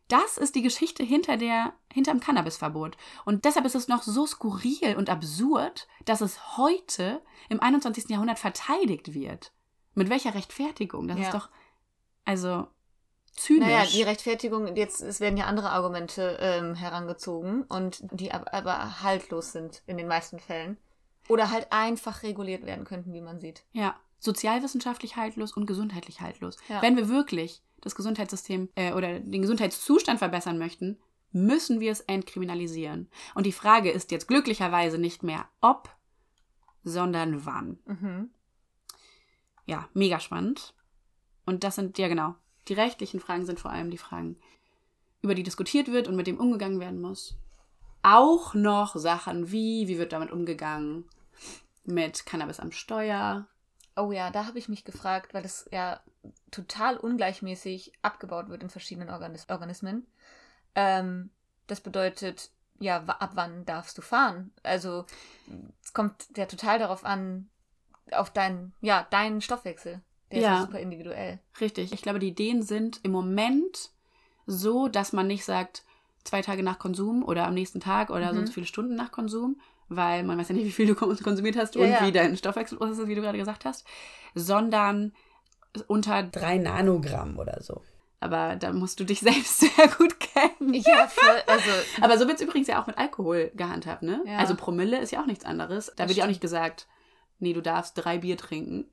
Das 0.09 0.37
ist 0.37 0.55
die 0.55 0.63
Geschichte 0.63 1.03
hinter 1.03 1.37
der, 1.39 1.73
hinterm 1.93 2.21
Cannabisverbot. 2.21 2.97
Und 3.25 3.45
deshalb 3.47 3.65
ist 3.65 3.75
es 3.75 3.89
noch 3.89 4.03
so 4.03 4.27
skurril 4.27 4.97
und 4.97 5.09
absurd, 5.09 5.89
dass 6.05 6.21
es 6.21 6.59
heute 6.59 7.23
im 7.49 7.61
21. 7.61 8.11
Jahrhundert 8.11 8.39
verteidigt 8.39 9.15
wird. 9.15 9.53
Mit 9.95 10.11
welcher 10.11 10.35
Rechtfertigung? 10.35 11.09
Das 11.09 11.19
Ja. 11.19 11.25
ist 11.25 11.35
doch, 11.35 11.49
also, 12.27 12.67
zynisch. 13.33 13.67
Naja, 13.67 13.87
die 13.87 14.03
Rechtfertigung, 14.03 14.77
jetzt 14.77 15.01
es 15.01 15.21
werden 15.21 15.39
ja 15.39 15.47
andere 15.47 15.71
Argumente 15.71 16.37
ähm, 16.41 16.75
herangezogen 16.75 17.63
und 17.63 18.01
die 18.13 18.33
aber, 18.33 18.53
aber 18.53 19.03
haltlos 19.03 19.53
sind 19.53 19.83
in 19.87 19.97
den 19.97 20.07
meisten 20.07 20.39
Fällen. 20.39 20.77
Oder 21.29 21.51
halt 21.51 21.69
einfach 21.71 22.23
reguliert 22.23 22.67
werden 22.67 22.85
könnten, 22.85 23.13
wie 23.13 23.21
man 23.21 23.41
sieht. 23.41 23.65
Ja, 23.73 23.97
sozialwissenschaftlich 24.19 25.17
haltlos 25.17 25.53
und 25.53 25.67
gesundheitlich 25.67 26.21
haltlos. 26.21 26.57
Ja. 26.69 26.83
Wenn 26.83 26.97
wir 26.97 27.09
wirklich 27.09 27.63
das 27.81 27.95
Gesundheitssystem 27.95 28.69
äh, 28.75 28.93
oder 28.93 29.21
den 29.21 29.43
Gesundheitszustand 29.43 30.19
verbessern 30.19 30.59
möchten, 30.59 30.99
müssen 31.33 31.81
wir 31.81 31.93
es 31.93 32.01
entkriminalisieren. 32.01 33.09
Und 33.35 33.45
die 33.45 33.53
Frage 33.53 33.91
ist 33.91 34.11
jetzt 34.11 34.29
glücklicherweise 34.29 34.99
nicht 34.99 35.23
mehr 35.23 35.47
ob, 35.61 35.91
sondern 36.83 37.45
wann. 37.45 37.79
Mhm. 37.87 38.31
Ja, 39.67 39.89
mega 39.95 40.21
spannend. 40.21 40.75
Und 41.45 41.65
das 41.65 41.75
sind, 41.75 41.99
ja 41.99 42.09
genau, 42.09 42.35
die 42.69 42.75
rechtlichen 42.75 43.21
Fragen 43.21 43.45
sind 43.45 43.61
vor 43.61 43.71
allem 43.71 43.91
die 43.91 43.99
Fragen, 43.99 44.37
über 45.23 45.35
die 45.35 45.43
diskutiert 45.43 45.89
wird 45.89 46.09
und 46.09 46.17
mit 46.17 46.27
dem 46.27 46.39
umgegangen 46.39 46.81
werden 46.81 47.01
muss. 47.01 47.37
Auch 48.03 48.55
noch 48.55 48.95
Sachen 48.97 49.51
wie, 49.51 49.89
wie 49.89 49.99
wird 49.99 50.13
damit 50.13 50.31
umgegangen 50.31 51.05
mit 51.85 52.27
Cannabis 52.27 52.61
am 52.61 52.73
Steuer, 52.73 53.47
Oh 53.97 54.11
ja, 54.11 54.31
da 54.31 54.47
habe 54.47 54.59
ich 54.59 54.69
mich 54.69 54.85
gefragt, 54.85 55.35
weil 55.35 55.45
es 55.45 55.69
ja 55.71 56.01
total 56.51 56.97
ungleichmäßig 56.97 57.93
abgebaut 58.03 58.49
wird 58.49 58.63
in 58.63 58.71
verschiedenen 58.71 59.09
Organis 59.09 59.49
Organismen. 59.49 60.07
Ähm, 60.75 61.31
das 61.69 61.81
bedeutet, 61.81 62.51
ja, 62.81 63.05
ab 63.05 63.31
wann 63.35 63.65
darfst 63.67 63.97
du 63.97 64.03
fahren? 64.03 64.53
Also 64.65 65.07
es 65.83 65.93
kommt 65.93 66.27
ja 66.37 66.47
total 66.47 66.81
darauf 66.81 67.05
an, 67.05 67.49
auf 68.11 68.31
deinen, 68.33 68.73
ja, 68.81 69.07
deinen 69.11 69.41
Stoffwechsel. 69.41 70.03
Der 70.33 70.39
ist 70.41 70.45
Ja. 70.45 70.55
ja 70.57 70.63
super 70.63 70.81
individuell. 70.81 71.39
Richtig. 71.61 71.93
Ich 71.93 72.03
glaube, 72.03 72.19
die 72.19 72.29
Ideen 72.29 72.63
sind 72.65 72.99
im 73.05 73.13
Moment 73.13 73.91
so, 74.47 74.89
dass 74.89 75.13
man 75.13 75.29
nicht 75.29 75.45
sagt, 75.45 75.85
zwei 76.25 76.43
Tage 76.43 76.65
nach 76.65 76.81
Konsum 76.81 77.23
oder 77.23 77.47
am 77.47 77.55
nächsten 77.55 77.79
Tag 77.81 78.11
oder 78.11 78.33
Mhm. 78.33 78.39
und 78.41 78.47
so 78.47 78.53
viele 78.55 78.67
Stunden 78.67 78.97
nach 78.97 79.13
Konsum, 79.13 79.61
weil 79.89 80.23
man 80.25 80.39
weiß 80.39 80.49
ja 80.49 80.55
nicht, 80.55 80.65
wie 80.67 80.73
viel 80.73 80.87
du 80.87 80.95
kon- 80.95 81.17
konsumiert 81.19 81.57
hast 81.57 81.75
Ja, 81.75 81.83
und 81.83 81.91
ja. 81.91 82.07
wie 82.07 82.13
dein 82.13 82.37
Stoffwechselprozess 82.37 82.99
ist, 82.99 83.09
wie 83.09 83.15
du 83.15 83.23
gerade 83.23 83.39
gesagt 83.39 83.65
hast, 83.65 83.87
sondern 84.35 85.13
unter 85.87 86.23
drei 86.23 86.59
Nanogramm 86.59 87.39
oder 87.39 87.61
so. 87.63 87.83
Aber 88.21 88.57
da 88.57 88.73
musst 88.73 88.99
du 89.01 89.05
dich 89.05 89.21
selbst 89.21 89.61
sehr 89.61 89.89
gut 89.99 90.19
kennen. 90.21 90.73
Ja, 90.75 91.07
voll. 91.09 91.43
Also, 91.47 91.71
Aber 92.01 92.17
so 92.19 92.27
wird 92.27 92.37
es 92.39 92.43
übrigens 92.43 92.69
ja 92.69 92.81
auch 92.83 92.87
mit 92.87 92.97
Alkohol 92.97 93.51
gehandhabt, 93.55 94.03
ne? 94.03 94.23
Ja. 94.25 94.39
Also 94.39 94.55
Promille 94.55 94.99
ist 94.99 95.11
ja 95.11 95.21
auch 95.21 95.27
nichts 95.27 95.45
anderes. 95.45 95.87
Da 95.97 96.05
Das 96.05 96.09
wird 96.09 96.19
ja 96.19 96.25
auch 96.25 96.29
nicht 96.29 96.41
gesagt, 96.41 96.87
nee, 97.39 97.53
du 97.53 97.61
darfst 97.61 97.93
drei 97.97 98.19
Bier 98.19 98.39
trinken. 98.39 98.91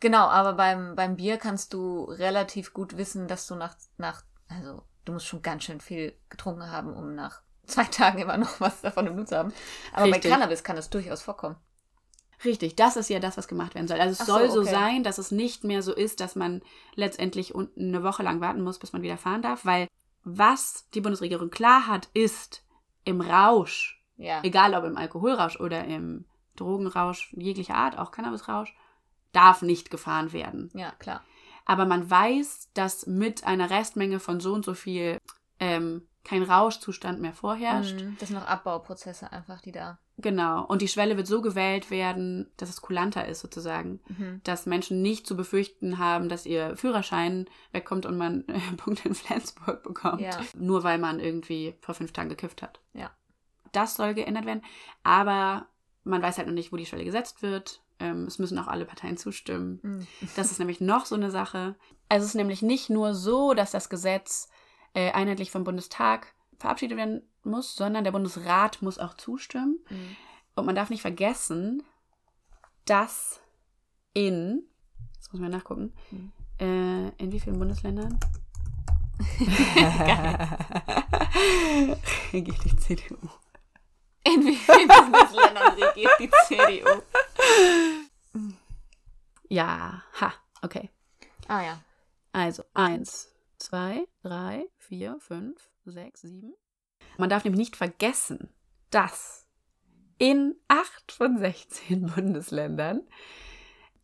genau, 0.00 0.26
aber 0.26 0.52
beim, 0.54 0.96
beim 0.96 1.16
Bier 1.16 1.38
kannst 1.38 1.72
du 1.72 2.04
relativ 2.04 2.74
gut 2.74 2.96
wissen, 2.98 3.26
dass 3.28 3.46
du 3.46 3.54
nach, 3.54 3.76
nach, 3.96 4.22
also 4.48 4.82
du 5.06 5.12
musst 5.12 5.26
schon 5.26 5.40
ganz 5.40 5.64
schön 5.64 5.80
viel 5.80 6.14
getrunken 6.28 6.70
haben, 6.70 6.92
um 6.92 7.14
nach 7.14 7.40
zwei 7.66 7.84
Tagen 7.84 8.18
immer 8.18 8.36
noch 8.36 8.60
was 8.60 8.80
davon 8.80 9.06
im 9.06 9.14
Blut 9.14 9.28
zu 9.28 9.36
haben. 9.36 9.52
Aber 9.92 10.04
Richtig. 10.06 10.22
bei 10.24 10.28
Cannabis 10.30 10.64
kann 10.64 10.76
das 10.76 10.90
durchaus 10.90 11.22
vorkommen. 11.22 11.56
Richtig, 12.44 12.76
das 12.76 12.96
ist 12.96 13.08
ja 13.08 13.18
das, 13.18 13.36
was 13.38 13.48
gemacht 13.48 13.74
werden 13.74 13.88
soll. 13.88 13.98
Also 13.98 14.12
es 14.12 14.20
Ach 14.20 14.26
so, 14.26 14.32
soll 14.34 14.50
so 14.50 14.60
okay. 14.60 14.70
sein, 14.70 15.02
dass 15.02 15.18
es 15.18 15.30
nicht 15.30 15.64
mehr 15.64 15.82
so 15.82 15.94
ist, 15.94 16.20
dass 16.20 16.36
man 16.36 16.62
letztendlich 16.94 17.54
eine 17.54 18.02
Woche 18.02 18.22
lang 18.22 18.40
warten 18.40 18.60
muss, 18.62 18.78
bis 18.78 18.92
man 18.92 19.02
wieder 19.02 19.16
fahren 19.16 19.40
darf, 19.42 19.64
weil 19.64 19.88
was 20.22 20.86
die 20.92 21.00
Bundesregierung 21.00 21.50
klar 21.50 21.86
hat, 21.86 22.08
ist 22.12 22.62
im 23.04 23.20
Rausch, 23.20 24.04
Ja. 24.16 24.40
egal 24.42 24.74
ob 24.74 24.84
im 24.84 24.96
Alkoholrausch 24.98 25.58
oder 25.60 25.84
im 25.84 26.26
Drogenrausch 26.56 27.32
jeglicher 27.36 27.76
Art, 27.76 27.96
auch 27.96 28.10
Cannabisrausch, 28.10 28.74
darf 29.32 29.62
nicht 29.62 29.90
gefahren 29.90 30.32
werden. 30.32 30.70
Ja, 30.74 30.90
klar. 30.98 31.22
Aber 31.64 31.84
man 31.86 32.08
weiß, 32.10 32.70
dass 32.74 33.06
mit 33.06 33.44
einer 33.44 33.70
Restmenge 33.70 34.20
von 34.20 34.40
so 34.40 34.52
und 34.52 34.64
so 34.64 34.74
viel 34.74 35.18
ähm, 35.58 36.06
kein 36.26 36.42
Rauschzustand 36.42 37.20
mehr 37.20 37.32
vorherrscht. 37.32 38.00
Mhm. 38.00 38.16
Das 38.18 38.28
sind 38.28 38.36
noch 38.36 38.48
Abbauprozesse 38.48 39.30
einfach, 39.30 39.60
die 39.60 39.70
da. 39.70 39.98
Genau. 40.18 40.64
Und 40.66 40.82
die 40.82 40.88
Schwelle 40.88 41.16
wird 41.16 41.28
so 41.28 41.40
gewählt 41.40 41.90
werden, 41.90 42.50
dass 42.56 42.68
es 42.68 42.80
kulanter 42.80 43.28
ist 43.28 43.40
sozusagen. 43.40 44.00
Mhm. 44.08 44.40
Dass 44.42 44.66
Menschen 44.66 45.02
nicht 45.02 45.26
zu 45.26 45.36
befürchten 45.36 45.98
haben, 45.98 46.28
dass 46.28 46.44
ihr 46.44 46.76
Führerschein 46.76 47.46
wegkommt 47.70 48.06
und 48.06 48.18
man 48.18 48.44
Punkte 48.76 49.08
in 49.08 49.14
Flensburg 49.14 49.84
bekommt. 49.84 50.20
Ja. 50.20 50.40
Nur 50.56 50.82
weil 50.82 50.98
man 50.98 51.20
irgendwie 51.20 51.74
vor 51.80 51.94
fünf 51.94 52.12
Tagen 52.12 52.28
gekifft 52.28 52.60
hat. 52.60 52.80
Ja. 52.92 53.12
Das 53.70 53.94
soll 53.94 54.14
geändert 54.14 54.46
werden. 54.46 54.62
Aber 55.04 55.68
man 56.02 56.22
weiß 56.22 56.38
halt 56.38 56.48
noch 56.48 56.54
nicht, 56.54 56.72
wo 56.72 56.76
die 56.76 56.86
Schwelle 56.86 57.04
gesetzt 57.04 57.42
wird. 57.42 57.82
Ähm, 58.00 58.24
es 58.24 58.40
müssen 58.40 58.58
auch 58.58 58.66
alle 58.66 58.84
Parteien 58.84 59.16
zustimmen. 59.16 59.78
Mhm. 59.82 60.06
Das 60.34 60.50
ist 60.50 60.58
nämlich 60.58 60.80
noch 60.80 61.06
so 61.06 61.14
eine 61.14 61.30
Sache. 61.30 61.76
Also 62.08 62.24
es 62.24 62.30
ist 62.30 62.36
nämlich 62.36 62.62
nicht 62.62 62.90
nur 62.90 63.14
so, 63.14 63.54
dass 63.54 63.70
das 63.70 63.88
Gesetz 63.88 64.48
äh, 64.96 65.12
einheitlich 65.12 65.50
vom 65.50 65.62
Bundestag 65.64 66.34
verabschiedet 66.58 66.96
werden 66.96 67.22
muss, 67.44 67.76
sondern 67.76 68.02
der 68.04 68.12
Bundesrat 68.12 68.80
muss 68.80 68.98
auch 68.98 69.14
zustimmen. 69.14 69.78
Mhm. 69.90 70.16
Und 70.54 70.64
man 70.64 70.74
darf 70.74 70.88
nicht 70.90 71.02
vergessen, 71.02 71.82
dass 72.86 73.40
in, 74.14 74.62
jetzt 75.14 75.32
muss 75.32 75.40
man 75.42 75.50
nachgucken, 75.50 75.92
Mhm. 76.10 76.32
äh, 76.58 77.08
in 77.22 77.30
wie 77.30 77.40
vielen 77.40 77.58
Bundesländern? 77.58 78.18
Regiert 82.32 82.64
die 82.64 82.76
CDU. 82.76 83.16
In 84.24 84.44
wie 84.46 84.56
vielen 84.56 84.88
Bundesländern 84.88 85.74
regiert 85.74 86.12
die 86.18 86.30
CDU? 86.46 87.02
Ja, 89.48 90.02
ha, 90.20 90.32
okay. 90.62 90.90
Ah 91.48 91.62
ja. 91.62 91.78
Also, 92.32 92.64
eins, 92.74 93.30
zwei, 93.58 94.06
drei, 94.22 94.66
vier, 94.78 95.16
fünf, 95.20 95.70
sechs, 95.84 96.22
sieben. 96.22 96.54
Man 97.18 97.30
darf 97.30 97.44
nämlich 97.44 97.58
nicht 97.58 97.76
vergessen, 97.76 98.48
dass 98.90 99.46
in 100.18 100.54
acht 100.68 101.12
von 101.12 101.38
16 101.38 102.06
Bundesländern 102.14 103.02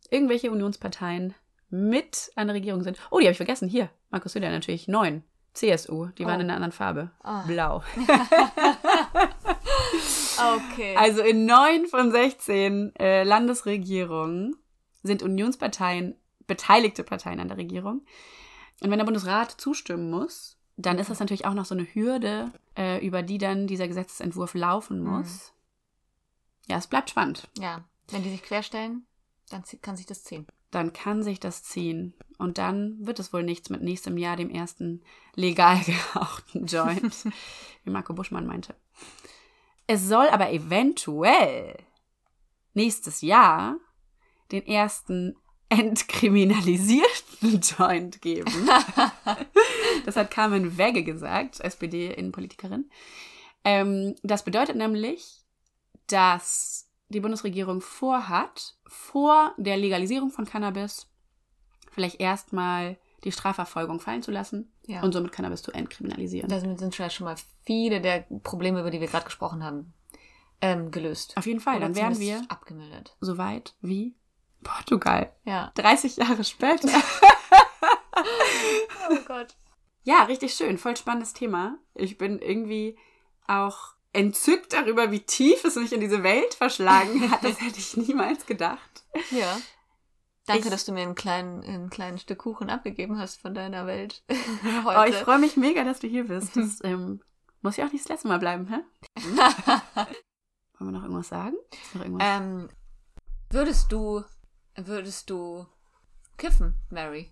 irgendwelche 0.09 0.51
Unionsparteien 0.51 1.33
mit 1.69 2.31
an 2.35 2.47
der 2.47 2.55
Regierung 2.55 2.83
sind. 2.83 2.99
Oh, 3.11 3.17
die 3.19 3.25
habe 3.25 3.31
ich 3.31 3.37
vergessen. 3.37 3.67
Hier, 3.67 3.89
Markus 4.11 4.33
Söder 4.33 4.49
natürlich. 4.51 4.87
Neun. 4.87 5.23
CSU. 5.53 6.07
Die 6.17 6.25
waren 6.25 6.37
Oh. 6.37 6.41
in 6.41 6.49
einer 6.49 6.55
anderen 6.55 6.71
Farbe. 6.71 7.11
Ah. 7.21 7.43
Blau. 7.45 7.83
Okay. 10.57 10.95
Also 10.97 11.21
in 11.21 11.45
neun 11.45 11.85
von 11.85 12.11
16 12.11 12.95
äh, 12.95 13.23
Landesregierungen 13.23 14.55
sind 15.03 15.21
Unionsparteien 15.21 16.15
beteiligte 16.47 17.03
Parteien 17.03 17.39
an 17.39 17.47
der 17.47 17.57
Regierung. 17.57 18.01
Und 18.83 18.91
wenn 18.91 18.99
der 18.99 19.05
Bundesrat 19.05 19.49
zustimmen 19.51 20.11
muss, 20.11 20.57
dann 20.75 20.99
ist 20.99 21.09
das 21.09 21.19
natürlich 21.19 21.45
auch 21.45 21.53
noch 21.53 21.65
so 21.65 21.73
eine 21.73 21.85
Hürde, 21.85 22.51
äh, 22.77 23.05
über 23.05 23.23
die 23.23 23.37
dann 23.37 23.65
dieser 23.65 23.87
Gesetzentwurf 23.87 24.53
laufen 24.53 25.03
muss. 25.03 25.53
Ja, 26.67 26.77
es 26.77 26.87
bleibt 26.87 27.09
spannend. 27.09 27.47
ja. 27.57 27.83
Wenn 28.09 28.21
die 28.21 28.31
sich 28.31 28.43
querstellen, 28.43 29.07
dann 29.49 29.63
kann 29.81 29.95
sich 29.95 30.05
das 30.05 30.25
ziehen. 30.25 30.45
Dann 30.71 30.91
kann 30.91 31.23
sich 31.23 31.39
das 31.39 31.63
ziehen. 31.63 32.13
Und 32.37 32.57
dann 32.57 32.97
wird 32.99 33.17
es 33.19 33.31
wohl 33.31 33.43
nichts 33.43 33.69
mit 33.69 33.81
nächstem 33.81 34.17
Jahr, 34.17 34.35
dem 34.35 34.49
ersten 34.49 35.01
legal 35.35 35.79
gerauchten 35.85 36.65
Joint, 36.65 37.15
wie 37.85 37.89
Marco 37.89 38.13
Buschmann 38.13 38.45
meinte. 38.45 38.75
Es 39.87 40.05
soll 40.05 40.27
aber 40.27 40.51
eventuell 40.51 41.77
nächstes 42.73 43.21
Jahr 43.21 43.77
den 44.51 44.67
ersten 44.67 45.37
entkriminalisierten 45.69 47.22
Joint 47.77 48.21
geben. 48.21 48.51
das 50.05 50.15
hat 50.15 50.31
Carmen 50.31 50.77
Wegge 50.77 51.03
gesagt, 51.03 51.59
SPD-Innenpolitikerin. 51.59 52.89
Ähm, 53.63 54.15
das 54.23 54.43
bedeutet 54.43 54.75
nämlich, 54.75 55.41
dass 56.07 56.89
die 57.09 57.19
Bundesregierung 57.19 57.81
vorhat, 57.81 58.75
vor 58.87 59.53
der 59.57 59.77
Legalisierung 59.77 60.31
von 60.31 60.45
Cannabis 60.45 61.07
vielleicht 61.91 62.19
erstmal 62.19 62.97
die 63.23 63.31
Strafverfolgung 63.31 63.99
fallen 63.99 64.21
zu 64.23 64.31
lassen 64.31 64.71
Ja. 64.85 65.01
und 65.01 65.13
somit 65.13 65.31
Cannabis 65.31 65.61
zu 65.61 65.71
entkriminalisieren. 65.71 66.49
Da 66.49 66.59
sind 66.59 66.95
schon 66.95 67.25
mal 67.25 67.35
viele 67.65 68.01
der 68.01 68.25
Probleme, 68.43 68.81
über 68.81 68.91
die 68.91 68.99
wir 68.99 69.07
gerade 69.07 69.25
gesprochen 69.25 69.63
haben, 69.63 69.93
ähm, 70.59 70.91
gelöst. 70.91 71.37
Auf 71.37 71.45
jeden 71.45 71.59
Fall, 71.59 71.77
Oder 71.77 71.85
dann 71.87 71.95
wären 71.95 72.19
wir 72.19 72.43
abgemildert. 72.49 73.15
so 73.21 73.37
weit 73.37 73.75
wie 73.81 74.15
Portugal. 74.63 75.31
Ja. 75.45 75.71
30 75.75 76.17
Jahre 76.17 76.43
später. 76.43 76.89
Oh 79.09 79.17
Gott. 79.27 79.55
Ja, 80.03 80.23
richtig 80.23 80.53
schön. 80.53 80.77
Voll 80.77 80.97
spannendes 80.97 81.33
Thema. 81.33 81.77
Ich 81.95 82.17
bin 82.17 82.39
irgendwie 82.39 82.97
auch 83.47 83.93
entzückt 84.11 84.73
darüber, 84.73 85.11
wie 85.11 85.21
tief 85.21 85.63
es 85.63 85.75
mich 85.75 85.93
in 85.93 85.99
diese 86.01 86.23
Welt 86.23 86.53
verschlagen 86.53 87.29
hat. 87.31 87.43
Das 87.43 87.59
hätte 87.61 87.79
ich 87.79 87.97
niemals 87.97 88.45
gedacht. 88.45 89.03
Ja. 89.31 89.57
Danke, 90.45 90.63
Ich- 90.65 90.69
dass 90.71 90.83
du 90.85 90.91
mir 90.91 91.01
einen 91.03 91.15
kleinen, 91.15 91.63
ein 91.63 91.89
kleines 91.89 92.21
Stück 92.21 92.39
Kuchen 92.39 92.69
abgegeben 92.69 93.17
hast 93.17 93.39
von 93.41 93.53
deiner 93.53 93.85
Welt 93.87 94.23
Oh, 94.29 94.83
heute. 94.83 95.11
ich 95.11 95.15
freue 95.23 95.39
mich 95.39 95.55
mega, 95.57 95.83
dass 95.85 95.99
du 95.99 96.07
hier 96.07 96.25
bist. 96.27 96.55
Das 96.57 96.83
ähm, 96.83 97.21
muss 97.61 97.77
ja 97.77 97.85
auch 97.87 97.91
nicht 97.93 98.03
das 98.03 98.09
letzte 98.09 98.27
Mal 98.27 98.39
bleiben, 98.39 98.67
hä? 98.67 98.79
Wollen 100.79 100.91
wir 100.91 100.99
noch 100.99 101.03
irgendwas 101.03 101.29
sagen? 101.29 101.55
Noch 101.93 102.01
irgendwas? 102.03 102.27
ähm, 102.27 102.69
würdest 103.51 103.91
du, 103.91 104.21
würdest 104.75 105.29
du 105.29 105.65
kiffen, 106.37 106.75
Mary? 106.89 107.31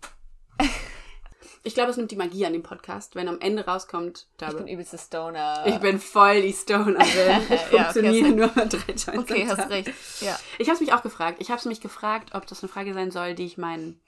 ich 1.63 1.73
glaube, 1.73 1.91
es 1.91 1.97
nimmt 1.97 2.11
die 2.11 2.15
Magie 2.15 2.45
an 2.45 2.53
dem 2.53 2.63
Podcast, 2.63 3.15
wenn 3.15 3.27
am 3.27 3.39
Ende 3.39 3.65
rauskommt, 3.65 4.27
Ich 4.41 4.47
bin 4.55 4.67
übelste 4.67 4.97
Stoner. 4.97 5.63
ich 5.65 5.77
bin 5.77 5.99
voll 5.99 6.41
die 6.41 6.53
Stonerin. 6.53 6.97
Ich 7.49 7.49
Ja, 7.49 7.59
okay, 7.59 7.77
funktioniere 7.77 8.29
nur 8.29 8.51
mit 8.55 8.73
drei 8.73 8.93
Joints 8.93 9.17
Okay, 9.17 9.47
hast 9.47 9.69
recht. 9.69 9.91
Ja. 10.21 10.39
Ich 10.59 10.67
habe 10.67 10.75
es 10.75 10.81
mich 10.81 10.93
auch 10.93 11.03
gefragt. 11.03 11.37
Ich 11.39 11.49
habe 11.49 11.59
es 11.59 11.65
mich 11.65 11.81
gefragt, 11.81 12.33
ob 12.33 12.47
das 12.47 12.63
eine 12.63 12.69
Frage 12.71 12.93
sein 12.93 13.11
soll, 13.11 13.35
die 13.35 13.45
ich 13.45 13.57
meinen 13.57 13.99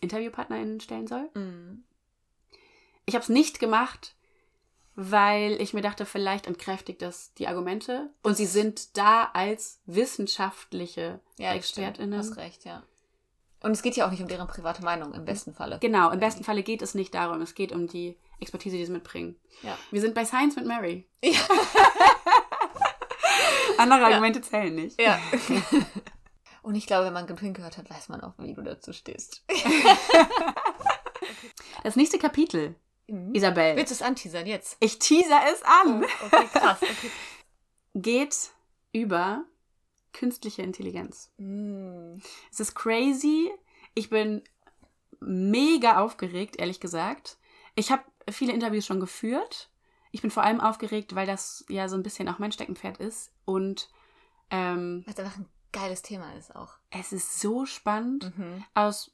InterviewpartnerInnen 0.00 0.80
stellen 0.80 1.06
soll. 1.06 1.28
Mhm. 1.34 1.84
Ich 3.06 3.14
habe 3.14 3.22
es 3.22 3.28
nicht 3.28 3.58
gemacht, 3.60 4.14
weil 4.94 5.60
ich 5.60 5.72
mir 5.72 5.82
dachte, 5.82 6.04
vielleicht 6.06 6.46
entkräftigt 6.46 7.02
das 7.02 7.32
die 7.34 7.48
Argumente. 7.48 8.10
Und 8.22 8.36
sie 8.36 8.46
sind 8.46 8.96
da 8.96 9.30
als 9.32 9.80
wissenschaftliche 9.86 11.20
Ja, 11.38 11.54
das 11.54 11.68
stimmt. 11.68 11.86
ExpertInnen. 11.88 12.18
Hast 12.18 12.36
recht, 12.36 12.64
ja. 12.64 12.82
Und 13.62 13.72
es 13.72 13.82
geht 13.82 13.96
ja 13.96 14.06
auch 14.06 14.10
nicht 14.10 14.22
um 14.22 14.28
deren 14.28 14.48
private 14.48 14.82
Meinung 14.82 15.12
im 15.12 15.24
besten 15.24 15.54
Falle. 15.54 15.78
Genau, 15.80 16.10
im 16.10 16.20
besten 16.20 16.44
Falle 16.44 16.62
geht 16.62 16.82
es 16.82 16.94
nicht 16.94 17.14
darum. 17.14 17.40
Es 17.42 17.54
geht 17.54 17.72
um 17.72 17.86
die 17.86 18.16
Expertise, 18.40 18.76
die 18.76 18.86
sie 18.86 18.92
mitbringen. 18.92 19.36
Ja. 19.62 19.76
Wir 19.90 20.00
sind 20.00 20.14
bei 20.14 20.24
Science 20.24 20.56
mit 20.56 20.66
Mary. 20.66 21.06
Ja. 21.22 21.38
Andere 23.78 24.00
Ja. 24.00 24.06
Argumente 24.08 24.40
zählen 24.40 24.74
nicht. 24.74 25.00
Ja. 25.00 25.18
Und 26.62 26.74
ich 26.74 26.86
glaube, 26.86 27.06
wenn 27.06 27.12
man 27.14 27.26
genug 27.26 27.54
gehört 27.54 27.78
hat, 27.78 27.88
weiß 27.90 28.08
man 28.10 28.20
auch, 28.22 28.34
wie 28.38 28.52
du 28.54 28.62
dazu 28.62 28.92
stehst. 28.92 29.44
Das 31.82 31.96
nächste 31.96 32.18
Kapitel, 32.18 32.74
Mhm. 33.06 33.34
Isabel. 33.34 33.76
Willst 33.76 33.90
du 33.90 33.94
es 33.94 34.02
anteasern 34.02 34.46
jetzt? 34.46 34.76
Ich 34.80 34.98
teaser 34.98 35.40
es 35.52 35.62
an. 35.62 36.04
Oh, 36.04 36.26
okay, 36.26 36.46
krass. 36.52 36.78
Okay. 36.80 37.10
Geht 37.94 38.36
über 38.92 39.44
künstliche 40.12 40.62
Intelligenz. 40.62 41.30
Mm. 41.38 42.16
Es 42.50 42.60
ist 42.60 42.74
crazy. 42.74 43.50
Ich 43.94 44.10
bin 44.10 44.42
mega 45.20 45.98
aufgeregt, 46.00 46.56
ehrlich 46.58 46.80
gesagt. 46.80 47.38
Ich 47.74 47.90
habe 47.90 48.02
viele 48.30 48.52
Interviews 48.52 48.86
schon 48.86 49.00
geführt. 49.00 49.70
Ich 50.12 50.22
bin 50.22 50.30
vor 50.30 50.42
allem 50.42 50.60
aufgeregt, 50.60 51.14
weil 51.14 51.26
das 51.26 51.64
ja 51.68 51.88
so 51.88 51.96
ein 51.96 52.02
bisschen 52.02 52.28
auch 52.28 52.38
mein 52.38 52.52
Steckenpferd 52.52 52.98
ist. 52.98 53.32
Und 53.44 53.88
ähm, 54.50 55.04
Was 55.06 55.18
einfach 55.18 55.36
ein 55.38 55.48
geiles 55.72 56.02
Thema 56.02 56.32
ist 56.34 56.54
auch. 56.56 56.74
es 56.90 57.12
ist 57.12 57.40
so 57.40 57.64
spannend, 57.66 58.36
Mhm. 58.36 58.64
aus 58.74 59.12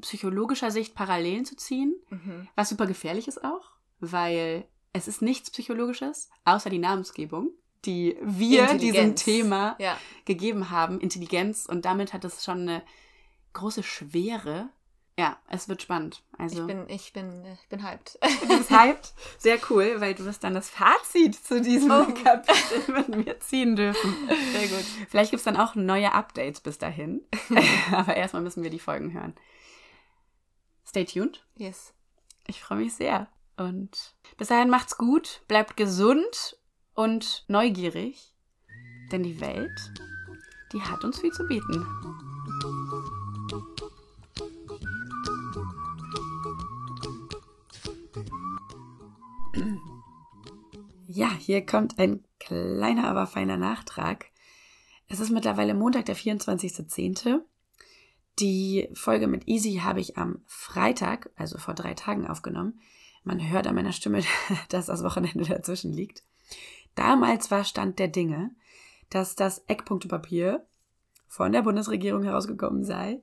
psychologischer 0.00 0.70
Sicht 0.70 0.94
Parallelen 0.94 1.44
zu 1.44 1.56
ziehen, 1.56 1.94
Mhm. 2.08 2.48
was 2.56 2.70
super 2.70 2.86
gefährlich 2.86 3.28
ist 3.28 3.44
auch, 3.44 3.70
weil 4.00 4.66
es 4.92 5.06
ist 5.06 5.22
nichts 5.22 5.50
Psychologisches, 5.50 6.30
außer 6.44 6.70
die 6.70 6.78
Namensgebung, 6.78 7.50
die 7.84 8.16
wir 8.22 8.74
diesem. 8.74 9.16
Thema 9.16 9.76
Ja. 9.78 9.96
gegeben 10.24 10.70
haben, 10.70 11.00
Intelligenz. 11.00 11.66
Und 11.66 11.84
damit 11.84 12.12
hat 12.12 12.24
es 12.24 12.44
schon 12.44 12.60
eine 12.62 12.82
große 13.52 13.82
Schwere. 13.82 14.68
Ja, 15.18 15.38
es 15.48 15.68
wird 15.68 15.82
spannend. 15.82 16.22
Also 16.38 16.60
Ich 16.62 16.66
bin, 16.66 16.88
ich 16.88 17.12
bin, 17.12 17.44
ich 17.44 17.68
bin 17.68 17.82
hyped. 17.86 18.18
Du 18.42 18.48
bist 18.48 18.70
hyped. 18.70 19.12
Sehr 19.38 19.58
cool, 19.68 20.00
weil 20.00 20.14
du 20.14 20.24
wirst 20.24 20.42
dann 20.44 20.54
das 20.54 20.70
Fazit 20.70 21.34
zu 21.34 21.60
diesem 21.60 21.90
Oh. 21.90 22.06
Kapitel 22.24 22.92
mit 22.94 23.08
mir 23.26 23.38
ziehen 23.40 23.76
dürfen. 23.76 24.14
Sehr 24.52 24.68
gut. 24.68 24.84
Vielleicht 25.10 25.30
gibt 25.30 25.40
es 25.40 25.44
dann 25.44 25.58
auch 25.58 25.74
neue 25.74 26.12
Updates 26.12 26.60
bis 26.60 26.78
dahin. 26.78 27.22
Aber 27.92 28.16
erstmal 28.16 28.42
müssen 28.42 28.62
wir 28.62 28.70
die 28.70 28.78
Folgen 28.78 29.12
hören. 29.12 29.34
Stay 30.86 31.04
tuned. 31.04 31.44
Yes. 31.56 31.92
Ich 32.46 32.62
freue 32.62 32.78
mich 32.78 32.94
sehr. 32.94 33.28
Und 33.58 34.14
bis 34.38 34.48
dahin 34.48 34.70
macht's 34.70 34.96
gut, 34.96 35.42
bleibt 35.48 35.76
gesund 35.76 36.56
und 37.00 37.44
neugierig. 37.48 38.34
Denn 39.10 39.22
die 39.22 39.40
Welt, 39.40 39.92
die 40.72 40.82
hat 40.82 41.02
uns 41.02 41.18
viel 41.18 41.32
zu 41.32 41.46
bieten. 41.46 41.86
Ja, 51.08 51.32
hier 51.38 51.64
kommt 51.64 51.98
ein 51.98 52.22
kleiner, 52.38 53.08
aber 53.08 53.26
feiner 53.26 53.56
Nachtrag. 53.56 54.26
Es 55.08 55.20
ist 55.20 55.30
mittlerweile 55.30 55.72
Montag, 55.72 56.04
der 56.04 56.16
24.10. 56.16 57.40
Die 58.38 58.88
Folge 58.92 59.26
mit 59.26 59.48
Easy 59.48 59.80
habe 59.82 60.00
ich 60.00 60.18
am 60.18 60.42
Freitag, 60.46 61.30
also 61.34 61.56
vor 61.56 61.72
drei 61.72 61.94
Tagen, 61.94 62.26
aufgenommen. 62.26 62.78
Man 63.24 63.50
hört 63.50 63.66
an 63.66 63.74
meiner 63.74 63.92
Stimme, 63.92 64.22
dass 64.68 64.86
das 64.86 65.02
Wochenende 65.02 65.44
dazwischen 65.44 65.94
liegt. 65.94 66.22
Damals 66.94 67.50
war 67.50 67.64
Stand 67.64 67.98
der 67.98 68.08
Dinge, 68.08 68.50
dass 69.08 69.36
das 69.36 69.64
Eckpunktepapier 69.66 70.64
von 71.28 71.52
der 71.52 71.62
Bundesregierung 71.62 72.22
herausgekommen 72.22 72.84
sei. 72.84 73.20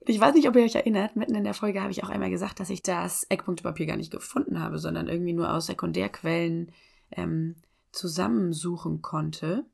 Ich 0.00 0.20
weiß 0.20 0.34
nicht, 0.34 0.48
ob 0.48 0.56
ihr 0.56 0.62
euch 0.62 0.74
erinnert, 0.74 1.16
mitten 1.16 1.34
in 1.34 1.44
der 1.44 1.54
Folge 1.54 1.82
habe 1.82 1.90
ich 1.90 2.02
auch 2.04 2.08
einmal 2.08 2.30
gesagt, 2.30 2.60
dass 2.60 2.70
ich 2.70 2.82
das 2.82 3.24
Eckpunktepapier 3.24 3.86
gar 3.86 3.96
nicht 3.96 4.10
gefunden 4.10 4.60
habe, 4.60 4.78
sondern 4.78 5.08
irgendwie 5.08 5.32
nur 5.32 5.52
aus 5.52 5.66
Sekundärquellen 5.66 6.72
ähm, 7.10 7.56
zusammensuchen 7.92 9.02
konnte. 9.02 9.64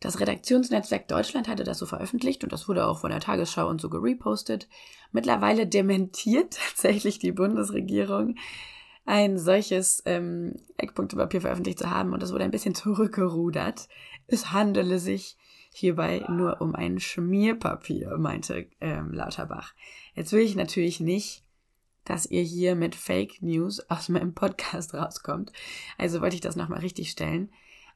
Das 0.00 0.20
Redaktionsnetzwerk 0.20 1.08
Deutschland 1.08 1.48
hatte 1.48 1.64
das 1.64 1.78
so 1.78 1.86
veröffentlicht 1.86 2.44
und 2.44 2.52
das 2.52 2.68
wurde 2.68 2.86
auch 2.86 3.00
von 3.00 3.10
der 3.10 3.20
Tagesschau 3.20 3.68
und 3.68 3.80
so 3.80 3.90
gerepostet. 3.90 4.68
Mittlerweile 5.12 5.66
dementiert 5.66 6.58
tatsächlich 6.68 7.18
die 7.18 7.32
Bundesregierung, 7.32 8.36
ein 9.08 9.38
solches 9.38 10.02
ähm, 10.04 10.56
Eckpunktepapier 10.76 11.40
veröffentlicht 11.40 11.78
zu 11.78 11.90
haben 11.90 12.12
und 12.12 12.22
das 12.22 12.30
wurde 12.30 12.44
ein 12.44 12.50
bisschen 12.50 12.74
zurückgerudert. 12.74 13.88
Es 14.26 14.52
handele 14.52 14.98
sich 14.98 15.38
hierbei 15.72 16.26
nur 16.28 16.60
um 16.60 16.74
ein 16.74 17.00
Schmierpapier, 17.00 18.18
meinte 18.18 18.66
ähm, 18.82 19.14
Lauterbach. 19.14 19.72
Jetzt 20.14 20.32
will 20.32 20.42
ich 20.42 20.56
natürlich 20.56 21.00
nicht, 21.00 21.42
dass 22.04 22.26
ihr 22.26 22.42
hier 22.42 22.76
mit 22.76 22.94
Fake 22.94 23.40
News 23.40 23.80
aus 23.88 24.10
meinem 24.10 24.34
Podcast 24.34 24.92
rauskommt. 24.92 25.52
Also 25.96 26.20
wollte 26.20 26.34
ich 26.34 26.42
das 26.42 26.56
nochmal 26.56 26.80
richtig 26.80 27.10
stellen. 27.10 27.50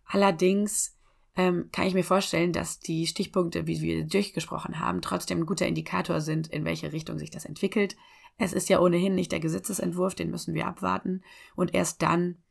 Allerdings 0.07 0.97
ähm, 1.37 1.69
kann 1.73 1.87
ich 1.87 1.95
mir 1.95 2.05
vorstellen, 2.05 2.55
dass 2.55 2.81
die 2.81 3.07
Stichpunkte, 3.07 3.67
wie 3.67 3.83
wir 3.83 4.05
durchgesprochen 4.05 4.81
haben, 4.81 5.03
trotzdem 5.03 5.41
ein 5.41 5.47
guter 5.47 5.67
Indikator 5.67 6.23
sind, 6.23 6.49
in 6.49 6.65
welche 6.65 6.93
Richtung 6.93 7.19
sich 7.19 7.31
das 7.31 7.45
entwickelt. 7.45 7.97
Es 8.39 8.53
ist 8.53 8.69
ja 8.69 8.81
ohnehin 8.81 9.15
nicht 9.15 9.33
der 9.33 9.41
Gesetzesentwurf, 9.41 10.15
den 10.15 10.31
müssen 10.31 10.55
wir 10.55 10.67
abwarten. 10.67 11.23
Und 11.55 11.75
erst 11.75 12.03
dann, 12.03 12.43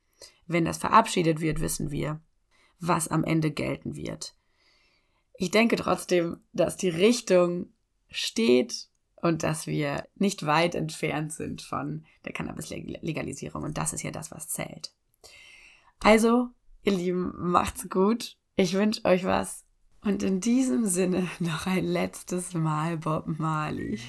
wenn 0.48 0.66
das 0.66 0.78
verabschiedet 0.78 1.42
wird, 1.42 1.60
wissen 1.60 1.92
wir, 1.92 2.22
was 2.80 3.08
am 3.08 3.24
Ende 3.24 3.52
gelten 3.52 3.96
wird. 3.96 4.36
Ich 5.34 5.52
denke 5.52 5.76
trotzdem, 5.76 6.38
dass 6.54 6.78
die 6.78 6.90
Richtung 6.90 7.74
steht 8.10 8.90
und 9.22 9.44
dass 9.44 9.68
wir 9.68 10.08
nicht 10.16 10.46
weit 10.46 10.76
entfernt 10.76 11.32
sind 11.32 11.62
von 11.62 12.06
der 12.26 12.34
Cannabis-Legalisierung. 12.34 13.64
Und 13.64 13.78
das 13.78 13.94
ist 13.94 14.04
ja 14.04 14.12
das, 14.12 14.32
was 14.32 14.50
zählt. 14.50 14.94
Also, 16.00 16.50
ihr 16.84 16.94
Lieben, 16.94 17.34
macht's 17.38 17.88
gut. 17.90 18.38
Ich 18.56 18.74
wünsche 18.74 19.06
euch 19.06 19.24
was. 19.24 19.66
Und 20.04 20.24
in 20.24 20.42
diesem 20.42 20.86
Sinne 20.86 21.28
noch 21.40 21.68
ein 21.68 21.86
letztes 21.86 22.54
Mal 22.54 22.98
Bob 22.98 23.28
Marley. 23.28 24.00